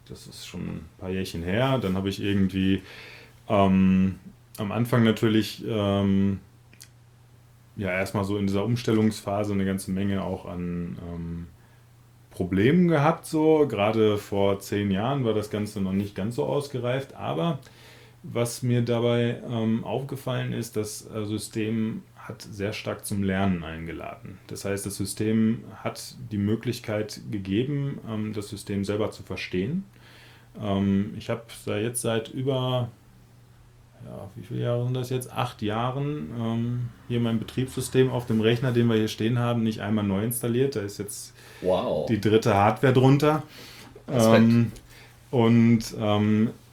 das 0.10 0.28
ist 0.28 0.48
schon 0.48 0.62
ein 0.62 0.86
paar 0.98 1.10
Jährchen 1.10 1.44
her. 1.44 1.78
Dann 1.78 1.96
habe 1.96 2.10
ich 2.10 2.22
irgendwie 2.22 2.82
ähm, 3.48 4.16
am 4.58 4.72
Anfang 4.72 5.04
natürlich 5.04 5.64
ähm, 5.68 6.40
ja 7.76 7.92
erstmal 7.92 8.24
so 8.24 8.38
in 8.38 8.48
dieser 8.48 8.64
Umstellungsphase 8.64 9.54
eine 9.54 9.66
ganze 9.66 9.92
Menge 9.92 10.24
auch 10.24 10.46
an 10.46 10.98
ähm, 11.14 11.48
Problemen 12.32 12.88
gehabt. 12.88 13.26
So 13.26 13.68
gerade 13.68 14.18
vor 14.18 14.60
zehn 14.60 14.92
Jahren 14.92 15.26
war 15.26 15.34
das 15.34 15.50
Ganze 15.50 15.82
noch 15.82 15.94
nicht 15.94 16.16
ganz 16.16 16.36
so 16.36 16.46
ausgereift, 16.46 17.16
aber 17.16 17.60
was 18.24 18.64
mir 18.64 18.82
dabei 18.82 19.42
ähm, 19.50 19.84
aufgefallen 19.84 20.52
ist, 20.52 20.76
das 20.76 21.10
äh, 21.14 21.26
System 21.26 22.04
hat 22.28 22.42
sehr 22.42 22.74
stark 22.74 23.06
zum 23.06 23.24
Lernen 23.24 23.64
eingeladen. 23.64 24.38
Das 24.48 24.66
heißt, 24.66 24.86
das 24.86 24.98
System 24.98 25.64
hat 25.84 26.16
die 26.32 26.38
Möglichkeit 26.38 27.22
gegeben, 27.32 28.00
ähm, 28.08 28.34
das 28.34 28.50
System 28.50 28.84
selber 28.84 29.12
zu 29.12 29.24
verstehen. 29.24 29.86
Ähm, 30.62 31.14
ich 31.18 31.30
habe 31.30 31.44
jetzt 31.82 32.02
seit 32.02 32.30
über 32.30 32.90
ja, 34.06 34.30
wie 34.36 34.44
viele 34.44 34.62
Jahre 34.62 34.84
sind 34.84 34.94
das 34.94 35.10
jetzt? 35.10 35.32
Acht 35.32 35.62
Jahren 35.62 36.30
ähm, 36.40 36.90
hier 37.08 37.20
mein 37.20 37.40
Betriebssystem 37.40 38.12
auf 38.12 38.28
dem 38.28 38.42
Rechner, 38.42 38.72
den 38.72 38.88
wir 38.88 38.96
hier 38.96 39.08
stehen 39.08 39.40
haben, 39.40 39.64
nicht 39.64 39.82
einmal 39.82 40.04
neu 40.04 40.24
installiert. 40.24 40.76
Da 40.76 40.82
ist 40.82 41.00
jetzt 41.00 41.34
wow. 41.62 42.06
die 42.06 42.22
dritte 42.22 42.54
Hardware 42.54 42.94
drunter. 42.94 43.44
Und 45.32 45.96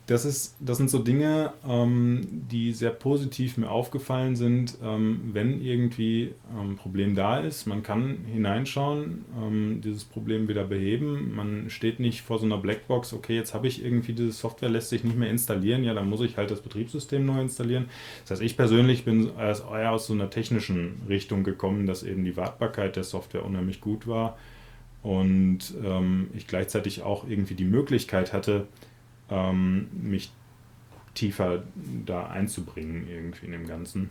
das, 0.06 0.26
ist, 0.26 0.56
das 0.60 0.76
sind 0.76 0.90
so 0.90 0.98
Dinge, 0.98 1.54
ähm, 1.66 2.26
die 2.50 2.72
sehr 2.72 2.90
positiv 2.90 3.56
mir 3.56 3.70
aufgefallen 3.70 4.36
sind, 4.36 4.76
ähm, 4.82 5.30
wenn 5.32 5.62
irgendwie 5.62 6.34
ein 6.52 6.70
ähm, 6.70 6.76
Problem 6.76 7.14
da 7.14 7.40
ist. 7.40 7.66
Man 7.66 7.82
kann 7.82 8.18
hineinschauen, 8.30 9.24
ähm, 9.42 9.80
dieses 9.82 10.04
Problem 10.04 10.46
wieder 10.46 10.64
beheben. 10.64 11.34
Man 11.34 11.70
steht 11.70 12.00
nicht 12.00 12.20
vor 12.20 12.38
so 12.38 12.44
einer 12.44 12.58
Blackbox, 12.58 13.14
okay, 13.14 13.34
jetzt 13.34 13.54
habe 13.54 13.66
ich 13.66 13.82
irgendwie 13.82 14.12
diese 14.12 14.32
Software, 14.32 14.68
lässt 14.68 14.90
sich 14.90 15.04
nicht 15.04 15.16
mehr 15.16 15.30
installieren, 15.30 15.84
ja, 15.84 15.94
dann 15.94 16.08
muss 16.08 16.20
ich 16.20 16.36
halt 16.36 16.50
das 16.50 16.60
Betriebssystem 16.60 17.24
neu 17.24 17.40
installieren. 17.40 17.86
Das 18.22 18.32
heißt, 18.32 18.42
ich 18.42 18.58
persönlich 18.58 19.04
bin 19.04 19.30
eher 19.38 19.92
aus 19.92 20.06
so 20.06 20.12
einer 20.12 20.28
technischen 20.28 21.00
Richtung 21.08 21.44
gekommen, 21.44 21.86
dass 21.86 22.02
eben 22.02 22.24
die 22.24 22.36
Wartbarkeit 22.36 22.96
der 22.96 23.04
Software 23.04 23.44
unheimlich 23.44 23.80
gut 23.80 24.06
war 24.06 24.36
und 25.02 25.74
ähm, 25.84 26.28
ich 26.34 26.46
gleichzeitig 26.46 27.02
auch 27.02 27.28
irgendwie 27.28 27.54
die 27.54 27.64
Möglichkeit 27.64 28.32
hatte, 28.32 28.66
ähm, 29.34 29.88
mich 29.92 30.30
tiefer 31.14 31.62
da 32.04 32.26
einzubringen 32.26 33.08
irgendwie 33.08 33.46
in 33.46 33.52
dem 33.52 33.66
Ganzen. 33.66 34.10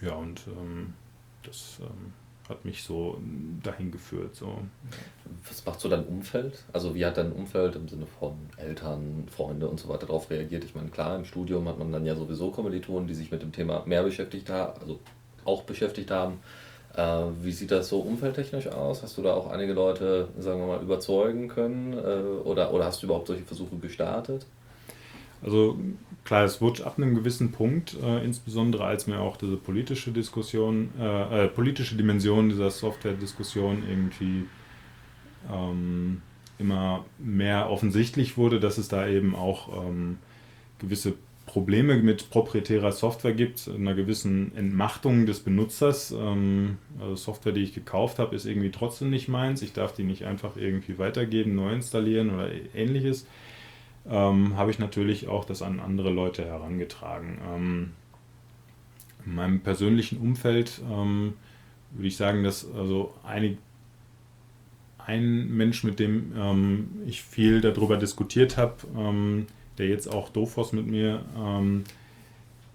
Ja, 0.00 0.14
und 0.14 0.42
ähm, 0.48 0.94
das 1.42 1.78
ähm, 1.80 2.12
hat 2.48 2.64
mich 2.64 2.82
so 2.82 3.20
dahin 3.62 3.90
geführt. 3.90 4.34
So. 4.34 4.58
Was 5.48 5.64
macht 5.64 5.80
so 5.80 5.88
dein 5.88 6.04
Umfeld? 6.04 6.64
Also 6.72 6.94
wie 6.94 7.04
hat 7.04 7.16
dein 7.16 7.32
Umfeld 7.32 7.76
im 7.76 7.88
Sinne 7.88 8.06
von 8.06 8.34
Eltern, 8.56 9.26
Freunde 9.30 9.68
und 9.68 9.80
so 9.80 9.88
weiter 9.88 10.06
darauf 10.06 10.30
reagiert? 10.30 10.64
Ich 10.64 10.74
meine, 10.74 10.90
klar, 10.90 11.16
im 11.16 11.24
Studium 11.24 11.68
hat 11.68 11.78
man 11.78 11.92
dann 11.92 12.04
ja 12.04 12.14
sowieso 12.14 12.50
Kommilitonen, 12.50 13.06
die 13.06 13.14
sich 13.14 13.30
mit 13.30 13.42
dem 13.42 13.52
Thema 13.52 13.84
mehr 13.86 14.02
beschäftigt 14.02 14.50
haben, 14.50 14.78
also 14.80 15.00
auch 15.44 15.62
beschäftigt 15.62 16.10
haben. 16.10 16.40
Äh, 16.96 17.24
wie 17.42 17.52
sieht 17.52 17.70
das 17.70 17.88
so 17.88 18.00
umfeldtechnisch 18.00 18.68
aus? 18.68 19.02
Hast 19.02 19.18
du 19.18 19.22
da 19.22 19.34
auch 19.34 19.50
einige 19.50 19.72
Leute, 19.72 20.28
sagen 20.38 20.60
wir 20.60 20.66
mal, 20.66 20.82
überzeugen 20.82 21.48
können? 21.48 21.92
Äh, 21.92 22.46
oder, 22.46 22.72
oder 22.72 22.84
hast 22.84 23.02
du 23.02 23.06
überhaupt 23.06 23.26
solche 23.26 23.44
Versuche 23.44 23.76
gestartet? 23.76 24.46
Also 25.42 25.76
klar, 26.24 26.44
es 26.44 26.60
wurde 26.60 26.86
ab 26.86 26.94
einem 26.96 27.14
gewissen 27.14 27.52
Punkt, 27.52 27.96
äh, 28.02 28.24
insbesondere 28.24 28.84
als 28.84 29.06
mir 29.06 29.20
auch 29.20 29.36
diese 29.36 29.56
politische 29.56 30.10
Diskussion, 30.10 30.90
äh, 30.98 31.44
äh, 31.44 31.48
politische 31.48 31.96
Dimension 31.96 32.48
dieser 32.48 32.70
Software-Diskussion 32.70 33.82
irgendwie 33.88 34.46
ähm, 35.52 36.22
immer 36.58 37.04
mehr 37.18 37.68
offensichtlich 37.70 38.38
wurde, 38.38 38.60
dass 38.60 38.78
es 38.78 38.88
da 38.88 39.06
eben 39.06 39.34
auch 39.34 39.84
ähm, 39.84 40.18
gewisse 40.78 41.14
Probleme 41.46 41.96
mit 41.96 42.30
proprietärer 42.30 42.92
Software 42.92 43.34
gibt, 43.34 43.68
einer 43.68 43.94
gewissen 43.94 44.56
Entmachtung 44.56 45.26
des 45.26 45.40
Benutzers. 45.40 46.12
Ähm, 46.12 46.78
also 46.98 47.16
Software, 47.16 47.52
die 47.52 47.62
ich 47.62 47.74
gekauft 47.74 48.18
habe, 48.18 48.34
ist 48.34 48.46
irgendwie 48.46 48.70
trotzdem 48.70 49.10
nicht 49.10 49.28
meins. 49.28 49.62
Ich 49.62 49.72
darf 49.72 49.94
die 49.94 50.04
nicht 50.04 50.24
einfach 50.24 50.56
irgendwie 50.56 50.98
weitergeben, 50.98 51.54
neu 51.54 51.72
installieren 51.72 52.34
oder 52.34 52.50
ähnliches. 52.74 53.26
Ähm, 54.08 54.56
habe 54.56 54.70
ich 54.70 54.78
natürlich 54.78 55.28
auch 55.28 55.44
das 55.44 55.62
an 55.62 55.80
andere 55.80 56.10
Leute 56.10 56.44
herangetragen. 56.44 57.38
Ähm, 57.54 57.90
in 59.26 59.34
meinem 59.34 59.60
persönlichen 59.60 60.18
Umfeld 60.18 60.80
ähm, 60.90 61.34
würde 61.92 62.08
ich 62.08 62.16
sagen, 62.16 62.42
dass 62.42 62.70
also 62.74 63.14
einig, 63.24 63.58
ein 64.98 65.48
Mensch, 65.54 65.84
mit 65.84 65.98
dem 65.98 66.32
ähm, 66.36 66.88
ich 67.06 67.22
viel 67.22 67.60
darüber 67.60 67.96
diskutiert 67.96 68.56
habe, 68.56 68.76
ähm, 68.96 69.46
der 69.78 69.88
jetzt 69.88 70.12
auch 70.12 70.28
Dofos 70.28 70.72
mit 70.72 70.86
mir 70.86 71.24
ähm, 71.36 71.84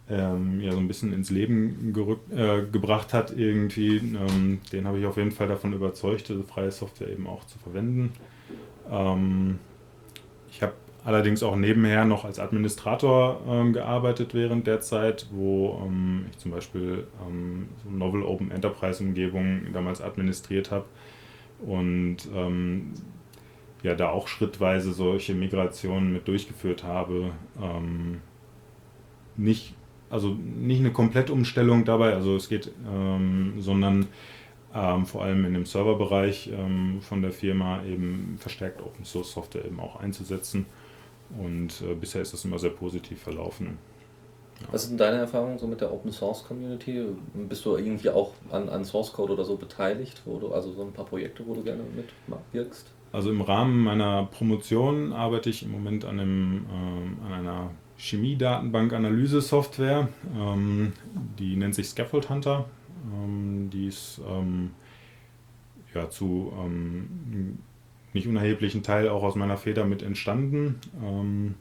ähm, 0.09 0.59
ja 0.61 0.71
so 0.71 0.79
ein 0.79 0.87
bisschen 0.87 1.13
ins 1.13 1.29
Leben 1.29 1.93
gerückt, 1.93 2.31
äh, 2.31 2.63
gebracht 2.71 3.13
hat 3.13 3.31
irgendwie. 3.35 3.97
Ähm, 3.97 4.59
den 4.71 4.87
habe 4.87 4.99
ich 4.99 5.05
auf 5.05 5.17
jeden 5.17 5.31
Fall 5.31 5.47
davon 5.47 5.73
überzeugt, 5.73 6.29
diese 6.29 6.43
freie 6.43 6.71
Software 6.71 7.09
eben 7.09 7.27
auch 7.27 7.45
zu 7.45 7.59
verwenden. 7.59 8.13
Ähm, 8.91 9.59
ich 10.51 10.61
habe 10.63 10.73
allerdings 11.05 11.43
auch 11.43 11.55
nebenher 11.55 12.05
noch 12.05 12.25
als 12.25 12.39
Administrator 12.39 13.41
ähm, 13.47 13.73
gearbeitet 13.73 14.33
während 14.33 14.67
der 14.67 14.81
Zeit, 14.81 15.27
wo 15.31 15.81
ähm, 15.85 16.25
ich 16.31 16.37
zum 16.39 16.51
Beispiel 16.51 17.07
so 17.83 17.89
Novel 17.89 18.23
Open 18.23 18.51
Enterprise 18.51 19.03
Umgebungen 19.03 19.69
damals 19.73 20.01
administriert 20.01 20.71
habe 20.71 20.85
und 21.61 22.17
ja 23.83 23.95
da 23.95 24.09
auch 24.09 24.27
schrittweise 24.27 24.93
solche 24.93 25.33
Migrationen 25.33 26.11
mit 26.13 26.27
durchgeführt 26.27 26.83
habe. 26.83 27.31
Ähm, 27.61 28.21
nicht, 29.37 29.73
also 30.09 30.29
nicht 30.29 30.79
eine 30.79 30.91
Komplettumstellung 30.91 31.85
dabei, 31.85 32.13
also 32.13 32.35
es 32.35 32.49
geht, 32.49 32.71
ähm, 32.91 33.55
sondern 33.59 34.07
ähm, 34.73 35.05
vor 35.05 35.23
allem 35.23 35.45
in 35.45 35.53
dem 35.53 35.65
Serverbereich 35.65 36.51
ähm, 36.53 36.99
von 37.01 37.21
der 37.21 37.31
Firma 37.31 37.83
eben 37.85 38.35
verstärkt 38.37 38.81
Open 38.81 39.05
Source 39.05 39.31
Software 39.31 39.65
eben 39.65 39.79
auch 39.79 39.95
einzusetzen. 39.97 40.65
Und 41.37 41.81
äh, 41.81 41.93
bisher 41.95 42.21
ist 42.21 42.33
das 42.33 42.45
immer 42.45 42.59
sehr 42.59 42.71
positiv 42.71 43.21
verlaufen. 43.21 43.77
Ja. 44.61 44.67
Was 44.71 44.87
sind 44.87 44.99
deine 44.99 45.17
Erfahrungen 45.17 45.57
so 45.57 45.67
mit 45.67 45.79
der 45.79 45.93
Open 45.93 46.11
Source 46.11 46.43
Community? 46.45 47.05
Bist 47.33 47.65
du 47.65 47.77
irgendwie 47.77 48.09
auch 48.09 48.33
an, 48.51 48.67
an 48.67 48.83
Source 48.83 49.13
Code 49.13 49.33
oder 49.33 49.45
so 49.45 49.55
beteiligt, 49.55 50.21
wo 50.25 50.37
du 50.37 50.51
also 50.53 50.73
so 50.73 50.81
ein 50.81 50.91
paar 50.91 51.05
Projekte, 51.05 51.47
wo 51.47 51.53
du 51.53 51.63
gerne 51.63 51.83
mitwirkst? 52.27 52.91
Also 53.11 53.31
im 53.31 53.41
Rahmen 53.41 53.83
meiner 53.83 54.25
Promotion 54.25 55.13
arbeite 55.13 55.49
ich 55.49 55.63
im 55.63 55.71
Moment 55.71 56.05
an, 56.05 56.19
einem, 56.19 56.67
äh, 56.67 57.25
an 57.25 57.33
einer 57.33 57.71
Chemie-Datenbank-Analyse-Software. 57.97 60.09
Ähm, 60.37 60.93
die 61.39 61.55
nennt 61.55 61.73
sich 61.75 61.89
Scaffold 61.89 62.29
Hunter. 62.29 62.65
Ähm, 63.11 63.71
die 63.71 63.87
ist 63.87 64.21
ähm, 64.27 64.71
ja, 65.93 66.09
zu 66.09 66.53
ähm, 66.57 67.59
nicht 68.13 68.27
unerheblichen 68.27 68.83
Teil 68.83 69.09
auch 69.09 69.23
aus 69.23 69.35
meiner 69.35 69.57
Feder 69.57 69.83
mit 69.85 70.03
entstanden. 70.03 70.79
Ähm, 71.03 71.55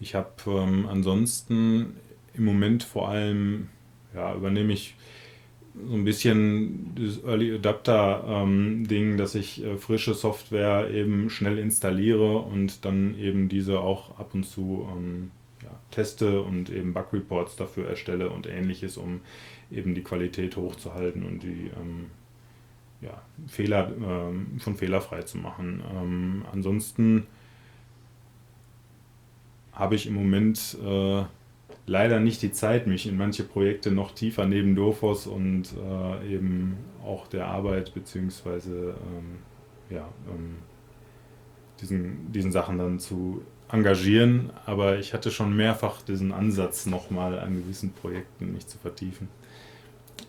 ich 0.00 0.14
habe 0.14 0.30
ähm, 0.46 0.86
ansonsten 0.88 1.96
im 2.34 2.44
Moment 2.44 2.84
vor 2.84 3.08
allem, 3.08 3.68
ja, 4.14 4.34
übernehme 4.34 4.72
ich 4.72 4.94
so 5.86 5.94
ein 5.94 6.04
bisschen 6.04 6.94
das 6.94 7.22
Early 7.24 7.54
Adapter-Ding, 7.54 9.10
ähm, 9.12 9.16
dass 9.16 9.34
ich 9.34 9.64
äh, 9.64 9.76
frische 9.76 10.14
Software 10.14 10.90
eben 10.90 11.30
schnell 11.30 11.58
installiere 11.58 12.38
und 12.38 12.84
dann 12.84 13.18
eben 13.18 13.48
diese 13.48 13.80
auch 13.80 14.18
ab 14.18 14.30
und 14.34 14.44
zu 14.44 14.88
ähm, 14.94 15.30
ja, 15.62 15.70
teste 15.90 16.42
und 16.42 16.70
eben 16.70 16.94
Bug-Reports 16.94 17.56
dafür 17.56 17.88
erstelle 17.88 18.30
und 18.30 18.46
ähnliches, 18.46 18.96
um 18.96 19.20
eben 19.70 19.94
die 19.94 20.02
Qualität 20.02 20.56
hochzuhalten 20.56 21.24
und 21.24 21.42
die 21.42 21.70
ähm, 21.80 22.06
ja, 23.00 23.22
Fehler 23.46 23.90
ähm, 24.00 24.58
von 24.58 24.76
fehlerfrei 24.76 25.22
zu 25.22 25.38
machen. 25.38 25.82
Ähm, 25.94 26.44
ansonsten 26.52 27.26
habe 29.72 29.94
ich 29.94 30.06
im 30.06 30.14
Moment 30.14 30.76
äh, 30.84 31.24
leider 31.88 32.20
nicht 32.20 32.42
die 32.42 32.52
Zeit, 32.52 32.86
mich 32.86 33.06
in 33.06 33.16
manche 33.16 33.42
Projekte 33.42 33.90
noch 33.90 34.12
tiefer 34.12 34.46
neben 34.46 34.76
Dofos 34.76 35.26
und 35.26 35.64
äh, 35.74 36.34
eben 36.34 36.76
auch 37.04 37.26
der 37.26 37.46
Arbeit 37.46 37.94
beziehungsweise 37.94 38.94
ähm, 38.94 39.38
ja, 39.90 40.08
ähm, 40.28 40.56
diesen, 41.80 42.30
diesen 42.30 42.52
Sachen 42.52 42.78
dann 42.78 42.98
zu 42.98 43.42
engagieren. 43.70 44.50
Aber 44.66 44.98
ich 44.98 45.14
hatte 45.14 45.30
schon 45.30 45.56
mehrfach 45.56 46.02
diesen 46.02 46.32
Ansatz, 46.32 46.86
nochmal 46.86 47.38
an 47.38 47.56
gewissen 47.56 47.92
Projekten 47.92 48.52
mich 48.52 48.66
zu 48.66 48.78
vertiefen. 48.78 49.28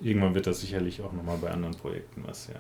Irgendwann 0.02 0.34
wird 0.34 0.48
das 0.48 0.62
sicherlich 0.62 1.02
auch 1.02 1.12
nochmal 1.12 1.38
bei 1.38 1.52
anderen 1.52 1.76
Projekten 1.76 2.24
was, 2.26 2.48
ja. 2.48 2.60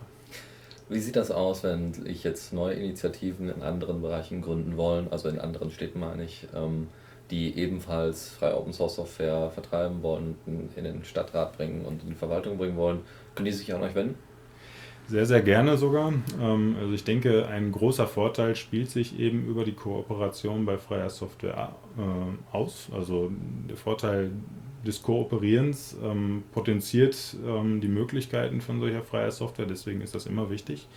Wie 0.90 1.00
sieht 1.00 1.16
das 1.16 1.30
aus, 1.30 1.64
wenn 1.64 1.94
ich 2.06 2.24
jetzt 2.24 2.52
neue 2.52 2.74
Initiativen 2.74 3.48
in 3.48 3.62
anderen 3.62 4.02
Bereichen 4.02 4.42
gründen 4.42 4.76
wollen, 4.76 5.08
also 5.12 5.30
in 5.30 5.40
anderen 5.40 5.70
Städten 5.70 6.00
meine 6.00 6.24
ich? 6.24 6.48
Ähm, 6.56 6.88
die 7.32 7.58
ebenfalls 7.58 8.30
freie 8.30 8.58
Open 8.58 8.74
Source 8.74 8.96
Software 8.96 9.52
vertreiben 9.52 10.02
wollen, 10.02 10.36
in 10.76 10.84
den 10.84 11.04
Stadtrat 11.04 11.58
bringen 11.58 11.86
und 11.86 12.04
in 12.04 12.10
die 12.10 12.16
Verwaltung 12.16 12.58
bringen 12.58 12.78
wollen, 12.78 13.02
können 13.36 13.46
die 13.46 13.52
sich 13.52 13.74
an 13.74 13.82
euch 13.84 13.96
wenden? 13.96 14.16
Sehr, 15.08 15.26
sehr 15.26 15.42
gerne 15.42 15.76
sogar. 15.76 16.14
Ähm, 16.40 16.76
also 16.80 16.94
ich 16.94 17.04
denke, 17.04 17.48
ein 17.48 17.72
großer 17.72 18.06
Vorteil 18.06 18.56
spielt 18.56 18.92
sich 18.92 19.20
eben 19.20 19.48
über 19.48 19.64
die 19.64 19.74
Kooperation 19.74 20.66
bei 20.66 20.78
freier 20.78 21.10
Software 21.10 21.76
äh, 21.98 22.56
aus. 22.56 22.90
Also 22.94 23.32
der 23.68 23.76
Vorteil 23.76 24.30
des 24.86 25.02
Kooperierens 25.02 25.98
ähm, 26.04 26.44
potenziert 26.52 27.36
ähm, 27.46 27.82
die 27.82 27.88
Möglichkeiten 27.88 28.62
von 28.62 28.80
solcher 28.80 29.02
freier 29.02 29.32
Software, 29.32 29.66
deswegen 29.66 30.02
ist 30.02 30.14
das 30.14 30.28
immer 30.28 30.50
wichtig. 30.50 30.88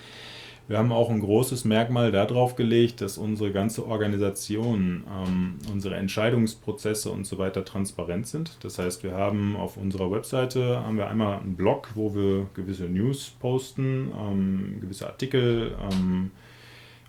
Wir 0.68 0.78
haben 0.78 0.92
auch 0.92 1.10
ein 1.10 1.20
großes 1.20 1.64
Merkmal 1.64 2.12
darauf 2.12 2.56
gelegt, 2.56 3.00
dass 3.00 3.18
unsere 3.18 3.52
ganze 3.52 3.86
Organisation, 3.86 5.04
ähm, 5.10 5.54
unsere 5.70 5.96
Entscheidungsprozesse 5.96 7.10
und 7.10 7.26
so 7.26 7.38
weiter 7.38 7.64
transparent 7.64 8.26
sind. 8.26 8.56
Das 8.62 8.78
heißt, 8.78 9.02
wir 9.02 9.12
haben 9.12 9.56
auf 9.56 9.76
unserer 9.76 10.10
Webseite 10.10 10.80
haben 10.80 10.96
wir 10.96 11.08
einmal 11.08 11.40
einen 11.40 11.56
Blog, 11.56 11.90
wo 11.94 12.14
wir 12.14 12.46
gewisse 12.54 12.84
News 12.84 13.36
posten, 13.40 14.12
ähm, 14.18 14.78
gewisse 14.80 15.06
Artikel 15.06 15.74
ähm, 15.90 16.30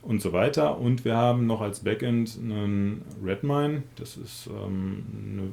und 0.04 0.22
so 0.22 0.34
weiter. 0.34 0.80
Und 0.80 1.06
wir 1.06 1.16
haben 1.16 1.48
noch 1.48 1.62
als 1.62 1.80
Backend 1.80 2.38
einen 2.40 3.04
Redmine. 3.24 3.84
Das 3.96 4.18
ist 4.18 4.48
ähm, 4.48 5.04
eine 5.32 5.52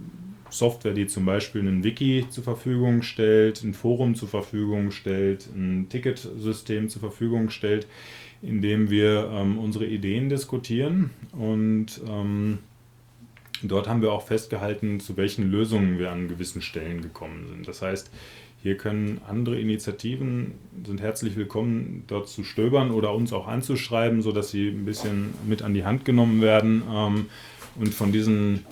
Software, 0.51 0.93
die 0.93 1.07
zum 1.07 1.25
Beispiel 1.25 1.67
ein 1.67 1.85
Wiki 1.85 2.27
zur 2.29 2.45
Verfügung 2.45 3.03
stellt, 3.03 3.63
ein 3.63 3.75
Forum 3.75 4.15
zur 4.15 4.29
Verfügung 4.29 4.91
stellt, 4.91 5.49
ein 5.55 5.89
Ticketsystem 5.89 6.89
zur 6.89 7.01
Verfügung 7.01 7.51
stellt, 7.51 7.87
in 8.43 8.61
dem 8.61 8.91
wir 8.91 9.31
ähm, 9.33 9.59
unsere 9.59 9.87
Ideen 9.87 10.29
diskutieren. 10.29 11.11
Und 11.33 12.01
ähm, 12.09 12.59
dort 13.63 13.89
haben 13.89 14.03
wir 14.03 14.13
auch 14.13 14.27
festgehalten, 14.27 14.99
zu 14.99 15.17
welchen 15.17 15.51
Lösungen 15.51 15.99
wir 15.99 16.11
an 16.11 16.27
gewissen 16.27 16.63
Stellen 16.63 17.03
gekommen 17.03 17.47
sind. 17.49 17.69
Das 17.69 17.83
heißt, 17.83 18.11
hier 18.63 18.77
können 18.77 19.23
andere 19.27 19.59
Initiativen, 19.59 20.53
sind 20.85 21.01
herzlich 21.01 21.35
willkommen, 21.37 22.05
dort 22.09 22.29
zu 22.29 22.45
stöbern 22.45 22.91
oder 22.91 23.15
uns 23.15 23.33
auch 23.33 23.49
anzuschreiben, 23.49 24.21
sodass 24.21 24.51
sie 24.51 24.69
ein 24.69 24.85
bisschen 24.85 25.33
mit 25.47 25.63
an 25.63 25.73
die 25.73 25.85
Hand 25.85 26.05
genommen 26.05 26.43
werden 26.43 26.83
ähm, 26.93 27.27
und 27.77 27.95
von 27.95 28.13
diesen 28.13 28.67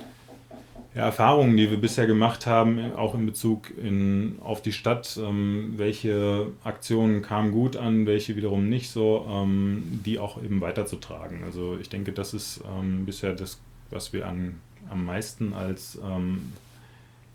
Erfahrungen, 0.95 1.57
die 1.57 1.71
wir 1.71 1.79
bisher 1.79 2.07
gemacht 2.07 2.47
haben, 2.47 2.93
auch 2.97 3.15
in 3.15 3.25
Bezug 3.25 3.71
in, 3.79 4.39
auf 4.43 4.61
die 4.61 4.73
Stadt, 4.73 5.19
ähm, 5.23 5.75
welche 5.77 6.49
Aktionen 6.65 7.23
kamen 7.23 7.53
gut 7.53 7.77
an, 7.77 8.05
welche 8.05 8.37
wiederum 8.37 8.69
nicht 8.69 8.91
so, 8.91 9.27
ähm, 9.31 10.01
die 10.05 10.19
auch 10.19 10.43
eben 10.43 10.61
weiterzutragen. 10.61 11.45
Also 11.45 11.79
ich 11.81 11.89
denke, 11.89 12.13
das 12.13 12.35
ist 12.35 12.61
bisher 13.07 13.33
das, 13.33 13.59
was 13.91 14.13
wir 14.13 14.27
an, 14.27 14.61
am 14.91 15.07
meisten 15.07 15.55
als 15.55 15.99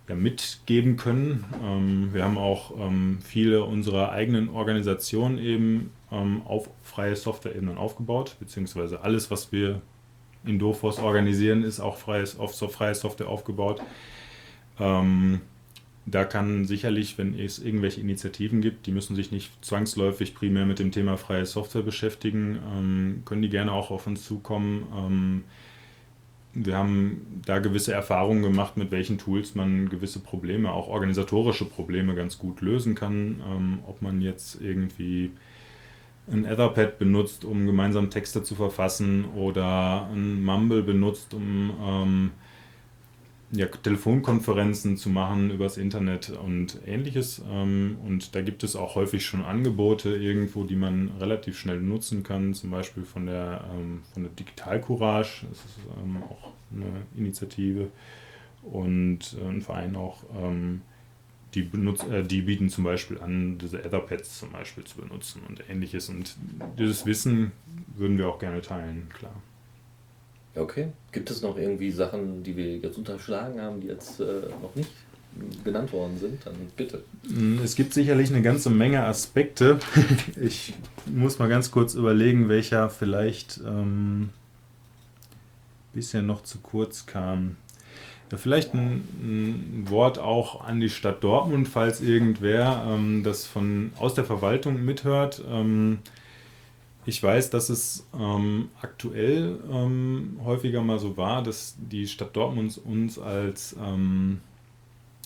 ja, 0.08 0.16
mitgeben 0.16 0.98
können. 0.98 1.46
Ähm, 1.64 2.14
wir 2.14 2.24
haben 2.24 2.38
auch 2.38 2.78
ähm, 2.78 3.20
viele 3.24 3.64
unserer 3.64 4.12
eigenen 4.12 4.50
Organisationen 4.50 5.38
eben 5.38 5.92
auf 6.46 6.70
freie 6.84 7.16
Software-Ebenen 7.16 7.76
aufgebaut, 7.76 8.36
beziehungsweise 8.40 9.02
alles, 9.02 9.32
was 9.32 9.52
wir 9.52 9.82
in 10.46 10.60
Dofos 10.60 11.00
organisieren, 11.00 11.64
ist 11.64 11.80
auch 11.80 11.98
freies, 11.98 12.38
auf 12.38 12.54
so 12.54 12.68
freie 12.68 12.94
Software 12.94 13.30
aufgebaut. 13.30 13.82
Ähm, 14.80 15.42
da 16.06 16.26
kann 16.26 16.66
sicherlich, 16.66 17.18
wenn 17.18 17.38
es 17.38 17.60
irgendwelche 17.60 18.02
Initiativen 18.02 18.62
gibt, 18.62 18.86
die 18.86 18.92
müssen 18.92 19.16
sich 19.16 19.32
nicht 19.32 19.64
zwangsläufig 19.64 20.36
primär 20.36 20.66
mit 20.66 20.80
dem 20.80 20.92
Thema 20.92 21.18
freie 21.18 21.46
Software 21.46 21.82
beschäftigen, 21.82 22.60
ähm, 22.78 23.22
können 23.26 23.42
die 23.42 23.50
gerne 23.50 23.72
auch 23.72 23.90
auf 23.90 24.06
uns 24.06 24.26
zukommen. 24.26 25.44
Wir 26.56 26.78
haben 26.78 27.42
da 27.46 27.60
gewisse 27.60 27.94
Erfahrungen 27.94 28.44
gemacht, 28.44 28.78
mit 28.78 28.92
welchen 28.92 29.18
Tools 29.18 29.56
man 29.56 29.90
gewisse 29.90 30.20
Probleme, 30.20 30.72
auch 30.72 30.88
organisatorische 30.88 31.66
Probleme 31.66 32.14
ganz 32.14 32.38
gut 32.38 32.62
lösen 32.62 32.94
kann. 32.94 33.42
Ähm, 33.48 33.80
ob 33.88 34.02
man 34.02 34.22
jetzt 34.22 34.62
irgendwie 34.62 35.32
ein 36.32 36.46
Etherpad 36.46 37.00
benutzt, 37.00 37.44
um 37.44 37.66
gemeinsam 37.66 38.10
Texte 38.10 38.44
zu 38.44 38.56
verfassen 38.56 39.26
oder 39.36 40.08
ein 40.14 40.44
Mumble 40.44 40.84
benutzt, 40.84 41.34
um 41.34 41.74
ähm, 41.82 42.32
ja, 43.56 43.68
Telefonkonferenzen 43.68 44.98
zu 44.98 45.10
machen 45.10 45.52
übers 45.52 45.78
Internet 45.78 46.32
und 46.32 46.80
ähnliches. 46.86 47.42
Ähm, 47.50 47.98
und 48.06 48.36
da 48.36 48.42
gibt 48.42 48.64
es 48.64 48.76
auch 48.76 48.96
häufig 48.96 49.26
schon 49.26 49.44
Angebote 49.44 50.16
irgendwo, 50.16 50.64
die 50.64 50.76
man 50.76 51.12
relativ 51.20 51.60
schnell 51.60 51.80
nutzen 51.80 52.24
kann, 52.24 52.54
zum 52.54 52.72
Beispiel 52.72 53.04
von 53.04 53.28
der, 53.28 53.64
ähm, 53.74 54.02
von 54.14 54.24
der 54.24 54.32
Digital 54.32 54.82
Courage, 54.82 55.46
das 55.48 55.60
ist 55.60 55.80
ähm, 56.04 56.24
auch 56.24 56.52
eine 56.74 57.04
Initiative 57.16 57.90
und 58.64 59.38
äh, 59.40 59.48
ein 59.48 59.62
Verein 59.62 59.96
auch, 59.96 60.24
die, 61.54 61.62
benutzt, 61.62 62.08
äh, 62.10 62.24
die 62.24 62.42
bieten 62.42 62.70
zum 62.70 62.84
Beispiel 62.84 63.20
an, 63.20 63.60
diese 63.60 63.84
Etherpads 63.84 64.40
zum 64.40 64.52
Beispiel 64.52 64.84
zu 64.84 64.98
benutzen 64.98 65.44
und 65.48 65.70
ähnliches. 65.70 66.10
Und 66.10 66.36
dieses 66.80 67.06
Wissen 67.06 67.52
würden 67.96 68.18
wir 68.18 68.28
auch 68.28 68.40
gerne 68.40 68.62
teilen, 68.62 69.10
klar. 69.14 69.36
Okay. 70.56 70.90
Gibt 71.12 71.32
es 71.32 71.42
noch 71.42 71.58
irgendwie 71.58 71.92
Sachen, 71.92 72.44
die 72.44 72.56
wir 72.56 72.78
jetzt 72.78 72.98
unterschlagen 72.98 73.60
haben, 73.60 73.82
die 73.82 73.88
jetzt 73.88 74.20
äh, 74.20 74.42
noch 74.62 74.76
nicht 74.76 74.92
genannt 75.64 75.92
worden 75.92 76.18
sind? 76.20 76.46
Dann 76.46 76.54
bitte. 76.78 77.04
Mm, 77.28 77.60
es 77.64 77.76
gibt 77.76 77.94
sicherlich 77.94 78.30
eine 78.30 78.44
ganze 78.44 78.70
Menge 78.70 79.04
Aspekte. 79.04 79.80
ich 80.42 80.74
muss 81.08 81.40
mal 81.40 81.50
ganz 81.50 81.72
kurz 81.72 81.96
überlegen, 81.96 82.50
welcher 82.50 82.90
vielleicht 82.90 83.62
ähm, 83.66 84.30
bisher 85.94 86.22
noch 86.22 86.44
zu 86.44 86.60
kurz 86.60 87.08
kam. 87.08 87.58
Ja, 88.32 88.38
vielleicht 88.38 88.74
ein, 88.74 89.08
ein, 89.22 89.86
Wort 89.90 90.18
auch 90.18 90.64
an 90.64 90.80
die 90.80 90.90
Stadt 90.90 91.24
Dortmund, 91.24 91.68
falls 91.68 92.02
irgendwer 92.02 92.84
ähm, 92.88 93.24
das 93.24 93.46
von 93.46 93.92
aus 93.98 94.16
der 94.16 94.26
Verwaltung 94.26 94.84
mithört. 94.84 95.44
Ähm, 95.48 96.00
ich 97.06 97.22
weiß, 97.22 97.50
dass 97.50 97.70
es 97.70 98.08
ähm, 98.18 98.70
aktuell 98.82 99.60
ähm, 99.72 100.40
häufiger 100.44 100.82
mal 100.82 101.00
so 101.00 101.18
war, 101.18 101.44
dass 101.44 101.76
die 101.78 102.08
Stadt 102.08 102.36
Dortmund 102.36 102.80
uns 102.84 103.20
als 103.20 103.76
ähm, 103.82 104.42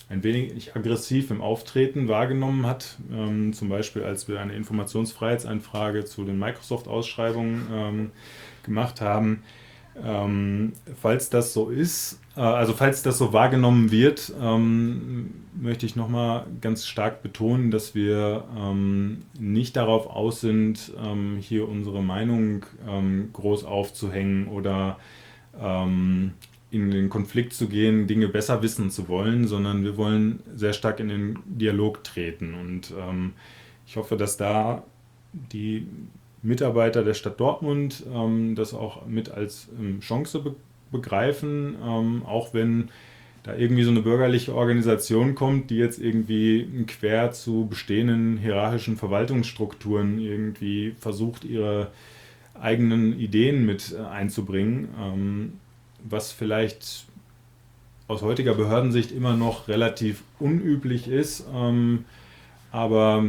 ein 0.09 0.23
wenig 0.23 0.75
aggressiv 0.75 1.31
im 1.31 1.41
Auftreten 1.41 2.07
wahrgenommen 2.07 2.65
hat. 2.65 2.97
Ähm, 3.11 3.53
zum 3.53 3.69
Beispiel, 3.69 4.03
als 4.03 4.27
wir 4.27 4.39
eine 4.39 4.53
Informationsfreiheitseinfrage 4.53 6.05
zu 6.05 6.23
den 6.23 6.39
Microsoft-Ausschreibungen 6.39 7.67
ähm, 7.71 8.11
gemacht 8.63 9.01
haben. 9.01 9.43
Ähm, 10.03 10.73
falls 11.01 11.29
das 11.29 11.53
so 11.53 11.69
ist, 11.69 12.19
äh, 12.35 12.41
also 12.41 12.73
falls 12.73 13.01
das 13.01 13.17
so 13.17 13.33
wahrgenommen 13.33 13.91
wird, 13.91 14.31
ähm, 14.39 15.33
möchte 15.59 15.85
ich 15.85 15.95
nochmal 15.95 16.45
ganz 16.61 16.85
stark 16.85 17.23
betonen, 17.23 17.71
dass 17.71 17.95
wir 17.95 18.43
ähm, 18.55 19.23
nicht 19.39 19.75
darauf 19.75 20.07
aus 20.07 20.41
sind, 20.41 20.93
ähm, 21.03 21.37
hier 21.39 21.67
unsere 21.67 22.03
Meinung 22.03 22.65
ähm, 22.87 23.29
groß 23.33 23.63
aufzuhängen 23.63 24.47
oder 24.47 24.97
ähm, 25.59 26.33
in 26.69 26.91
den 26.91 27.09
Konflikt 27.09 27.53
zu 27.53 27.67
gehen, 27.67 28.07
Dinge 28.07 28.27
besser 28.27 28.61
wissen 28.61 28.91
zu 28.91 29.07
wollen, 29.07 29.47
sondern 29.47 29.83
wir 29.83 29.97
wollen 29.97 30.43
sehr 30.53 30.73
stark 30.73 30.99
in 30.99 31.07
den 31.07 31.39
Dialog 31.45 32.03
treten. 32.03 32.53
Und 32.53 32.93
ich 33.85 33.95
hoffe, 33.95 34.17
dass 34.17 34.35
da 34.35 34.83
die 35.31 35.87
Mitarbeiter 36.41 37.03
der 37.03 37.13
Stadt 37.13 37.39
Dortmund 37.39 38.03
ähm, 38.13 38.55
das 38.55 38.73
auch 38.73 39.05
mit 39.05 39.29
als 39.29 39.67
ähm, 39.79 39.99
Chance 40.01 40.39
be 40.39 40.55
begreifen, 40.89 41.75
ähm, 41.85 42.21
auch 42.25 42.53
wenn 42.53 42.87
da 43.43 43.55
irgendwie 43.55 43.83
so 43.83 43.91
eine 43.91 44.01
bürgerliche 44.01 44.55
Organisation 44.55 45.35
kommt, 45.35 45.69
die 45.69 45.75
jetzt 45.75 45.99
irgendwie 45.99 46.85
quer 46.87 47.31
zu 47.33 47.67
bestehenden 47.69 48.37
hierarchischen 48.37 48.95
Verwaltungsstrukturen 48.95 50.17
irgendwie 50.19 50.95
versucht, 50.97 51.43
ihre 51.43 51.91
eigenen 52.61 53.19
Ideen 53.19 53.65
mit 53.65 53.93
äh, 53.93 54.01
einzubringen, 54.01 54.87
ähm, 54.99 55.53
was 56.03 56.31
vielleicht 56.31 57.05
aus 58.07 58.21
heutiger 58.21 58.53
Behördensicht 58.53 59.11
immer 59.11 59.35
noch 59.35 59.67
relativ 59.67 60.23
unüblich 60.39 61.07
ist, 61.07 61.45
ähm, 61.53 62.05
aber 62.71 63.23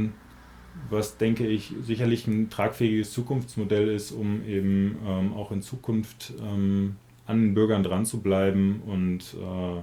was 0.91 1.16
denke 1.16 1.47
ich 1.47 1.74
sicherlich 1.83 2.26
ein 2.26 2.51
tragfähiges 2.51 3.12
Zukunftsmodell 3.12 3.89
ist, 3.89 4.12
um 4.12 4.45
eben 4.47 4.99
ähm, 5.07 5.35
auch 5.35 5.53
in 5.53 5.62
Zukunft 5.62 6.33
ähm, 6.41 6.97
an 7.26 7.41
den 7.41 7.55
Bürgern 7.55 7.83
dran 7.83 8.07
zu 8.07 8.20
bleiben 8.20 8.83
und 8.87 9.35
äh, 9.35 9.83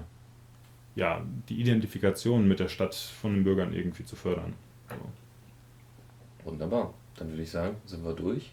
ja, 0.96 1.24
die 1.50 1.60
Identifikation 1.60 2.48
mit 2.48 2.60
der 2.60 2.70
Stadt 2.70 2.96
von 2.96 3.34
den 3.34 3.44
Bürgern 3.44 3.74
irgendwie 3.74 4.06
zu 4.06 4.16
fördern. 4.16 4.54
So. 4.90 6.50
Wunderbar. 6.50 6.94
Dann 7.18 7.30
würde 7.30 7.44
ich 7.44 7.52
sagen, 7.52 7.76
sind 7.86 8.04
wir 8.04 8.14
durch. 8.14 8.52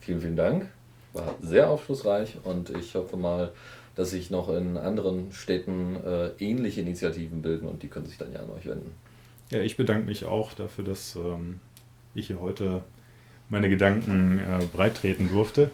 Vielen, 0.00 0.20
vielen 0.20 0.36
Dank. 0.36 0.68
War 1.12 1.34
sehr 1.40 1.68
aufschlussreich 1.68 2.38
und 2.44 2.70
ich 2.70 2.94
hoffe 2.94 3.16
mal, 3.16 3.52
dass 3.96 4.10
sich 4.10 4.30
noch 4.30 4.48
in 4.48 4.76
anderen 4.76 5.32
Städten 5.32 5.96
äh, 5.96 6.28
ähnliche 6.38 6.80
Initiativen 6.80 7.42
bilden 7.42 7.66
und 7.68 7.82
die 7.82 7.88
können 7.88 8.06
sich 8.06 8.18
dann 8.18 8.32
ja 8.32 8.40
an 8.40 8.50
euch 8.50 8.66
wenden. 8.66 8.92
Ja, 9.50 9.60
ich 9.60 9.76
bedanke 9.76 10.06
mich 10.06 10.24
auch 10.24 10.52
dafür, 10.52 10.84
dass 10.84 11.16
ähm, 11.16 11.58
ich 12.14 12.28
hier 12.28 12.40
heute 12.40 12.82
meine 13.48 13.68
Gedanken 13.68 14.38
äh, 14.38 14.64
breitreten 14.72 15.28
durfte 15.28 15.70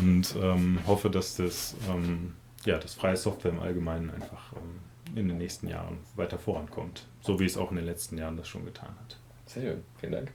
und 0.00 0.34
ähm, 0.40 0.80
hoffe, 0.86 1.10
dass 1.10 1.36
das, 1.36 1.76
ähm, 1.88 2.34
ja, 2.64 2.78
das 2.78 2.94
freie 2.94 3.16
Software 3.16 3.52
im 3.52 3.60
Allgemeinen 3.60 4.10
einfach 4.10 4.52
ähm, 4.52 5.16
in 5.16 5.28
den 5.28 5.38
nächsten 5.38 5.68
Jahren 5.68 5.98
weiter 6.16 6.38
vorankommt, 6.38 7.06
so 7.20 7.40
wie 7.40 7.44
es 7.44 7.56
auch 7.56 7.70
in 7.70 7.76
den 7.76 7.86
letzten 7.86 8.18
Jahren 8.18 8.36
das 8.36 8.48
schon 8.48 8.64
getan 8.64 8.90
hat. 9.04 9.18
Sehr 9.46 9.62
schön, 9.62 9.82
vielen 9.98 10.12
Dank. 10.12 10.32